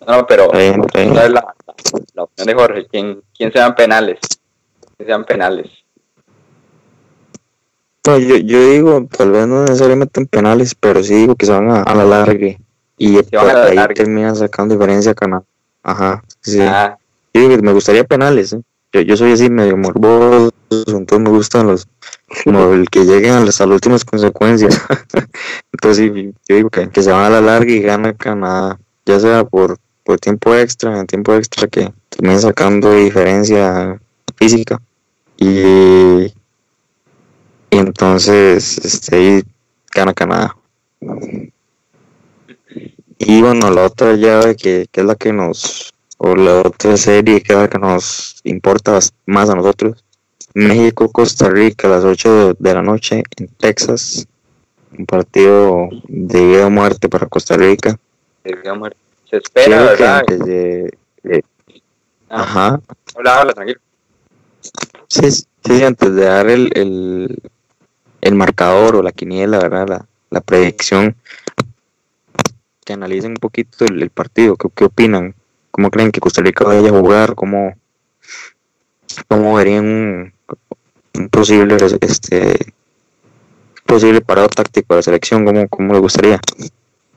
No, 0.07 0.27
pero 0.29 0.53
La, 0.53 1.29
la, 2.15 2.23
opinión 2.23 2.47
de 2.47 2.55
Jorge, 2.55 2.87
¿quién, 2.89 3.21
quién 3.37 3.53
sean 3.53 3.75
penales? 3.75 4.21
¿Quién 4.97 5.09
sean 5.09 5.25
penales? 5.25 5.67
No, 8.07 8.19
yo, 8.19 8.37
yo 8.37 8.71
digo, 8.71 9.09
tal 9.17 9.33
vez 9.33 9.49
no 9.49 9.63
necesariamente 9.63 10.21
en 10.21 10.29
penales, 10.29 10.77
pero 10.77 11.03
sí 11.03 11.15
digo 11.15 11.35
que 11.35 11.47
se 11.47 11.53
van 11.53 11.69
a, 11.69 11.83
a 11.83 11.95
la 11.97 12.05
larga 12.05 12.57
y 12.99 13.17
ahí 13.17 13.95
termina 13.95 14.35
sacando 14.35 14.75
diferencia 14.75 15.13
a 15.13 15.15
Canadá. 15.15 15.45
Ajá, 15.83 16.25
sí. 16.41 16.61
Ah. 16.61 16.97
me 17.35 17.73
gustaría 17.73 18.05
penales. 18.05 18.53
¿eh? 18.53 18.63
Yo, 18.93 19.01
yo 19.03 19.17
soy 19.17 19.33
así 19.33 19.51
medio 19.51 19.77
morboso, 19.77 20.53
entonces 20.71 21.21
me 21.21 21.31
gustan 21.31 21.67
los 21.67 21.87
como 22.45 22.73
el 22.73 22.89
que 22.89 23.05
lleguen 23.05 23.33
a 23.33 23.41
las, 23.41 23.61
últimas 23.61 24.05
consecuencias. 24.05 24.81
entonces 25.73 26.11
yo 26.15 26.57
digo 26.57 26.71
que, 26.71 26.89
que, 26.91 27.03
se 27.03 27.13
van 27.13 27.25
a 27.25 27.31
la 27.31 27.41
larga 27.41 27.71
y 27.71 27.81
gana 27.81 28.15
Canadá, 28.15 28.79
ya 29.05 29.21
sea 29.21 29.45
por, 29.45 29.79
por 30.05 30.19
tiempo 30.19 30.55
extra, 30.55 30.99
en 30.99 31.07
tiempo 31.07 31.35
extra 31.35 31.69
que 31.69 31.93
termina 32.09 32.39
sacando 32.39 32.93
diferencia 32.93 34.01
física. 34.37 34.81
Y, 35.37 36.27
y 36.27 36.33
entonces 37.71 38.79
este, 38.79 39.45
gana 39.95 40.15
Canadá. 40.15 40.57
Y 43.19 43.41
bueno, 43.41 43.71
la 43.71 43.85
otra 43.85 44.14
llave 44.14 44.57
que, 44.57 44.87
es 44.93 45.05
la 45.05 45.14
que 45.14 45.33
nos, 45.33 45.95
o 46.19 46.35
la 46.37 46.61
otra 46.61 46.97
serie 46.97 47.41
que 47.43 47.53
es 47.55 47.59
la 47.59 47.69
que 47.69 47.79
nos 47.79 48.41
importa 48.45 48.99
más 49.25 49.49
a 49.49 49.55
nosotros, 49.55 50.05
México-Costa 50.55 51.49
Rica 51.51 51.89
a 51.89 51.91
las 51.93 52.05
8 52.05 52.55
de 52.59 52.75
la 52.75 52.83
noche 52.83 53.23
en 53.37 53.49
Texas, 53.49 54.27
un 54.97 55.07
partido 55.07 55.89
de 56.09 56.47
vida 56.47 56.67
o 56.67 56.71
muerte 56.71 57.09
para 57.09 57.27
Costa 57.27 57.57
Rica. 57.57 57.99
De 58.45 58.55
vida 58.55 58.73
o 58.73 58.77
muerte. 58.77 58.99
Se 59.31 59.37
espera, 59.39 59.83
¿verdad? 59.83 60.19
antes 60.21 60.39
de, 60.41 60.95
ah. 62.31 62.43
ajá. 62.43 62.81
Habla, 63.17 63.41
habla, 63.41 63.53
tranquilo. 63.55 63.81
Sí, 65.09 65.31
sí, 65.31 65.85
antes 65.85 66.14
de 66.14 66.25
dar 66.25 66.49
el, 66.49 66.71
el, 66.75 67.43
el 68.21 68.35
marcador 68.35 68.97
o 68.97 69.03
la 69.03 69.12
quiniela, 69.12 69.59
¿verdad? 69.59 69.89
La, 69.89 70.07
la 70.31 70.41
predicción, 70.41 71.17
que 72.87 72.93
analicen 72.93 73.32
un 73.32 73.37
poquito 73.37 73.84
el, 73.84 74.09
partido, 74.11 74.57
¿qué, 74.57 74.68
¿qué, 74.74 74.84
opinan? 74.84 75.34
¿Cómo 75.72 75.91
creen 75.91 76.12
que 76.12 76.20
Costa 76.20 76.41
Rica 76.41 76.64
vaya 76.64 76.89
a 76.89 76.93
jugar? 76.93 77.34
¿Cómo, 77.34 77.74
cómo 79.26 79.57
verían 79.57 80.32
un, 81.12 81.28
posible 81.28 81.76
este 82.01 82.55
posible 83.84 84.20
parado 84.20 84.49
táctico 84.49 84.95
de 84.95 84.99
la 84.99 85.03
selección? 85.03 85.45
¿Cómo, 85.45 85.68
¿Cómo 85.68 85.93
le 85.93 85.99
gustaría? 85.99 86.41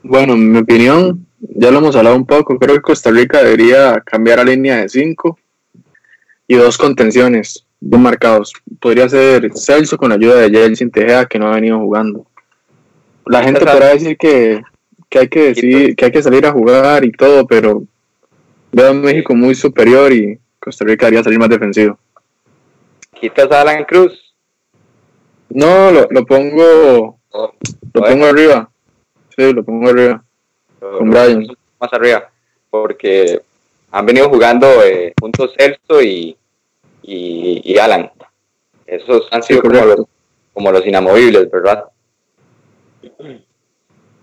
Bueno, 0.02 0.32
en 0.32 0.52
mi 0.52 0.58
opinión, 0.58 1.24
ya 1.38 1.70
lo 1.70 1.78
hemos 1.78 1.94
hablado 1.94 2.16
un 2.16 2.26
poco, 2.26 2.58
creo 2.58 2.74
que 2.74 2.82
Costa 2.82 3.12
Rica 3.12 3.42
debería 3.42 4.00
cambiar 4.00 4.40
a 4.40 4.44
línea 4.44 4.78
de 4.78 4.88
5 4.88 5.38
y 6.48 6.56
dos 6.56 6.78
contenciones 6.78 7.64
bien 7.78 8.02
marcados. 8.02 8.52
Podría 8.80 9.08
ser 9.08 9.48
Celso 9.54 9.96
con 9.96 10.10
ayuda 10.10 10.40
de 10.40 10.50
Jelsin 10.50 10.90
Tejeda, 10.90 11.26
que 11.26 11.38
no 11.38 11.46
ha 11.46 11.54
venido 11.54 11.78
jugando. 11.78 12.26
La 13.26 13.44
gente 13.44 13.60
podrá 13.60 13.90
decir 13.90 14.16
que 14.16 14.62
que 15.10 15.18
hay 15.18 15.28
que 15.28 15.40
decir, 15.48 15.96
que 15.96 16.04
hay 16.06 16.12
que 16.12 16.22
salir 16.22 16.46
a 16.46 16.52
jugar 16.52 17.04
y 17.04 17.10
todo, 17.10 17.46
pero 17.46 17.82
veo 18.72 18.90
a 18.90 18.94
México 18.94 19.34
muy 19.34 19.54
superior 19.54 20.12
y 20.12 20.38
Costa 20.60 20.84
Rica 20.84 21.06
debería 21.06 21.24
salir 21.24 21.38
más 21.38 21.48
defensivo. 21.48 21.98
¿Quitas 23.20 23.50
a 23.50 23.62
Alan 23.62 23.84
Cruz? 23.84 24.34
No, 25.50 25.90
lo, 25.90 26.06
lo 26.10 26.24
pongo 26.24 27.18
oh, 27.32 27.54
lo 27.92 28.02
pongo 28.02 28.26
arriba. 28.26 28.70
Sí, 29.36 29.52
lo 29.52 29.64
pongo 29.64 29.90
arriba. 29.90 30.22
con 30.78 31.10
Brian. 31.10 31.46
Más 31.80 31.92
arriba, 31.92 32.30
porque 32.70 33.40
han 33.90 34.06
venido 34.06 34.28
jugando 34.28 34.66
eh, 34.84 35.12
juntos 35.18 35.54
Celso 35.58 36.00
y, 36.02 36.36
y, 37.02 37.78
Alan. 37.78 38.10
Esos 38.86 39.28
han 39.32 39.42
sido 39.42 39.62
como, 39.62 39.74
los, 39.74 40.06
como 40.52 40.70
los 40.70 40.86
inamovibles, 40.86 41.50
¿verdad? 41.50 41.84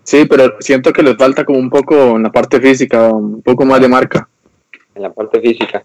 Sí, 0.08 0.24
pero 0.24 0.54
siento 0.60 0.90
que 0.90 1.02
les 1.02 1.18
falta 1.18 1.44
como 1.44 1.58
un 1.58 1.68
poco 1.68 2.16
en 2.16 2.22
la 2.22 2.32
parte 2.32 2.58
física, 2.62 3.10
un 3.12 3.42
poco 3.42 3.66
más 3.66 3.78
de 3.78 3.88
marca. 3.88 4.26
En 4.94 5.02
la 5.02 5.12
parte 5.12 5.38
física. 5.38 5.84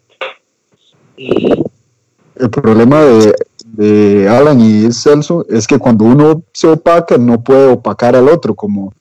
El 1.18 2.50
problema 2.50 3.02
de, 3.02 4.30
Alan 4.30 4.62
y 4.62 4.90
Celso 4.94 5.46
es 5.50 5.68
que 5.68 5.78
cuando 5.78 6.06
uno 6.06 6.42
se 6.54 6.68
opaca 6.68 7.18
no 7.18 7.44
puede 7.44 7.74
opacar 7.74 8.16
al 8.16 8.30
otro, 8.30 8.56
como 8.56 8.94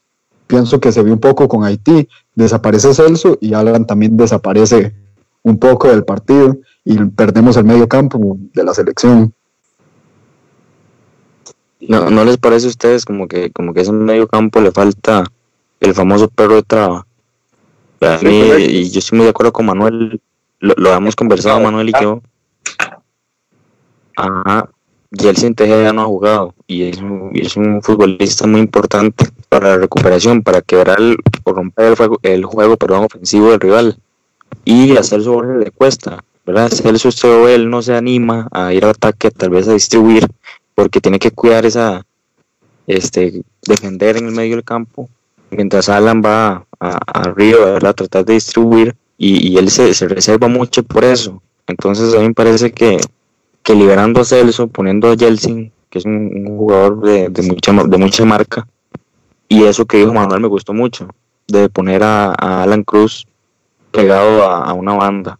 pienso 0.48 0.80
que 0.80 0.90
se 0.90 1.04
ve 1.04 1.12
un 1.12 1.20
poco 1.20 1.46
con 1.46 1.62
Haití. 1.62 2.08
Desaparece 2.34 2.92
Celso 2.92 3.38
y 3.40 3.54
Alan 3.54 3.86
también 3.86 4.16
desaparece 4.16 4.92
un 5.44 5.56
poco 5.56 5.86
del 5.86 6.02
partido 6.02 6.56
y 6.84 6.98
perdemos 7.10 7.56
el 7.56 7.64
medio 7.64 7.86
campo 7.86 8.38
de 8.52 8.64
la 8.64 8.74
selección. 8.74 9.32
¿No, 11.88 12.10
¿No 12.10 12.24
les 12.24 12.36
parece 12.36 12.66
a 12.66 12.70
ustedes 12.70 13.04
como 13.04 13.26
que 13.26 13.50
como 13.50 13.74
que 13.74 13.80
ese 13.80 13.92
medio 13.92 14.28
campo 14.28 14.60
le 14.60 14.70
falta 14.70 15.24
el 15.80 15.94
famoso 15.94 16.28
perro 16.28 16.54
de 16.56 16.62
traba? 16.62 17.06
A 18.00 18.18
mí, 18.22 18.40
y 18.58 18.90
yo 18.90 18.98
estoy 18.98 19.18
muy 19.18 19.24
de 19.24 19.30
acuerdo 19.30 19.52
con 19.52 19.66
Manuel, 19.66 20.20
lo, 20.60 20.74
lo 20.76 20.92
hemos 20.92 21.14
conversado 21.14 21.60
Manuel 21.60 21.90
y 21.90 21.92
yo. 22.00 22.20
Ajá, 24.16 24.68
Yeltsin 25.10 25.54
Tejeda 25.54 25.84
ya 25.84 25.92
no 25.92 26.02
ha 26.02 26.06
jugado 26.06 26.54
y 26.66 26.84
es, 26.84 26.98
un, 26.98 27.30
y 27.34 27.44
es 27.46 27.56
un 27.56 27.82
futbolista 27.82 28.46
muy 28.46 28.60
importante 28.60 29.26
para 29.48 29.70
la 29.70 29.76
recuperación, 29.78 30.42
para 30.42 30.62
quebrar 30.62 30.98
el, 31.00 31.16
o 31.44 31.52
romper 31.52 31.86
el 31.86 31.96
juego, 31.96 32.18
el 32.22 32.44
juego 32.44 32.76
perdón, 32.76 33.04
ofensivo 33.04 33.50
del 33.50 33.60
rival 33.60 33.98
y 34.64 34.96
hacer 34.96 35.22
sobre 35.22 35.58
le 35.58 35.70
cuesta, 35.70 36.24
¿verdad? 36.46 36.70
Celso 36.70 37.48
él 37.48 37.68
no 37.68 37.82
se 37.82 37.94
anima 37.94 38.48
a 38.52 38.72
ir 38.72 38.84
al 38.84 38.90
ataque, 38.90 39.30
tal 39.30 39.50
vez 39.50 39.68
a 39.68 39.74
distribuir, 39.74 40.26
porque 40.74 41.00
tiene 41.00 41.18
que 41.18 41.30
cuidar 41.30 41.66
esa, 41.66 42.04
este, 42.86 43.42
defender 43.62 44.16
en 44.16 44.26
el 44.26 44.32
medio 44.32 44.56
del 44.56 44.64
campo, 44.64 45.08
mientras 45.50 45.88
Alan 45.88 46.22
va 46.24 46.66
a, 46.80 46.98
arriba, 47.20 47.64
¿verdad? 47.64 47.90
A 47.90 47.94
tratar 47.94 48.24
de 48.24 48.34
distribuir 48.34 48.94
y, 49.18 49.56
él 49.56 49.70
se, 49.70 49.94
se 49.94 50.08
reserva 50.08 50.48
mucho 50.48 50.82
por 50.82 51.04
eso. 51.04 51.40
Entonces 51.66 52.12
a 52.14 52.18
mí 52.18 52.28
me 52.28 52.34
parece 52.34 52.72
que 52.72 52.98
que 53.62 53.74
liberando 53.74 54.20
a 54.20 54.24
Celso, 54.24 54.68
poniendo 54.68 55.10
a 55.10 55.16
Jelsin, 55.16 55.72
que 55.88 55.98
es 55.98 56.04
un, 56.04 56.44
jugador 56.46 57.00
de, 57.00 57.42
mucha, 57.42 57.72
de 57.72 57.98
mucha 57.98 58.24
marca, 58.24 58.66
y 59.48 59.64
eso 59.64 59.86
que 59.86 59.98
dijo 59.98 60.12
Manuel 60.12 60.40
me 60.40 60.48
gustó 60.48 60.72
mucho, 60.72 61.08
de 61.46 61.68
poner 61.68 62.02
a, 62.02 62.32
Alan 62.32 62.82
Cruz 62.82 63.26
pegado 63.90 64.44
a, 64.44 64.72
una 64.72 64.94
banda. 64.94 65.38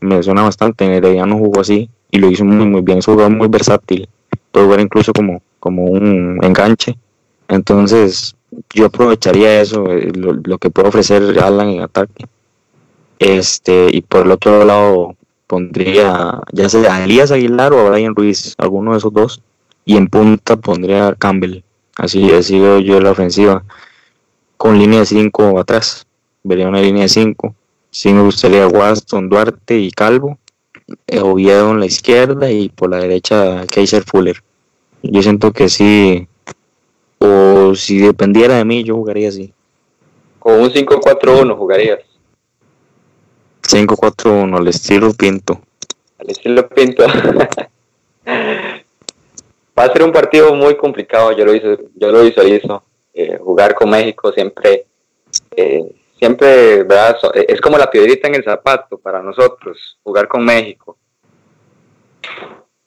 Me 0.00 0.22
suena 0.22 0.42
bastante, 0.42 0.84
en 0.84 1.28
no 1.28 1.38
jugó 1.38 1.60
así 1.60 1.88
y 2.10 2.18
lo 2.18 2.28
hizo 2.28 2.44
muy, 2.44 2.66
muy 2.66 2.82
bien, 2.82 2.98
es 2.98 3.08
un 3.08 3.14
jugador 3.14 3.36
muy 3.36 3.48
versátil, 3.48 4.08
puede 4.50 4.66
jugar 4.66 4.80
incluso 4.80 5.12
como, 5.12 5.42
como 5.60 5.84
un 5.84 6.38
enganche. 6.42 6.96
Entonces, 7.48 8.34
yo 8.74 8.86
aprovecharía 8.86 9.60
eso, 9.60 9.90
eh, 9.90 10.12
lo, 10.14 10.32
lo 10.32 10.58
que 10.58 10.70
puede 10.70 10.88
ofrecer 10.88 11.38
Alan 11.40 11.68
en 11.68 11.80
ataque. 11.82 12.26
Este, 13.18 13.88
y 13.92 14.02
por 14.02 14.26
el 14.26 14.32
otro 14.32 14.64
lado, 14.64 15.16
pondría 15.46 16.40
ya 16.52 16.68
sea 16.68 16.96
a 16.96 17.04
Elías 17.04 17.30
Aguilar 17.30 17.72
o 17.72 17.86
a 17.86 17.90
Brian 17.90 18.14
Ruiz, 18.14 18.54
alguno 18.58 18.92
de 18.92 18.98
esos 18.98 19.12
dos, 19.12 19.42
y 19.84 19.96
en 19.96 20.08
punta 20.08 20.56
pondría 20.56 21.08
a 21.08 21.14
Campbell. 21.14 21.62
Así, 21.96 22.30
así 22.32 22.58
veo 22.58 22.78
yo 22.78 23.00
la 23.00 23.10
ofensiva, 23.10 23.62
con 24.56 24.78
línea 24.78 25.00
de 25.00 25.06
5 25.06 25.58
atrás. 25.58 26.06
Vería 26.42 26.68
una 26.68 26.80
línea 26.80 27.02
de 27.02 27.08
5. 27.08 27.54
Sí 27.90 28.12
me 28.12 28.22
gustaría 28.22 28.66
Waston, 28.66 29.28
Duarte 29.28 29.78
y 29.78 29.90
Calvo. 29.90 30.38
Eh, 31.06 31.20
Oviedo 31.20 31.70
en 31.70 31.80
la 31.80 31.86
izquierda 31.86 32.50
y 32.50 32.68
por 32.68 32.90
la 32.90 32.98
derecha 32.98 33.66
Kaiser 33.66 34.04
Fuller. 34.04 34.42
Yo 35.02 35.22
siento 35.22 35.52
que 35.52 35.68
sí, 35.68 36.28
o 37.18 37.74
si 37.74 37.98
dependiera 37.98 38.56
de 38.56 38.64
mí, 38.64 38.84
yo 38.84 38.94
jugaría 38.96 39.28
así. 39.28 39.52
Con 40.38 40.60
un 40.60 40.70
5-4-1 40.70 41.56
jugarías. 41.56 42.00
5-4-1, 43.62 44.58
al 44.58 44.68
estilo 44.68 45.12
Pinto. 45.12 45.60
Al 46.18 46.30
estilo 46.30 46.68
Pinto. 46.68 47.04
Va 49.78 49.84
a 49.84 49.92
ser 49.92 50.02
un 50.02 50.12
partido 50.12 50.54
muy 50.54 50.76
complicado, 50.76 51.32
yo 51.32 51.44
lo, 51.44 51.54
hice, 51.54 51.78
yo 51.94 52.12
lo 52.12 52.22
visualizo. 52.22 52.82
Eh, 53.14 53.38
jugar 53.38 53.74
con 53.74 53.90
México 53.90 54.32
siempre, 54.32 54.86
eh, 55.54 55.84
siempre, 56.22 56.84
¿verdad? 56.84 57.16
Es 57.48 57.60
como 57.60 57.76
la 57.76 57.90
piedrita 57.90 58.28
en 58.28 58.36
el 58.36 58.44
zapato 58.44 58.96
para 58.96 59.20
nosotros, 59.20 59.98
jugar 60.04 60.28
con 60.28 60.44
México. 60.44 60.96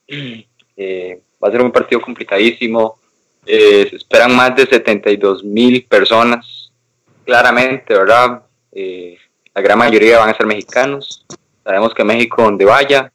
Eh, 0.78 1.22
va 1.42 1.48
a 1.48 1.52
ser 1.52 1.62
un 1.62 1.72
partido 1.72 2.02
complicadísimo. 2.02 3.00
se 3.46 3.96
esperan 3.96 4.36
más 4.36 4.54
de 4.58 4.66
72 4.66 5.42
mil 5.42 5.86
personas, 5.86 6.70
claramente, 7.24 7.94
¿verdad? 7.94 8.42
la 8.74 9.62
gran 9.62 9.78
mayoría 9.78 10.20
van 10.20 10.32
a 10.32 10.36
ser 10.36 10.46
mexicanos. 10.46 11.26
Sabemos 11.64 11.94
que 11.94 12.04
México, 12.04 12.44
donde 12.44 12.66
vaya, 12.66 13.10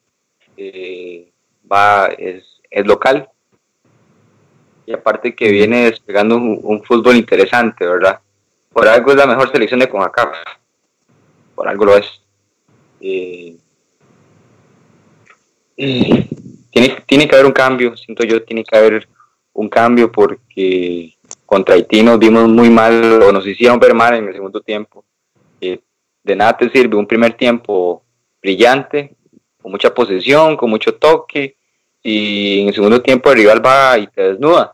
eh, 0.57 1.31
va, 1.71 2.07
es, 2.17 2.43
local. 2.83 3.29
Y 4.87 4.93
aparte 4.93 5.35
que 5.35 5.49
viene 5.49 5.85
despegando 5.85 6.35
un, 6.35 6.83
fútbol 6.83 7.15
interesante, 7.15 7.85
¿verdad? 7.85 8.21
Por 8.73 8.87
algo 8.87 9.11
es 9.11 9.17
la 9.17 9.27
mejor 9.27 9.51
selección 9.51 9.79
de 9.79 9.89
CONCACAF. 9.89 10.35
Por 11.55 11.67
algo 11.67 11.85
lo 11.85 11.97
es. 11.97 12.21
Eh, 13.01 13.57
tiene, 15.75 17.03
tiene 17.05 17.27
que 17.27 17.35
haber 17.35 17.45
un 17.45 17.51
cambio, 17.51 17.97
siento 17.97 18.23
yo, 18.23 18.43
tiene 18.43 18.63
que 18.63 18.77
haber 18.77 19.07
un 19.53 19.67
cambio 19.67 20.11
porque 20.11 21.17
contra 21.45 21.75
Haití 21.75 22.01
nos 22.03 22.19
dimos 22.19 22.47
muy 22.47 22.69
mal 22.69 23.21
o 23.21 23.31
nos 23.31 23.45
hicieron 23.45 23.79
ver 23.79 23.93
mal 23.93 24.15
en 24.15 24.27
el 24.27 24.33
segundo 24.33 24.61
tiempo. 24.61 25.03
Eh, 25.59 25.79
de 26.23 26.35
nada 26.35 26.57
te 26.57 26.69
sirve 26.69 26.95
un 26.95 27.07
primer 27.07 27.33
tiempo 27.33 28.03
brillante, 28.41 29.15
con 29.61 29.71
mucha 29.71 29.93
posesión, 29.93 30.55
con 30.55 30.69
mucho 30.69 30.95
toque, 30.95 31.57
y 32.01 32.61
en 32.61 32.69
el 32.69 32.73
segundo 32.73 33.01
tiempo 33.01 33.29
el 33.29 33.37
rival 33.37 33.65
va 33.65 33.97
y 33.97 34.07
te 34.07 34.29
desnuda, 34.29 34.73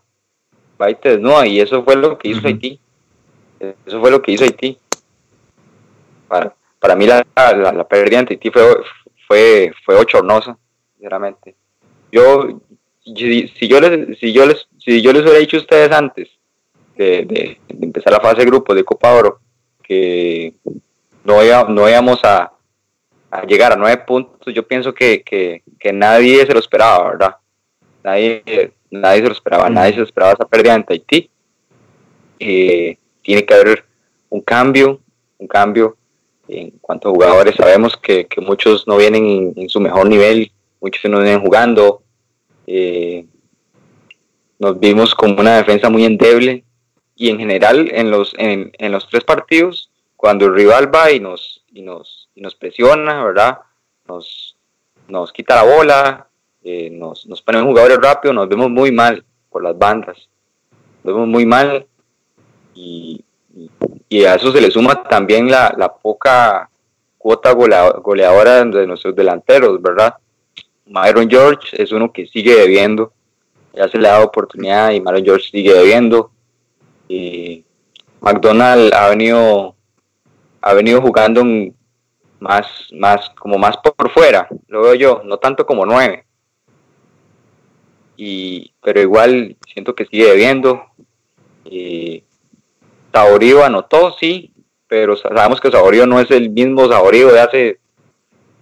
va 0.80 0.90
y 0.90 0.94
te 0.94 1.10
desnuda, 1.10 1.46
y 1.46 1.60
eso 1.60 1.82
fue 1.84 1.96
lo 1.96 2.16
que 2.16 2.28
hizo 2.28 2.46
Haití. 2.46 2.80
Eso 3.60 4.00
fue 4.00 4.10
lo 4.10 4.22
que 4.22 4.32
hizo 4.32 4.44
Haití. 4.44 4.78
Para, 6.28 6.54
para 6.78 6.94
mí 6.94 7.06
la, 7.06 7.26
la, 7.36 7.88
pérdida 7.88 8.20
ante 8.20 8.34
Haití 8.34 8.50
fue, 8.50 8.62
fue, 9.26 9.72
fue 9.84 9.96
ochornosa, 9.96 10.56
sinceramente. 10.94 11.54
Yo, 12.12 12.60
si, 13.02 13.68
yo 13.68 13.80
les, 13.80 14.18
si 14.18 14.32
yo 14.32 14.46
les, 14.46 14.68
si 14.78 15.02
yo 15.02 15.12
les 15.12 15.22
hubiera 15.22 15.38
dicho 15.38 15.56
a 15.56 15.60
ustedes 15.60 15.92
antes 15.92 16.28
de, 16.96 17.58
empezar 17.68 18.12
la 18.12 18.20
fase 18.20 18.38
de 18.38 18.46
grupo 18.46 18.74
de 18.74 18.84
Copa 18.84 19.14
Oro, 19.14 19.40
que 19.82 20.54
no, 21.24 21.42
no 21.68 21.88
íbamos 21.88 22.20
a, 22.24 22.52
llegar 23.46 23.72
a 23.72 23.76
nueve 23.76 24.02
puntos, 24.06 24.52
yo 24.54 24.66
pienso 24.66 24.94
que, 24.94 25.62
nadie 25.92 26.46
se 26.46 26.52
lo 26.52 26.60
esperaba, 26.60 27.10
¿verdad? 27.10 27.36
Nadie, 28.02 28.72
nadie 28.90 29.20
se 29.20 29.26
lo 29.26 29.32
esperaba, 29.32 29.68
nadie 29.68 29.92
se 29.92 29.98
lo 29.98 30.04
esperaba 30.04 30.32
esa 30.32 30.46
pérdida 30.46 30.74
en 30.74 30.84
Tahití. 30.84 31.30
Eh, 32.40 32.96
tiene 33.28 33.44
que 33.44 33.52
haber 33.52 33.84
un 34.30 34.40
cambio, 34.40 35.00
un 35.36 35.46
cambio 35.46 35.98
en 36.48 36.70
cuanto 36.80 37.10
a 37.10 37.12
jugadores. 37.12 37.56
Sabemos 37.56 37.94
que, 37.98 38.26
muchos 38.38 38.88
no 38.88 38.96
vienen 38.96 39.52
en, 39.54 39.68
su 39.68 39.80
mejor 39.80 40.08
nivel, 40.08 40.50
muchos 40.80 41.10
no 41.10 41.20
vienen 41.20 41.42
jugando. 41.42 42.00
Eh, 42.66 43.26
nos 44.58 44.80
vimos 44.80 45.14
como 45.14 45.38
una 45.42 45.58
defensa 45.58 45.90
muy 45.90 46.06
endeble 46.06 46.64
y 47.16 47.28
en 47.28 47.38
general 47.38 47.90
en 47.92 48.10
los, 48.10 48.34
en, 48.38 48.72
en 48.78 48.92
los 48.92 49.06
tres 49.10 49.24
partidos 49.24 49.90
cuando 50.16 50.46
el 50.46 50.54
rival 50.54 50.92
va 50.92 51.12
y 51.12 51.20
nos, 51.20 51.62
y 51.70 51.82
nos, 51.82 52.30
y 52.34 52.40
nos 52.40 52.54
presiona, 52.54 53.22
¿verdad? 53.22 53.58
Nos, 54.06 54.56
nos 55.06 55.34
quita 55.34 55.56
la 55.56 55.64
bola, 55.64 56.28
eh, 56.64 56.88
nos, 56.88 57.26
nos 57.26 57.42
ponen 57.42 57.66
jugadores 57.66 57.98
rápidos, 57.98 58.34
nos 58.34 58.48
vemos 58.48 58.70
muy 58.70 58.90
mal 58.90 59.22
por 59.50 59.62
las 59.62 59.76
bandas. 59.76 60.16
Nos 61.04 61.12
vemos 61.12 61.28
muy 61.28 61.44
mal 61.44 61.86
y, 62.80 64.24
a 64.24 64.34
eso 64.34 64.52
se 64.52 64.60
le 64.60 64.70
suma 64.70 65.02
también 65.04 65.50
la, 65.50 65.74
la 65.76 65.92
poca 65.92 66.70
cuota 67.16 67.52
goleadora 67.52 68.64
de 68.64 68.86
nuestros 68.86 69.14
delanteros, 69.14 69.80
¿verdad? 69.82 70.14
Myron 70.86 71.28
George 71.28 71.82
es 71.82 71.92
uno 71.92 72.12
que 72.12 72.26
sigue 72.26 72.54
debiendo, 72.54 73.12
ya 73.74 73.88
se 73.88 73.98
le 73.98 74.08
ha 74.08 74.12
dado 74.12 74.26
oportunidad 74.26 74.92
y 74.92 75.00
Myron 75.00 75.24
George 75.24 75.50
sigue 75.50 75.74
debiendo. 75.74 76.30
Y 77.08 77.64
McDonald 78.20 78.92
ha 78.94 79.08
venido 79.08 79.74
ha 80.60 80.74
venido 80.74 81.00
jugando 81.00 81.44
más, 82.40 82.66
más, 82.92 83.30
como 83.30 83.58
más 83.58 83.76
por 83.78 84.10
fuera, 84.10 84.48
lo 84.68 84.82
veo 84.82 84.94
yo, 84.94 85.22
no 85.24 85.38
tanto 85.38 85.66
como 85.66 85.86
nueve. 85.86 86.24
Y, 88.16 88.72
pero 88.82 89.00
igual 89.00 89.56
siento 89.72 89.94
que 89.94 90.06
sigue 90.06 90.26
debiendo. 90.26 90.82
Y 91.64 92.24
Saborío 93.12 93.64
anotó, 93.64 94.14
sí, 94.18 94.52
pero 94.86 95.16
sabemos 95.16 95.60
que 95.60 95.70
Saborío 95.70 96.06
no 96.06 96.20
es 96.20 96.30
el 96.30 96.50
mismo 96.50 96.88
Saborío 96.88 97.32
de 97.32 97.40
hace 97.40 97.78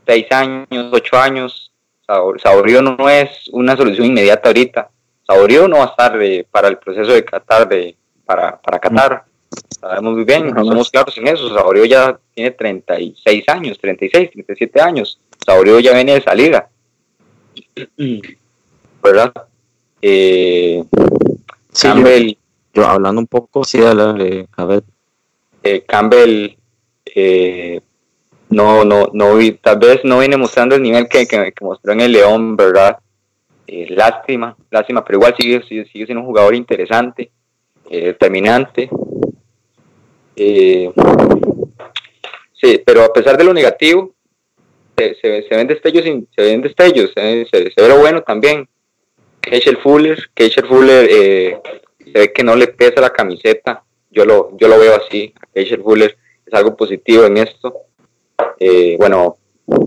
seis 0.07 0.27
años, 0.31 0.91
ocho 0.93 1.17
años. 1.17 1.73
Saborío 2.07 2.83
no 2.83 3.09
es 3.09 3.49
una 3.53 3.77
solución 3.77 4.07
inmediata 4.07 4.49
ahorita. 4.49 4.91
Saborío 5.27 5.67
no 5.67 5.79
va 5.79 5.85
a 5.85 5.89
estar 5.89 6.19
para 6.51 6.69
el 6.69 6.79
proceso 6.79 7.13
de 7.13 7.25
Qatar, 7.25 7.69
de, 7.69 7.97
para, 8.25 8.61
para 8.61 8.79
Qatar. 8.79 9.25
Sabemos 9.81 10.15
muy 10.15 10.25
bien, 10.25 10.53
no 10.53 10.65
somos 10.65 10.91
claros 10.91 11.17
en 11.19 11.27
eso. 11.27 11.53
Saborío 11.53 11.85
ya 11.85 12.19
tiene 12.35 12.53
36 12.53 13.45
años, 13.49 13.79
36, 13.79 14.31
37 14.31 14.81
años. 14.81 15.19
Saborío 15.45 15.81
ya 15.81 15.93
viene 15.95 16.15
de 16.15 16.23
salida. 16.23 16.69
¿Verdad? 19.03 19.33
Eh, 20.01 20.85
Campbell. 21.81 22.37
Yo, 22.77 22.87
hablando 22.87 23.21
un 23.21 23.27
poco, 23.27 23.65
sí, 23.65 23.81
a 23.83 24.65
ver. 24.65 24.83
Eh, 25.63 25.83
Campbell 25.87 26.57
eh, 27.07 27.81
no, 28.51 28.85
no, 28.85 29.11
no, 29.13 29.39
tal 29.61 29.79
vez 29.79 30.05
no 30.05 30.21
viene 30.21 30.37
mostrando 30.37 30.77
el 30.77 30.83
nivel 30.83 31.09
que, 31.09 31.27
que, 31.27 31.53
mostró 31.63 31.93
en 31.93 32.03
el 32.03 32.13
León, 32.13 32.57
¿verdad? 32.57 32.99
Eh, 33.67 33.87
lástima, 33.91 34.57
lástima, 34.71 35.05
pero 35.05 35.19
igual 35.19 35.35
sigue, 35.37 35.63
sigue, 35.67 35.87
sigue 35.87 36.07
siendo 36.07 36.21
un 36.21 36.27
jugador 36.27 36.55
interesante, 36.55 37.31
determinante, 37.91 38.91
eh, 40.37 40.93
sí, 42.53 42.83
pero 42.85 43.05
a 43.05 43.13
pesar 43.13 43.39
de 43.39 43.45
lo 43.45 43.55
negativo, 43.55 44.13
se, 44.97 45.15
se, 45.15 45.47
ven 45.51 45.67
destellos, 45.67 46.05
se 46.05 46.43
ven 46.43 46.61
destellos, 46.61 47.11
se, 47.15 47.47
se, 47.47 47.83
ve 47.83 47.89
lo 47.89 47.99
bueno 47.99 48.23
también. 48.23 48.69
Keisher 49.41 49.79
Fuller, 49.79 50.19
Keisher 50.35 50.67
Fuller 50.67 51.09
eh, 51.11 51.61
se 52.17 52.23
ve 52.23 52.33
que 52.33 52.43
no 52.43 52.57
le 52.57 52.69
pesa 52.69 53.03
la 53.03 53.13
camiseta, 53.13 53.85
yo 54.11 54.25
lo, 54.25 54.57
yo 54.57 54.69
lo 54.69 54.79
veo 54.79 54.97
así, 54.97 55.35
Keisher 55.53 55.83
Fuller 55.83 56.17
es 56.47 56.55
algo 56.55 56.75
positivo 56.75 57.25
en 57.27 57.37
esto. 57.37 57.75
Eh, 58.59 58.97
bueno, 58.99 59.37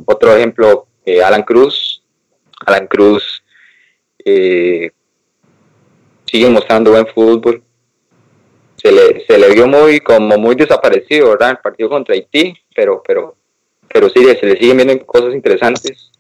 otro 0.05 0.36
ejemplo, 0.36 0.86
eh, 1.03 1.23
Alan 1.23 1.41
Cruz, 1.41 2.03
Alan 2.67 2.86
Cruz 2.86 3.43
sigue 4.23 4.93
mostrando 6.51 6.91
buen 6.91 7.07
fútbol, 7.07 7.63
se 8.75 8.91
le, 8.91 9.25
se 9.25 9.36
le 9.39 9.51
vio 9.51 9.67
muy 9.67 9.99
como 9.99 10.38
muy 10.38 10.53
desaparecido, 10.53 11.30
¿verdad? 11.30 11.51
El 11.51 11.57
partido 11.57 11.89
contra 11.89 12.13
Haití, 12.13 12.53
pero, 12.75 13.01
pero 13.01 13.36
pero 13.91 14.07
sí, 14.09 14.23
se 14.23 14.45
le 14.45 14.55
siguen 14.55 14.77
viendo 14.77 15.03
cosas 15.03 15.34
interesantes. 15.34 16.11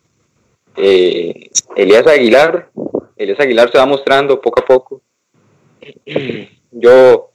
Eh, 0.75 1.51
Elías 1.75 2.07
Aguilar, 2.07 2.71
Elías 3.15 3.39
Aguilar 3.39 3.71
se 3.71 3.77
va 3.77 3.85
mostrando 3.85 4.41
poco 4.41 4.59
a 4.59 4.65
poco. 4.65 4.98
Yo, 6.71 7.31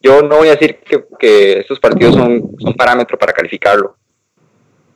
yo 0.00 0.22
no 0.22 0.36
voy 0.38 0.48
a 0.48 0.56
decir 0.56 0.80
que, 1.18 1.58
estos 1.58 1.80
partidos 1.80 2.14
son, 2.14 2.54
son 2.58 2.74
parámetro 2.74 3.18
para 3.18 3.32
calificarlo. 3.32 3.96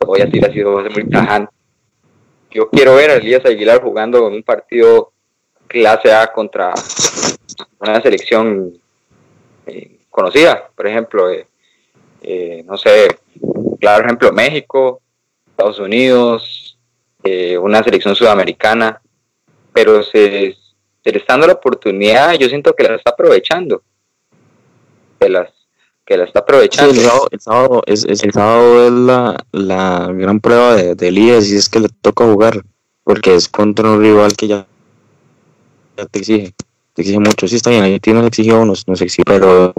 Voy 0.01 0.20
a 0.20 0.27
decir 0.27 0.45
así, 0.45 0.62
voy 0.62 0.87
a 0.87 0.91
muy 0.91 1.09
tajante. 1.09 1.53
Yo 2.51 2.68
quiero 2.70 2.95
ver 2.95 3.11
a 3.11 3.14
Elías 3.14 3.45
Aguilar 3.45 3.83
jugando 3.83 4.29
en 4.29 4.35
un 4.35 4.43
partido 4.43 5.12
clase 5.66 6.12
A 6.12 6.33
contra 6.33 6.72
una 7.81 8.01
selección 8.01 8.72
eh, 9.66 9.99
conocida, 10.11 10.70
por 10.74 10.87
ejemplo, 10.87 11.31
eh, 11.31 12.62
no 12.64 12.77
sé, 12.77 13.18
claro 13.81 14.05
ejemplo, 14.05 14.33
México, 14.33 15.01
Estados 15.51 15.79
Unidos, 15.79 16.79
eh, 17.24 17.59
una 17.59 17.83
selección 17.83 18.14
sudamericana, 18.14 19.01
pero 19.72 20.03
se, 20.03 20.57
le 21.12 21.18
está 21.18 21.34
dando 21.34 21.46
la 21.46 21.54
oportunidad, 21.54 22.34
yo 22.34 22.48
siento 22.48 22.74
que 22.74 22.84
la 22.84 22.96
está 22.96 23.11
aprovechando, 23.11 23.82
que, 25.20 25.28
las, 25.28 25.50
que 26.04 26.16
la 26.16 26.24
está 26.24 26.40
aprovechando. 26.40 26.92
el 27.30 27.40
sábado, 27.40 27.82
es, 27.86 28.04
el 28.04 28.32
sábado 28.32 28.86
es 28.86 28.92
la, 28.92 29.36
la 29.52 30.12
gran 30.12 30.40
prueba 30.40 30.74
de, 30.74 30.94
de 30.94 31.09
Elías 31.09 31.48
y 31.48 31.57
es 31.57 31.68
que 31.68 31.80
le 31.80 31.88
toca 31.88 32.24
jugar, 32.24 32.62
porque 33.04 33.34
es 33.34 33.48
contra 33.48 33.90
un 33.90 34.00
rival 34.00 34.36
que 34.36 34.48
ya, 34.48 34.66
ya 35.96 36.07
te 36.07 36.18
exige, 36.18 36.54
te 36.94 37.02
exige 37.02 37.18
mucho, 37.18 37.46
sí 37.48 37.57
está 37.57 37.70
bien, 37.70 37.84
ahí 37.84 38.00
nos 38.12 38.26
exigió, 38.26 38.64
nos, 38.64 38.86
nos 38.88 39.00
exige, 39.00 39.24
pero 39.24 39.72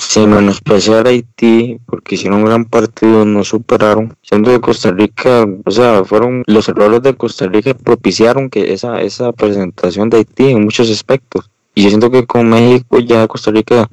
sin 0.00 0.30
menospreciar 0.30 1.06
a 1.06 1.10
Haití, 1.10 1.78
porque 1.86 2.14
hicieron 2.14 2.40
un 2.40 2.46
gran 2.46 2.64
partido, 2.64 3.24
no 3.24 3.44
superaron. 3.44 4.16
Siendo 4.22 4.50
de 4.50 4.60
Costa 4.60 4.90
Rica, 4.90 5.46
o 5.64 5.70
sea, 5.70 6.04
fueron 6.04 6.42
los 6.46 6.68
errores 6.68 7.02
de 7.02 7.14
Costa 7.14 7.46
Rica 7.46 7.74
propiciaron 7.74 8.50
que 8.50 8.72
esa, 8.72 9.00
esa 9.02 9.32
presentación 9.32 10.10
de 10.10 10.18
Haití 10.18 10.48
en 10.48 10.64
muchos 10.64 10.90
aspectos. 10.90 11.50
Y 11.74 11.82
yo 11.82 11.90
siento 11.90 12.10
que 12.10 12.26
con 12.26 12.48
México 12.48 12.98
ya 12.98 13.28
Costa 13.28 13.50
Rica 13.50 13.88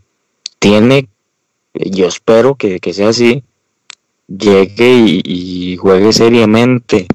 tiene, 0.60 1.10
yo 1.74 2.08
espero 2.08 2.56
que, 2.56 2.80
sea 2.94 3.10
así, 3.10 3.44
llegue 4.28 5.22
y, 5.24 5.78
juegue 5.78 6.14
seriamente, 6.14 7.08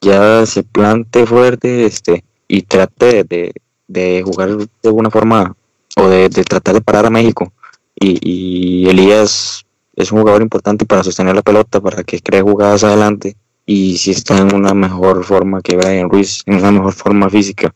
ya 0.00 0.46
se 0.46 0.62
plante 0.62 1.26
fuerte 1.26 1.84
este 1.84 2.24
y 2.48 2.62
trate 2.62 3.24
de, 3.24 3.52
de 3.86 4.22
jugar 4.24 4.56
de 4.56 4.68
alguna 4.84 5.10
forma 5.10 5.54
o 5.96 6.08
de 6.08 6.30
tratar 6.30 6.74
de 6.74 6.80
parar 6.80 7.06
a 7.06 7.10
México 7.10 7.52
y, 8.00 8.88
Elías 8.88 9.64
es 9.94 10.12
un 10.12 10.20
jugador 10.20 10.42
importante 10.42 10.86
para 10.86 11.04
sostener 11.04 11.34
la 11.34 11.42
pelota, 11.42 11.80
para 11.80 12.02
que 12.02 12.20
cree 12.20 12.40
jugadas 12.40 12.84
adelante 12.84 13.36
y 13.66 13.98
si 13.98 14.10
está 14.12 14.38
en 14.38 14.54
una 14.54 14.74
mejor 14.74 15.22
forma 15.24 15.60
que 15.60 15.76
Brian 15.76 16.10
Ruiz, 16.10 16.42
en 16.46 16.56
una 16.56 16.72
mejor 16.72 16.92
forma 16.92 17.30
física. 17.30 17.72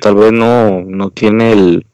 Tal 0.00 0.14
vez 0.14 0.32
no, 0.32 0.80
no 0.82 1.10
tiene 1.10 1.84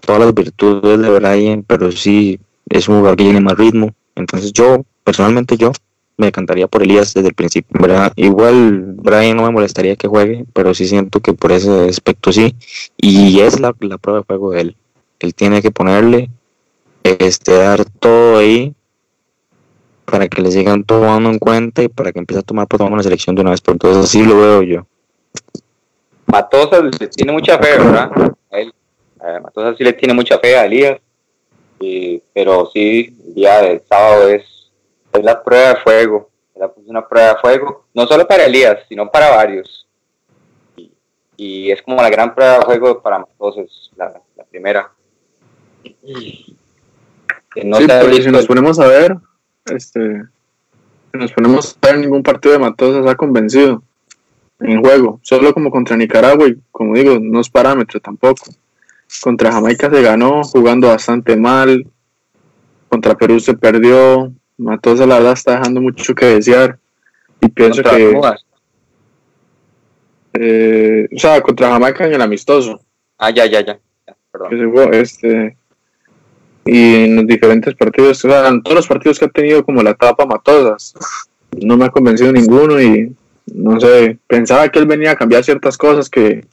todas 0.00 0.22
las 0.22 0.34
virtudes 0.34 0.98
de 0.98 1.10
Brian, 1.10 1.62
pero 1.62 1.92
sí 1.92 2.40
es 2.68 2.88
un 2.88 2.96
jugador 2.96 3.16
que 3.16 3.24
tiene 3.24 3.40
más 3.40 3.56
ritmo. 3.56 3.94
Entonces 4.16 4.52
yo, 4.52 4.84
personalmente 5.04 5.56
yo, 5.56 5.72
me 6.16 6.28
encantaría 6.28 6.66
por 6.66 6.82
Elías 6.82 7.14
desde 7.14 7.28
el 7.28 7.34
principio. 7.34 7.78
Igual 8.16 8.94
Brian 8.96 9.36
no 9.36 9.44
me 9.44 9.50
molestaría 9.50 9.96
que 9.96 10.08
juegue, 10.08 10.44
pero 10.52 10.74
sí 10.74 10.86
siento 10.86 11.20
que 11.20 11.32
por 11.32 11.52
ese 11.52 11.88
aspecto 11.88 12.32
sí. 12.32 12.56
Y 12.96 13.40
es 13.40 13.60
la, 13.60 13.74
la 13.80 13.98
prueba 13.98 14.20
de 14.20 14.26
juego 14.26 14.52
de 14.52 14.60
él. 14.62 14.76
Él 15.20 15.34
tiene 15.34 15.62
que 15.62 15.70
ponerle 15.70 16.30
este, 17.04 17.52
dar 17.52 17.84
todo 17.84 18.38
ahí 18.38 18.74
para 20.06 20.26
que 20.28 20.40
le 20.42 20.50
sigan 20.50 20.84
tomando 20.84 21.30
en 21.30 21.38
cuenta 21.38 21.82
y 21.82 21.88
para 21.88 22.12
que 22.12 22.18
empiece 22.18 22.40
a 22.40 22.42
tomar 22.42 22.66
protagonismo 22.66 22.96
la 22.96 23.02
selección 23.02 23.36
de 23.36 23.42
una 23.42 23.50
vez 23.50 23.60
por 23.60 23.76
todas. 23.76 23.98
Así 23.98 24.24
lo 24.24 24.36
veo 24.38 24.62
yo. 24.62 24.86
Matosa 26.26 26.80
le 26.80 27.08
tiene 27.08 27.32
mucha 27.32 27.58
fe, 27.58 27.78
¿verdad? 27.78 28.10
él, 28.50 28.72
Matosa 29.42 29.76
sí 29.76 29.84
le 29.84 29.92
tiene 29.92 30.14
mucha 30.14 30.38
fe 30.38 30.56
a 30.56 30.64
Elías, 30.64 30.98
pero 32.32 32.70
sí, 32.72 33.14
el 33.26 33.34
día 33.34 33.60
del 33.60 33.82
sábado 33.86 34.28
es, 34.28 34.44
es 35.12 35.24
la 35.24 35.42
prueba 35.42 35.70
de 35.70 35.76
fuego. 35.76 36.30
Es 36.54 36.70
una 36.86 37.06
prueba 37.06 37.34
de 37.34 37.40
fuego, 37.40 37.84
no 37.92 38.06
solo 38.06 38.26
para 38.26 38.44
Elías, 38.44 38.78
sino 38.88 39.10
para 39.10 39.30
varios. 39.36 39.86
Y, 41.36 41.70
es 41.70 41.82
como 41.82 42.00
la 42.00 42.08
gran 42.08 42.34
prueba 42.34 42.58
de 42.58 42.64
fuego 42.64 43.02
para 43.02 43.18
Matosa, 43.18 43.62
la, 43.96 44.20
la 44.36 44.44
primera 44.44 44.90
sí, 47.54 48.22
si 48.22 48.30
nos 48.30 48.46
ponemos 48.46 48.78
a 48.78 48.86
ver, 48.86 49.16
este, 49.66 50.22
si 51.12 51.18
nos 51.18 51.32
ponemos 51.32 51.78
a 51.80 51.86
ver, 51.86 51.98
ningún 51.98 52.22
partido 52.22 52.52
de 52.52 52.58
Matosa 52.58 53.02
se 53.02 53.08
ha 53.08 53.14
convencido 53.14 53.82
en 54.60 54.80
juego, 54.80 55.20
solo 55.22 55.52
como 55.52 55.70
contra 55.70 55.96
Nicaragua 55.96 56.48
y 56.48 56.56
como 56.70 56.94
digo, 56.94 57.18
no 57.20 57.40
es 57.40 57.48
parámetro 57.50 58.00
tampoco. 58.00 58.46
Contra 59.22 59.52
Jamaica 59.52 59.90
se 59.90 60.02
ganó 60.02 60.42
jugando 60.42 60.88
bastante 60.88 61.36
mal, 61.36 61.86
contra 62.88 63.14
Perú 63.14 63.38
se 63.40 63.54
perdió, 63.54 64.32
Matosa 64.56 65.06
la 65.06 65.16
verdad 65.16 65.32
está 65.34 65.58
dejando 65.58 65.80
mucho 65.80 66.14
que 66.14 66.26
desear 66.26 66.78
y 67.40 67.48
pienso 67.48 67.82
que... 67.82 68.20
Eh, 70.36 71.08
o 71.14 71.18
sea, 71.18 71.40
contra 71.42 71.70
Jamaica 71.70 72.06
en 72.06 72.14
el 72.14 72.22
amistoso. 72.22 72.80
Ah, 73.18 73.30
ya, 73.30 73.46
ya, 73.46 73.60
ya. 73.60 73.78
Perdón. 74.32 74.92
Este, 74.92 75.56
y 76.64 76.94
en 76.94 77.16
los 77.16 77.26
diferentes 77.26 77.74
partidos, 77.74 78.24
o 78.24 78.28
sea, 78.28 78.48
en 78.48 78.62
todos 78.62 78.76
los 78.76 78.86
partidos 78.86 79.18
que 79.18 79.26
ha 79.26 79.28
tenido 79.28 79.64
como 79.64 79.82
la 79.82 79.90
etapa 79.90 80.24
Matosas, 80.24 80.94
no 81.60 81.76
me 81.76 81.84
ha 81.84 81.90
convencido 81.90 82.32
ninguno 82.32 82.80
y 82.80 83.14
no 83.46 83.78
sé, 83.78 84.18
pensaba 84.26 84.68
que 84.70 84.78
él 84.78 84.86
venía 84.86 85.12
a 85.12 85.16
cambiar 85.16 85.44
ciertas 85.44 85.76
cosas 85.76 86.08
que, 86.08 86.46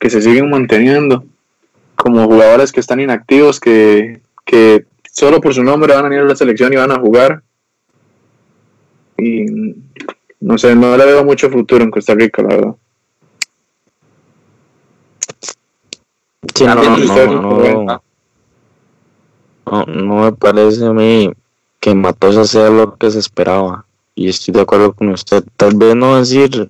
se 0.00 0.22
siguen 0.22 0.48
manteniendo, 0.48 1.24
como 1.96 2.26
jugadores 2.26 2.70
que 2.70 2.78
están 2.78 3.00
inactivos, 3.00 3.58
que, 3.58 4.20
que 4.44 4.84
solo 5.10 5.40
por 5.40 5.52
su 5.52 5.64
nombre 5.64 5.92
van 5.92 6.10
a 6.10 6.14
ir 6.14 6.20
a 6.20 6.24
la 6.24 6.36
selección 6.36 6.72
y 6.72 6.76
van 6.76 6.92
a 6.92 7.00
jugar. 7.00 7.42
Y 9.18 9.44
no 10.40 10.56
sé, 10.56 10.76
no 10.76 10.96
le 10.96 11.04
veo 11.04 11.24
mucho 11.24 11.50
futuro 11.50 11.82
en 11.82 11.90
Costa 11.90 12.14
Rica, 12.14 12.42
la 12.42 12.48
verdad. 12.48 12.74
no, 16.60 16.74
no, 16.74 17.82
no 17.82 18.07
me 19.86 20.32
parece 20.32 20.86
a 20.86 20.92
mí 20.92 21.30
que 21.80 21.94
Matosa 21.94 22.44
sea 22.44 22.70
lo 22.70 22.96
que 22.96 23.10
se 23.10 23.18
esperaba. 23.18 23.84
Y 24.14 24.28
estoy 24.28 24.52
de 24.54 24.62
acuerdo 24.62 24.92
con 24.92 25.10
usted. 25.10 25.44
Tal 25.56 25.76
vez 25.76 25.94
no 25.94 26.16
decir, 26.16 26.68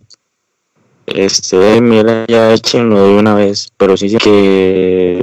este, 1.06 1.80
mira, 1.80 2.26
ya 2.28 2.52
échenlo 2.52 3.06
de 3.06 3.16
una 3.16 3.34
vez, 3.34 3.72
pero 3.76 3.96
sí 3.96 4.16
que, 4.18 5.22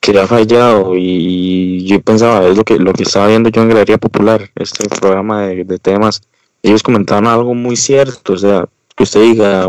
que 0.00 0.18
ha 0.18 0.26
fallado. 0.26 0.92
Y 0.96 1.84
yo 1.86 2.00
pensaba, 2.02 2.46
es 2.46 2.56
lo 2.56 2.64
que, 2.64 2.78
lo 2.78 2.92
que 2.92 3.04
estaba 3.04 3.28
viendo 3.28 3.48
yo 3.48 3.62
en 3.62 3.68
Galería 3.68 3.98
Popular, 3.98 4.50
este 4.56 4.88
programa 4.88 5.46
de, 5.46 5.64
de 5.64 5.78
temas. 5.78 6.20
Ellos 6.62 6.82
comentaban 6.82 7.26
algo 7.26 7.54
muy 7.54 7.76
cierto, 7.76 8.32
o 8.32 8.36
sea, 8.36 8.66
que 8.96 9.04
usted 9.04 9.22
diga, 9.22 9.68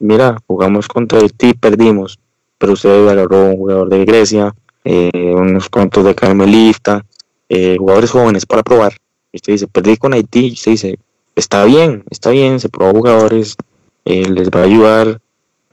mira, 0.00 0.38
jugamos 0.48 0.88
contra 0.88 1.20
el 1.20 1.32
T, 1.32 1.54
perdimos, 1.54 2.18
pero 2.58 2.72
usted 2.72 3.08
agarró 3.08 3.44
un 3.44 3.56
jugador 3.56 3.88
de 3.88 4.04
Grecia, 4.04 4.54
eh, 4.84 5.10
unos 5.14 5.68
cuantos 5.68 6.04
de 6.04 6.14
Carmelita, 6.14 7.04
eh, 7.48 7.76
jugadores 7.78 8.10
jóvenes 8.10 8.46
para 8.46 8.62
probar. 8.62 8.94
Y 9.32 9.36
usted 9.36 9.52
dice, 9.52 9.68
perdí 9.68 9.96
con 9.96 10.12
Haití, 10.12 10.48
y 10.48 10.52
usted 10.52 10.72
dice, 10.72 10.98
está 11.36 11.64
bien, 11.64 12.04
está 12.10 12.30
bien, 12.30 12.58
se 12.58 12.68
probó 12.68 12.92
jugadores, 12.92 13.56
eh, 14.04 14.28
les 14.28 14.50
va 14.50 14.60
a 14.60 14.64
ayudar 14.64 15.20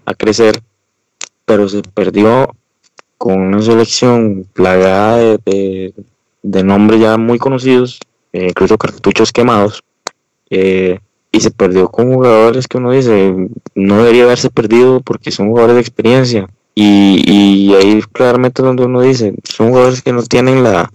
a 0.06 0.14
crecer, 0.14 0.62
pero 1.46 1.68
se 1.68 1.82
perdió 1.82 2.56
con 3.18 3.40
una 3.40 3.62
selección 3.62 4.48
plagada 4.54 5.18
de, 5.18 5.94
de, 6.44 6.64
nombres 6.64 7.02
ya 7.02 7.18
muy 7.18 7.38
conocidos, 7.38 8.00
incluso 8.32 8.78
cartuchos 8.78 9.34
quemados, 9.34 9.84
y 10.50 11.40
se 11.42 11.52
perdió 11.52 11.90
con 11.90 12.14
jugadores 12.14 12.68
que 12.68 12.78
uno 12.78 12.92
dice, 12.92 13.36
no 13.76 13.98
debería 13.98 14.24
haberse 14.24 14.50
perdido 14.50 15.02
porque 15.02 15.32
son 15.32 15.50
jugadores 15.50 15.76
de 15.76 15.82
experiencia 15.82 16.48
y, 16.82 17.74
ahí 17.76 18.02
claramente 18.12 18.62
donde 18.62 18.86
uno 18.86 19.02
dice, 19.02 19.34
son 19.44 19.70
jugadores 19.70 20.02
que 20.02 20.14
no 20.14 20.24
tienen 20.24 20.64
la 20.64 20.92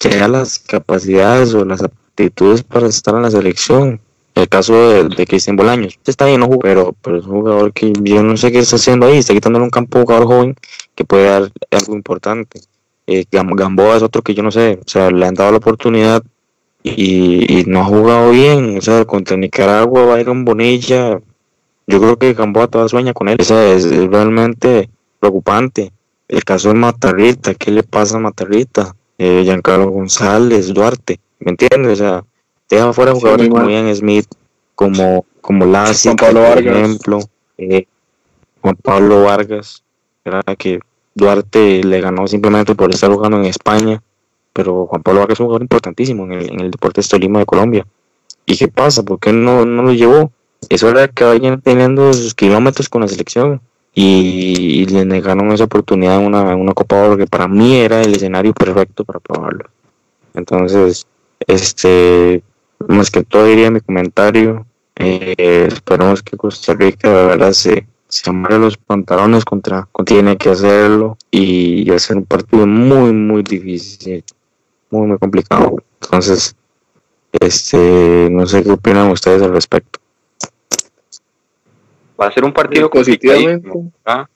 ya 0.00 0.28
las 0.28 0.58
capacidades 0.58 1.54
o 1.54 1.64
las 1.64 1.82
aptitudes 1.82 2.62
para 2.62 2.86
estar 2.86 3.14
en 3.14 3.22
la 3.22 3.30
selección. 3.30 4.00
El 4.34 4.48
caso 4.48 4.74
de, 4.74 5.26
Cristian 5.26 5.56
Bolaños. 5.56 5.94
Este 5.94 6.10
está 6.12 6.26
bien, 6.26 6.40
no 6.40 6.48
pero, 6.60 6.94
pero 7.02 7.18
es 7.18 7.26
un 7.26 7.40
jugador 7.40 7.72
que 7.72 7.92
yo 8.02 8.22
no 8.22 8.36
sé 8.36 8.50
qué 8.50 8.60
está 8.60 8.76
haciendo 8.76 9.06
ahí. 9.06 9.18
Está 9.18 9.34
quitándole 9.34 9.64
un 9.64 9.70
campo 9.70 9.98
a 9.98 10.02
jugador 10.02 10.26
joven 10.26 10.56
que 10.94 11.04
puede 11.04 11.24
dar 11.24 11.50
algo 11.70 11.94
importante. 11.94 12.60
Eh, 13.06 13.26
Gamboa 13.30 13.96
es 13.96 14.02
otro 14.02 14.22
que 14.22 14.34
yo 14.34 14.42
no 14.42 14.50
sé. 14.50 14.80
O 14.84 14.88
sea, 14.88 15.10
le 15.10 15.26
han 15.26 15.34
dado 15.34 15.50
la 15.50 15.58
oportunidad 15.58 16.22
y, 16.82 17.60
y 17.60 17.64
no 17.66 17.80
ha 17.80 17.84
jugado 17.84 18.30
bien. 18.30 18.78
O 18.78 18.80
sea, 18.80 19.04
contra 19.04 19.36
Nicaragua, 19.36 20.06
Byron 20.06 20.44
Bonilla. 20.44 21.20
Yo 21.90 22.00
creo 22.00 22.16
que 22.16 22.34
Gamboa 22.34 22.68
toda 22.68 22.88
sueña 22.88 23.12
con 23.12 23.28
él. 23.28 23.36
O 23.40 23.44
sea, 23.44 23.72
es, 23.72 23.84
es 23.84 24.06
realmente 24.08 24.88
preocupante. 25.18 25.92
El 26.28 26.44
caso 26.44 26.68
de 26.68 26.74
Matarrita, 26.74 27.54
¿qué 27.54 27.72
le 27.72 27.82
pasa 27.82 28.16
a 28.16 28.20
Matarrita? 28.20 28.94
Eh, 29.18 29.42
Giancarlo 29.44 29.90
González, 29.90 30.72
Duarte, 30.72 31.20
¿me 31.40 31.50
entiendes? 31.50 31.92
O 31.92 31.96
sea, 31.96 32.24
deja 32.70 32.92
fuera 32.92 33.12
Sí, 33.12 33.18
jugadores 33.20 33.48
muy 33.50 33.58
como. 33.58 33.70
Ian 33.70 33.94
Smith, 33.94 34.26
como, 34.74 35.26
como 35.40 35.66
Lassi, 35.66 36.08
Juan 36.08 36.16
Pablo 36.16 36.40
por 36.40 36.48
Vargas. 36.54 36.76
ejemplo, 36.76 37.18
eh, 37.58 37.84
Juan 38.62 38.76
Pablo 38.76 39.22
Vargas, 39.24 39.82
¿verdad? 40.24 40.56
que 40.56 40.80
Duarte 41.14 41.82
le 41.84 42.00
ganó 42.00 42.26
simplemente 42.28 42.74
por 42.74 42.90
estar 42.90 43.10
jugando 43.10 43.36
en 43.38 43.44
España, 43.46 44.00
pero 44.52 44.86
Juan 44.86 45.02
Pablo 45.02 45.20
Vargas 45.20 45.36
es 45.36 45.40
un 45.40 45.46
jugador 45.46 45.62
importantísimo 45.62 46.24
en 46.24 46.32
el, 46.32 46.50
en 46.52 46.60
el 46.60 46.70
Deportes 46.70 47.08
Tolima 47.08 47.40
de 47.40 47.46
Colombia. 47.46 47.86
¿Y 48.46 48.56
qué 48.56 48.68
pasa? 48.68 49.02
¿Por 49.02 49.18
qué 49.18 49.32
no, 49.32 49.66
no 49.66 49.82
lo 49.82 49.92
llevó? 49.92 50.32
Es 50.68 50.82
hora 50.82 51.08
que 51.08 51.24
vayan 51.24 51.60
teniendo 51.60 52.12
sus 52.12 52.34
kilómetros 52.34 52.88
con 52.88 53.00
la 53.02 53.08
selección 53.08 53.60
y, 53.94 54.82
y 54.82 54.86
le 54.86 55.04
negaron 55.04 55.50
esa 55.52 55.64
oportunidad 55.64 56.20
en 56.20 56.26
una, 56.26 56.42
una 56.54 56.74
Copa 56.74 57.02
Oro 57.02 57.16
que 57.16 57.26
para 57.26 57.48
mí 57.48 57.76
era 57.76 58.02
el 58.02 58.14
escenario 58.14 58.52
perfecto 58.52 59.04
para 59.04 59.18
probarlo. 59.20 59.64
Entonces, 60.34 61.06
este, 61.46 62.42
más 62.86 63.10
que 63.10 63.24
todo 63.24 63.46
diría 63.46 63.70
mi 63.70 63.80
comentario, 63.80 64.64
eh, 64.96 65.66
esperamos 65.72 66.22
que 66.22 66.36
Costa 66.36 66.74
Rica 66.74 67.08
de 67.08 67.26
verdad 67.26 67.52
se, 67.52 67.86
se 68.06 68.30
amarre 68.30 68.58
los 68.58 68.76
pantalones 68.76 69.44
contra- 69.44 69.88
tiene 70.04 70.36
que 70.36 70.50
hacerlo 70.50 71.16
y 71.30 71.90
hacer 71.90 72.18
un 72.18 72.24
partido 72.26 72.66
muy, 72.66 73.12
muy 73.12 73.42
difícil, 73.42 74.22
muy, 74.90 75.06
muy 75.08 75.18
complicado. 75.18 75.76
Entonces, 76.02 76.54
este, 77.32 78.28
no 78.30 78.46
sé 78.46 78.62
qué 78.62 78.70
opinan 78.72 79.10
ustedes 79.10 79.42
al 79.42 79.52
respecto. 79.52 79.99
Va 82.20 82.26
a 82.26 82.32
ser 82.32 82.44
un 82.44 82.52
partido 82.52 82.90
complicadísimo, 82.90 83.90
¿ah? 84.04 84.28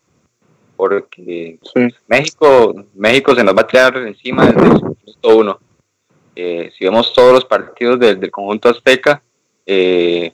porque 0.76 1.58
Sí. 1.74 1.88
México, 2.06 2.74
México 2.94 3.34
se 3.34 3.44
nos 3.44 3.54
va 3.54 3.60
a 3.62 3.66
tirar 3.66 3.96
encima 3.98 4.46
desde 4.46 4.62
el 4.62 4.72
minuto 4.72 5.36
uno. 5.36 5.58
Eh, 6.34 6.72
si 6.76 6.84
vemos 6.84 7.12
todos 7.12 7.32
los 7.32 7.44
partidos 7.44 7.98
del, 8.00 8.18
del 8.18 8.30
conjunto 8.30 8.68
azteca, 8.68 9.22
eh, 9.66 10.32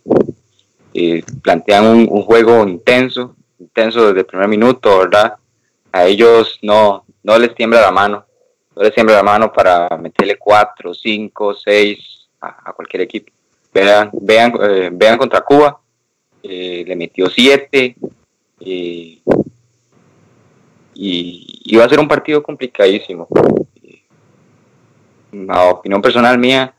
eh, 0.95 1.23
plantean 1.43 1.85
un, 1.87 2.09
un 2.11 2.23
juego 2.23 2.67
intenso, 2.67 3.37
intenso 3.59 4.07
desde 4.07 4.21
el 4.21 4.27
primer 4.27 4.49
minuto, 4.49 4.99
¿verdad? 4.99 5.35
A 5.93 6.07
ellos 6.07 6.59
no, 6.63 7.05
no 7.23 7.39
les 7.39 7.55
tiembla 7.55 7.81
la 7.81 7.91
mano, 7.91 8.25
no 8.75 8.83
les 8.83 8.95
tiembla 8.95 9.17
la 9.17 9.23
mano 9.23 9.53
para 9.53 9.89
meterle 9.99 10.39
cuatro, 10.39 10.95
cinco, 10.95 11.55
seis 11.55 12.29
a, 12.41 12.71
a 12.71 12.73
cualquier 12.73 13.03
equipo. 13.03 13.33
Vean, 13.75 14.11
vean, 14.13 14.53
vean 14.93 15.19
contra 15.19 15.43
Cuba, 15.43 15.79
eh, 16.43 16.85
le 16.87 16.97
metió 16.97 17.29
siete. 17.29 17.97
eh, 18.61 19.19
y, 20.95 21.77
va 21.77 21.85
a 21.85 21.89
ser 21.89 22.01
un 22.01 22.09
partido 22.09 22.43
complicadísimo. 22.43 23.27
A 25.49 25.71
opinión 25.71 26.03
personal 26.03 26.37
mía, 26.39 26.75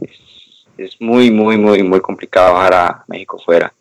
es, 0.00 0.66
es 0.76 1.00
muy, 1.00 1.30
muy, 1.30 1.56
muy, 1.56 1.82
muy 1.82 2.00
complicado 2.00 2.54
bajar 2.54 2.74
a 2.74 3.04
México 3.06 3.38
fuera 3.38 3.72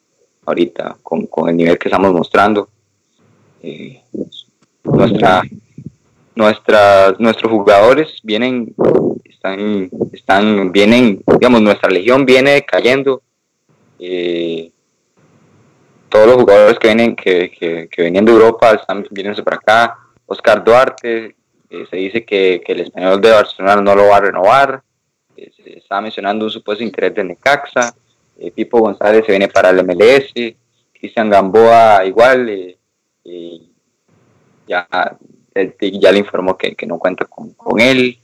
ahorita 0.45 0.97
con, 1.01 1.25
con 1.27 1.49
el 1.49 1.57
nivel 1.57 1.77
que 1.77 1.87
estamos 1.87 2.13
mostrando. 2.13 2.69
Eh, 3.61 4.01
nuestra, 4.83 5.41
nuestra, 6.35 7.15
nuestros 7.17 7.51
jugadores 7.51 8.19
vienen, 8.23 8.75
están, 9.23 9.89
están, 10.11 10.71
vienen, 10.71 11.23
digamos, 11.39 11.61
nuestra 11.61 11.89
legión 11.89 12.25
viene 12.25 12.63
cayendo. 12.63 13.21
Eh, 14.05 14.71
todos 16.09 16.27
los 16.27 16.35
jugadores 16.35 16.77
que 16.77 16.87
vienen 16.89 17.15
que, 17.15 17.49
que, 17.49 17.87
que 17.87 18.01
venían 18.01 18.25
de 18.25 18.33
Europa 18.33 18.71
están 18.73 19.05
viniéndose 19.09 19.43
para 19.43 19.57
acá. 19.57 19.97
Oscar 20.25 20.63
Duarte, 20.63 21.35
eh, 21.69 21.87
se 21.89 21.95
dice 21.95 22.25
que, 22.25 22.61
el 22.67 22.81
español 22.81 23.21
de 23.21 23.31
Barcelona 23.31 23.81
no 23.81 23.95
lo 23.95 24.07
va 24.09 24.17
a 24.17 24.21
renovar. 24.21 24.83
Eh, 25.35 25.51
se 25.55 25.77
está 25.77 26.01
mencionando 26.01 26.45
un 26.45 26.51
supuesto 26.51 26.83
interés 26.83 27.15
de 27.15 27.23
Necaxa. 27.23 27.95
Eh, 28.37 28.51
Pipo 28.51 28.79
González 28.79 29.25
se 29.25 29.31
viene 29.31 29.47
para 29.47 29.69
el 29.69 29.83
MLS. 29.83 30.33
Cristian 30.93 31.29
Gamboa 31.29 32.05
igual. 32.05 32.77
ya, 34.67 35.17
el 35.53 35.75
ya 35.79 36.11
le 36.11 36.19
informó 36.19 36.57
que, 36.57 36.75
no 36.85 36.99
cuenta 36.99 37.25
con, 37.25 37.79
él. 37.79 38.19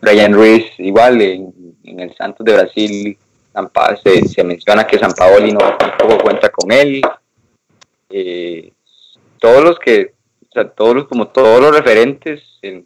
Brian 0.00 0.34
Ruiz 0.34 0.66
igual 0.78 1.20
en 1.20 2.00
el 2.00 2.14
Santos 2.16 2.44
de 2.44 2.52
Brasil 2.52 3.18
San 3.56 3.70
Pa- 3.70 3.96
se, 3.96 4.44
menciona 4.44 4.86
que 4.86 4.98
San 4.98 5.12
Paoli 5.12 5.50
no 5.50 5.78
tampoco 5.78 6.18
cuenta 6.18 6.50
con 6.50 6.70
él. 6.70 7.00
Eh, 8.10 8.70
todos 9.40 9.64
los 9.64 9.78
que, 9.78 10.12
todos 10.76 10.94
los, 10.94 11.08
como 11.08 11.28
todos 11.28 11.58
los 11.58 11.74
referentes 11.74 12.42
eh, 12.60 12.84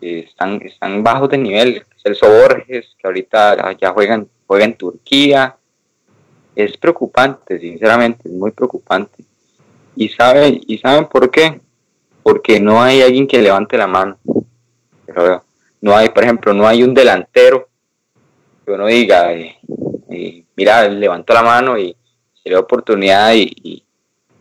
están, 0.00 0.62
están 0.62 1.04
bajos 1.04 1.28
de 1.28 1.36
nivel. 1.36 1.84
Celso 2.02 2.30
Borges, 2.30 2.96
que 2.96 3.06
ahorita 3.06 3.76
ya 3.78 3.90
juegan, 3.90 4.26
juega 4.46 4.64
en 4.64 4.74
Turquía. 4.78 5.56
Es 6.56 6.78
preocupante, 6.78 7.60
sinceramente, 7.60 8.26
es 8.26 8.32
muy 8.32 8.52
preocupante. 8.52 9.22
Y 9.96 10.08
saben, 10.08 10.62
y 10.66 10.78
saben 10.78 11.08
por 11.08 11.30
qué? 11.30 11.60
Porque 12.22 12.58
no 12.58 12.82
hay 12.82 13.02
alguien 13.02 13.26
que 13.26 13.42
levante 13.42 13.76
la 13.76 13.86
mano. 13.86 14.16
Pero 15.04 15.44
no 15.82 15.94
hay, 15.94 16.08
por 16.08 16.24
ejemplo, 16.24 16.54
no 16.54 16.66
hay 16.66 16.82
un 16.82 16.94
delantero 16.94 17.69
que 18.70 18.74
uno 18.74 18.86
diga, 18.86 19.32
eh, 19.32 19.58
eh, 20.10 20.44
mira, 20.56 20.88
levantó 20.88 21.34
la 21.34 21.42
mano 21.42 21.76
y 21.76 21.96
se 22.34 22.48
le 22.48 22.50
dio 22.50 22.60
oportunidad 22.60 23.34
y, 23.34 23.84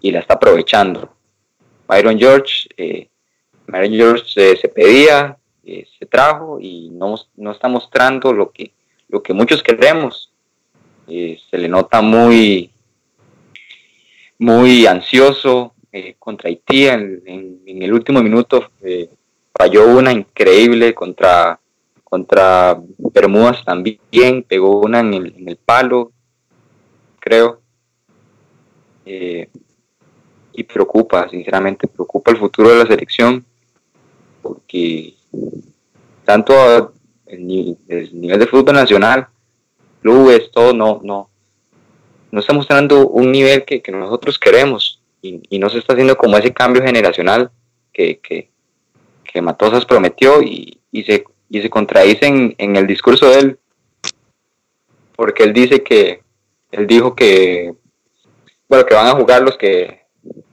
la 0.01 0.19
está 0.19 0.35
aprovechando. 0.35 1.13
Byron 1.87 2.17
George, 2.17 2.69
eh, 2.77 3.09
Byron 3.67 3.91
George 3.91 4.55
se, 4.55 4.67
pedía, 4.69 5.37
eh, 5.65 5.85
se 5.97 6.05
trajo 6.05 6.59
y 6.59 6.89
no, 6.89 7.15
no 7.35 7.51
está 7.51 7.67
mostrando 7.67 8.31
lo 8.31 8.51
que, 8.51 8.71
lo 9.09 9.21
que 9.21 9.33
muchos 9.33 9.61
queremos. 9.61 10.31
Eh, 11.07 11.39
se 11.49 11.57
le 11.57 11.67
nota 11.67 12.01
muy, 12.01 12.69
muy 14.37 14.85
ansioso 14.85 15.73
eh, 15.91 16.15
contra 16.19 16.49
Haití 16.49 16.87
en, 16.87 17.61
el 17.65 17.91
último 17.91 18.21
minuto. 18.21 18.71
eh, 18.83 19.09
falló 19.51 19.87
una 19.87 20.13
increíble 20.13 20.93
contra, 20.93 21.59
contra 22.09 22.81
Bermudas 22.97 23.63
también, 23.63 24.43
pegó 24.47 24.81
una 24.81 24.99
en 24.99 25.13
el, 25.13 25.35
en 25.37 25.47
el 25.47 25.57
palo, 25.57 26.11
creo. 27.19 27.61
Eh, 29.05 29.49
y 30.53 30.63
preocupa, 30.63 31.29
sinceramente, 31.29 31.87
preocupa 31.87 32.31
el 32.31 32.37
futuro 32.37 32.69
de 32.69 32.79
la 32.79 32.85
selección, 32.85 33.45
porque 34.41 35.13
tanto 36.25 36.93
el, 37.27 37.77
el 37.87 38.19
nivel 38.19 38.39
de 38.39 38.47
fútbol 38.47 38.75
nacional, 38.75 39.27
clubes, 40.01 40.51
todo, 40.51 40.73
no, 40.73 40.99
no, 41.03 41.29
no 42.31 42.39
está 42.39 42.53
mostrando 42.53 43.07
un 43.07 43.31
nivel 43.31 43.63
que, 43.63 43.81
que 43.81 43.91
nosotros 43.91 44.37
queremos 44.37 45.01
y, 45.21 45.59
no 45.59 45.69
se 45.69 45.79
está 45.79 45.93
haciendo 45.93 46.17
como 46.17 46.37
ese 46.37 46.53
cambio 46.53 46.81
generacional 46.81 47.51
que, 47.93 48.19
que, 48.19 48.49
Matosas 49.41 49.85
prometió 49.85 50.41
y 50.41 50.81
se, 51.05 51.23
y 51.49 51.61
se 51.61 51.69
contradice 51.69 52.27
en, 52.27 52.75
el 52.75 52.87
discurso 52.87 53.29
de 53.29 53.39
él, 53.39 53.59
porque 55.15 55.43
él 55.43 55.53
dice 55.53 55.83
que, 55.83 56.21
él 56.71 56.87
dijo 56.87 57.15
que, 57.15 57.73
bueno, 58.67 58.85
que 58.85 58.93
van 58.93 59.07
a 59.07 59.15
jugar 59.15 59.41
los 59.41 59.57
que, 59.57 60.03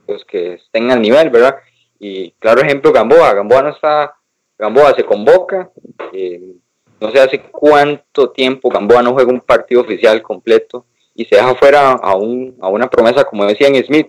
los 0.07 0.25
que 0.25 0.55
estén 0.55 0.91
al 0.91 1.01
nivel, 1.01 1.29
¿verdad? 1.29 1.57
Y 1.99 2.31
claro 2.39 2.61
ejemplo, 2.61 2.91
Gamboa, 2.91 3.33
Gamboa 3.33 3.61
no 3.63 3.69
está, 3.69 4.15
Gamboa 4.57 4.95
se 4.95 5.03
convoca, 5.03 5.69
eh, 6.13 6.55
no 6.99 7.11
sé 7.11 7.19
hace 7.19 7.41
cuánto 7.41 8.31
tiempo 8.31 8.69
Gamboa 8.69 9.03
no 9.03 9.13
juega 9.13 9.31
un 9.31 9.41
partido 9.41 9.81
oficial 9.81 10.21
completo 10.21 10.85
y 11.13 11.25
se 11.25 11.35
deja 11.35 11.55
fuera 11.55 11.91
a, 11.91 12.15
un, 12.15 12.55
a 12.59 12.67
una 12.69 12.89
promesa 12.89 13.23
como 13.23 13.45
decía 13.45 13.67
en 13.67 13.83
Smith. 13.83 14.07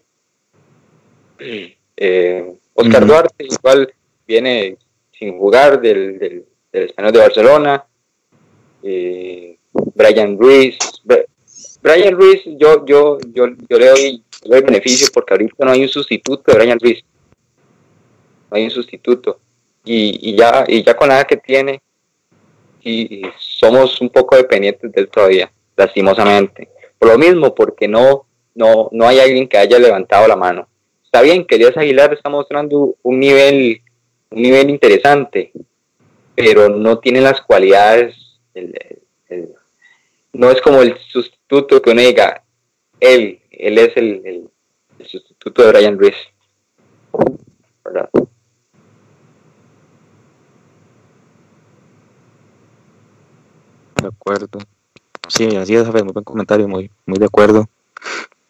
Eh, 1.96 2.54
Oscar. 2.74 3.06
Duarte 3.06 3.44
igual 3.44 3.92
viene 4.26 4.76
sin 5.18 5.38
jugar 5.38 5.80
del, 5.80 6.18
del, 6.18 6.47
del 6.72 6.84
español 6.84 7.12
de 7.12 7.18
Barcelona. 7.18 7.84
Eh, 8.82 9.58
Brian 9.94 10.38
Ruiz. 10.38 10.78
Brian 11.82 12.14
Ruiz, 12.14 12.42
yo, 12.44 12.84
yo, 12.84 13.18
yo, 13.32 13.46
yo 13.68 13.78
le 13.78 13.86
doy, 13.86 14.22
le 14.44 14.50
doy 14.50 14.62
beneficio 14.62 15.08
porque 15.12 15.34
ahorita 15.34 15.64
no 15.64 15.72
hay 15.72 15.82
un 15.82 15.88
sustituto 15.88 16.52
de 16.52 16.58
Brian 16.58 16.78
Ruiz. 16.80 17.04
No 18.50 18.56
hay 18.56 18.64
un 18.64 18.70
sustituto. 18.70 19.40
Y, 19.84 20.30
y 20.30 20.36
ya, 20.36 20.64
y 20.66 20.82
ya 20.82 20.94
con 20.94 21.08
la 21.08 21.16
edad 21.16 21.26
que 21.26 21.36
tiene, 21.36 21.80
y 22.82 23.22
somos 23.38 24.00
un 24.00 24.10
poco 24.10 24.36
dependientes 24.36 24.90
de 24.92 25.00
él 25.00 25.08
todavía, 25.08 25.50
lastimosamente. 25.76 26.68
Por 26.98 27.10
lo 27.10 27.18
mismo, 27.18 27.54
porque 27.54 27.86
no, 27.86 28.26
no, 28.54 28.88
no 28.92 29.06
hay 29.06 29.20
alguien 29.20 29.48
que 29.48 29.58
haya 29.58 29.78
levantado 29.78 30.26
la 30.26 30.36
mano. 30.36 30.68
Está 31.04 31.22
bien 31.22 31.44
que 31.44 31.54
Elías 31.54 31.76
Aguilar 31.76 32.12
está 32.12 32.28
mostrando 32.28 32.96
un 33.02 33.20
nivel, 33.20 33.80
un 34.30 34.42
nivel 34.42 34.68
interesante, 34.68 35.52
pero 36.38 36.68
no 36.68 37.00
tiene 37.00 37.20
las 37.20 37.40
cualidades, 37.40 38.14
no 40.32 40.50
es 40.50 40.62
como 40.62 40.82
el 40.82 40.96
sustituto 40.98 41.82
que 41.82 41.90
uno 41.90 42.00
diga, 42.00 42.44
él, 43.00 43.40
él 43.50 43.78
es 43.78 43.96
el, 43.96 44.48
sustituto 45.04 45.62
de 45.62 45.72
Brian 45.72 45.98
Ruiz. 45.98 46.14
De 54.00 54.06
acuerdo. 54.06 54.60
Sí, 55.26 55.56
así 55.56 55.74
es, 55.74 55.88
muy 55.88 56.02
buen 56.12 56.24
comentario, 56.24 56.68
muy, 56.68 56.88
muy 57.04 57.18
de 57.18 57.26
acuerdo. 57.26 57.68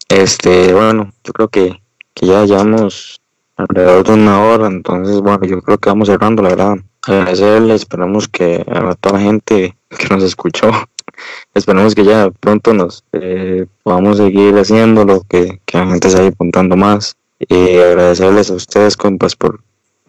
Este, 0.07 0.71
bueno, 0.73 1.11
yo 1.23 1.33
creo 1.33 1.47
que, 1.47 1.81
que 2.13 2.27
ya 2.27 2.45
llevamos 2.45 3.19
alrededor 3.55 4.05
de 4.05 4.13
una 4.13 4.43
hora, 4.43 4.67
entonces, 4.67 5.19
bueno, 5.21 5.43
yo 5.45 5.59
creo 5.63 5.79
que 5.79 5.89
vamos 5.89 6.07
cerrando, 6.07 6.43
la 6.43 6.49
verdad. 6.49 6.77
Agradecerle, 7.09 7.73
esperamos 7.73 8.27
que 8.27 8.63
a 8.67 8.93
toda 8.93 9.17
la 9.17 9.25
gente 9.25 9.75
que 9.89 10.07
nos 10.09 10.23
escuchó, 10.23 10.69
esperemos 11.55 11.95
que 11.95 12.05
ya 12.05 12.29
pronto 12.29 12.71
nos 12.71 13.03
eh, 13.13 13.65
podamos 13.81 14.17
seguir 14.17 14.55
haciendo 14.55 15.23
que, 15.27 15.59
que 15.65 15.77
la 15.79 15.87
gente 15.87 16.09
se 16.09 16.17
vaya 16.17 16.29
apuntando 16.29 16.75
más. 16.75 17.17
Y 17.39 17.77
agradecerles 17.77 18.51
a 18.51 18.53
ustedes, 18.53 18.95
compas, 18.95 19.35
por, 19.35 19.61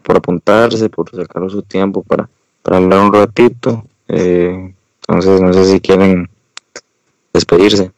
por 0.02 0.16
apuntarse, 0.16 0.90
por 0.90 1.10
sacar 1.10 1.48
su 1.48 1.62
tiempo 1.62 2.02
para, 2.02 2.28
para 2.62 2.76
hablar 2.76 3.00
un 3.00 3.14
ratito. 3.14 3.84
Eh, 4.08 4.74
entonces, 5.00 5.40
no 5.40 5.54
sé 5.54 5.64
si 5.64 5.80
quieren 5.80 6.28
despedirse. 7.32 7.92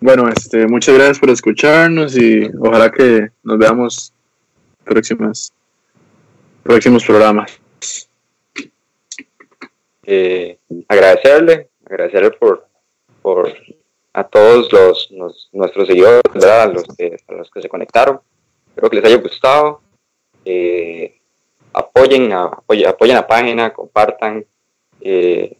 Bueno, 0.00 0.28
este, 0.28 0.66
muchas 0.66 0.96
gracias 0.96 1.20
por 1.20 1.30
escucharnos 1.30 2.16
y 2.16 2.50
ojalá 2.58 2.90
que 2.90 3.28
nos 3.44 3.56
veamos 3.56 4.11
próximas, 4.84 5.52
próximos 6.62 7.04
programas. 7.04 7.60
Eh, 10.04 10.58
agradecerle, 10.88 11.68
agradecerle 11.84 12.30
por, 12.32 12.66
por 13.22 13.52
a 14.12 14.24
todos 14.24 14.72
los, 14.72 15.48
nuestros 15.52 15.86
seguidores, 15.86 16.44
A 16.44 16.66
los, 16.66 16.84
que, 16.96 17.16
a 17.28 17.32
los 17.32 17.50
que 17.50 17.62
se 17.62 17.68
conectaron. 17.68 18.20
Espero 18.68 18.90
que 18.90 18.96
les 18.96 19.04
haya 19.04 19.16
gustado. 19.16 19.80
Eh, 20.44 21.20
apoyen, 21.72 22.32
a, 22.32 22.44
apoyen, 22.44 23.14
la 23.14 23.26
página, 23.26 23.72
compartan. 23.72 24.44
Eh, 25.00 25.56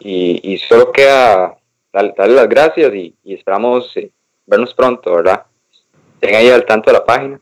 y, 0.00 0.54
y, 0.54 0.58
solo 0.58 0.92
queda 0.92 1.58
darle, 1.92 2.34
las 2.34 2.48
gracias 2.48 2.94
y, 2.94 3.14
esperamos 3.24 3.96
eh, 3.96 4.12
vernos 4.46 4.74
pronto, 4.74 5.14
¿verdad? 5.14 5.44
Estén 6.20 6.34
ahí 6.34 6.48
al 6.48 6.66
tanto 6.66 6.90
de 6.90 6.98
la 6.98 7.04
página 7.04 7.40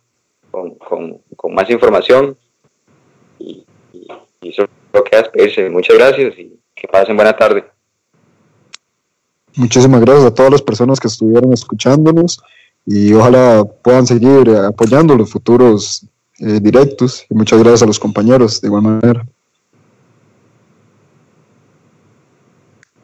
con, 0.50 0.74
con, 0.74 1.18
con 1.34 1.54
más 1.54 1.68
información 1.70 2.36
y, 3.38 3.64
y, 4.42 4.52
solo 4.52 4.68
queda 5.10 5.22
despedirse. 5.22 5.70
Muchas 5.70 5.96
gracias 5.96 6.38
y 6.38 6.58
que 6.74 6.86
pasen 6.86 7.16
buena 7.16 7.34
tarde. 7.34 7.64
Muchísimas 9.54 10.02
gracias 10.02 10.26
a 10.26 10.34
todas 10.34 10.52
las 10.52 10.62
personas 10.62 11.00
que 11.00 11.08
estuvieron 11.08 11.52
escuchándonos 11.54 12.42
y 12.84 13.14
ojalá 13.14 13.64
puedan 13.82 14.06
seguir 14.06 14.50
apoyando 14.50 15.16
los 15.16 15.30
futuros 15.30 16.04
eh, 16.38 16.60
directos 16.60 17.24
y 17.30 17.34
muchas 17.34 17.58
gracias 17.60 17.82
a 17.82 17.86
los 17.86 17.98
compañeros 17.98 18.60
de 18.60 18.68
igual 18.68 18.82
manera. 18.82 19.26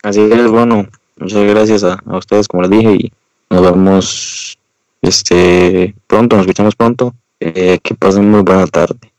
Así 0.02 0.20
es, 0.20 0.50
bueno, 0.50 0.86
muchas 1.16 1.44
gracias 1.44 1.84
a, 1.84 1.98
ustedes, 2.06 2.48
como 2.48 2.64
les 2.64 2.70
dije, 2.70 2.94
y 2.94 3.12
nos 3.48 3.62
vemos 3.62 4.58
este 5.02 5.94
pronto, 6.06 6.36
nos 6.36 6.46
escuchamos 6.46 6.76
pronto. 6.76 7.14
Eh, 7.40 7.80
que 7.82 7.94
pasen 7.96 8.30
muy 8.30 8.42
buena 8.42 8.66
tarde. 8.68 9.11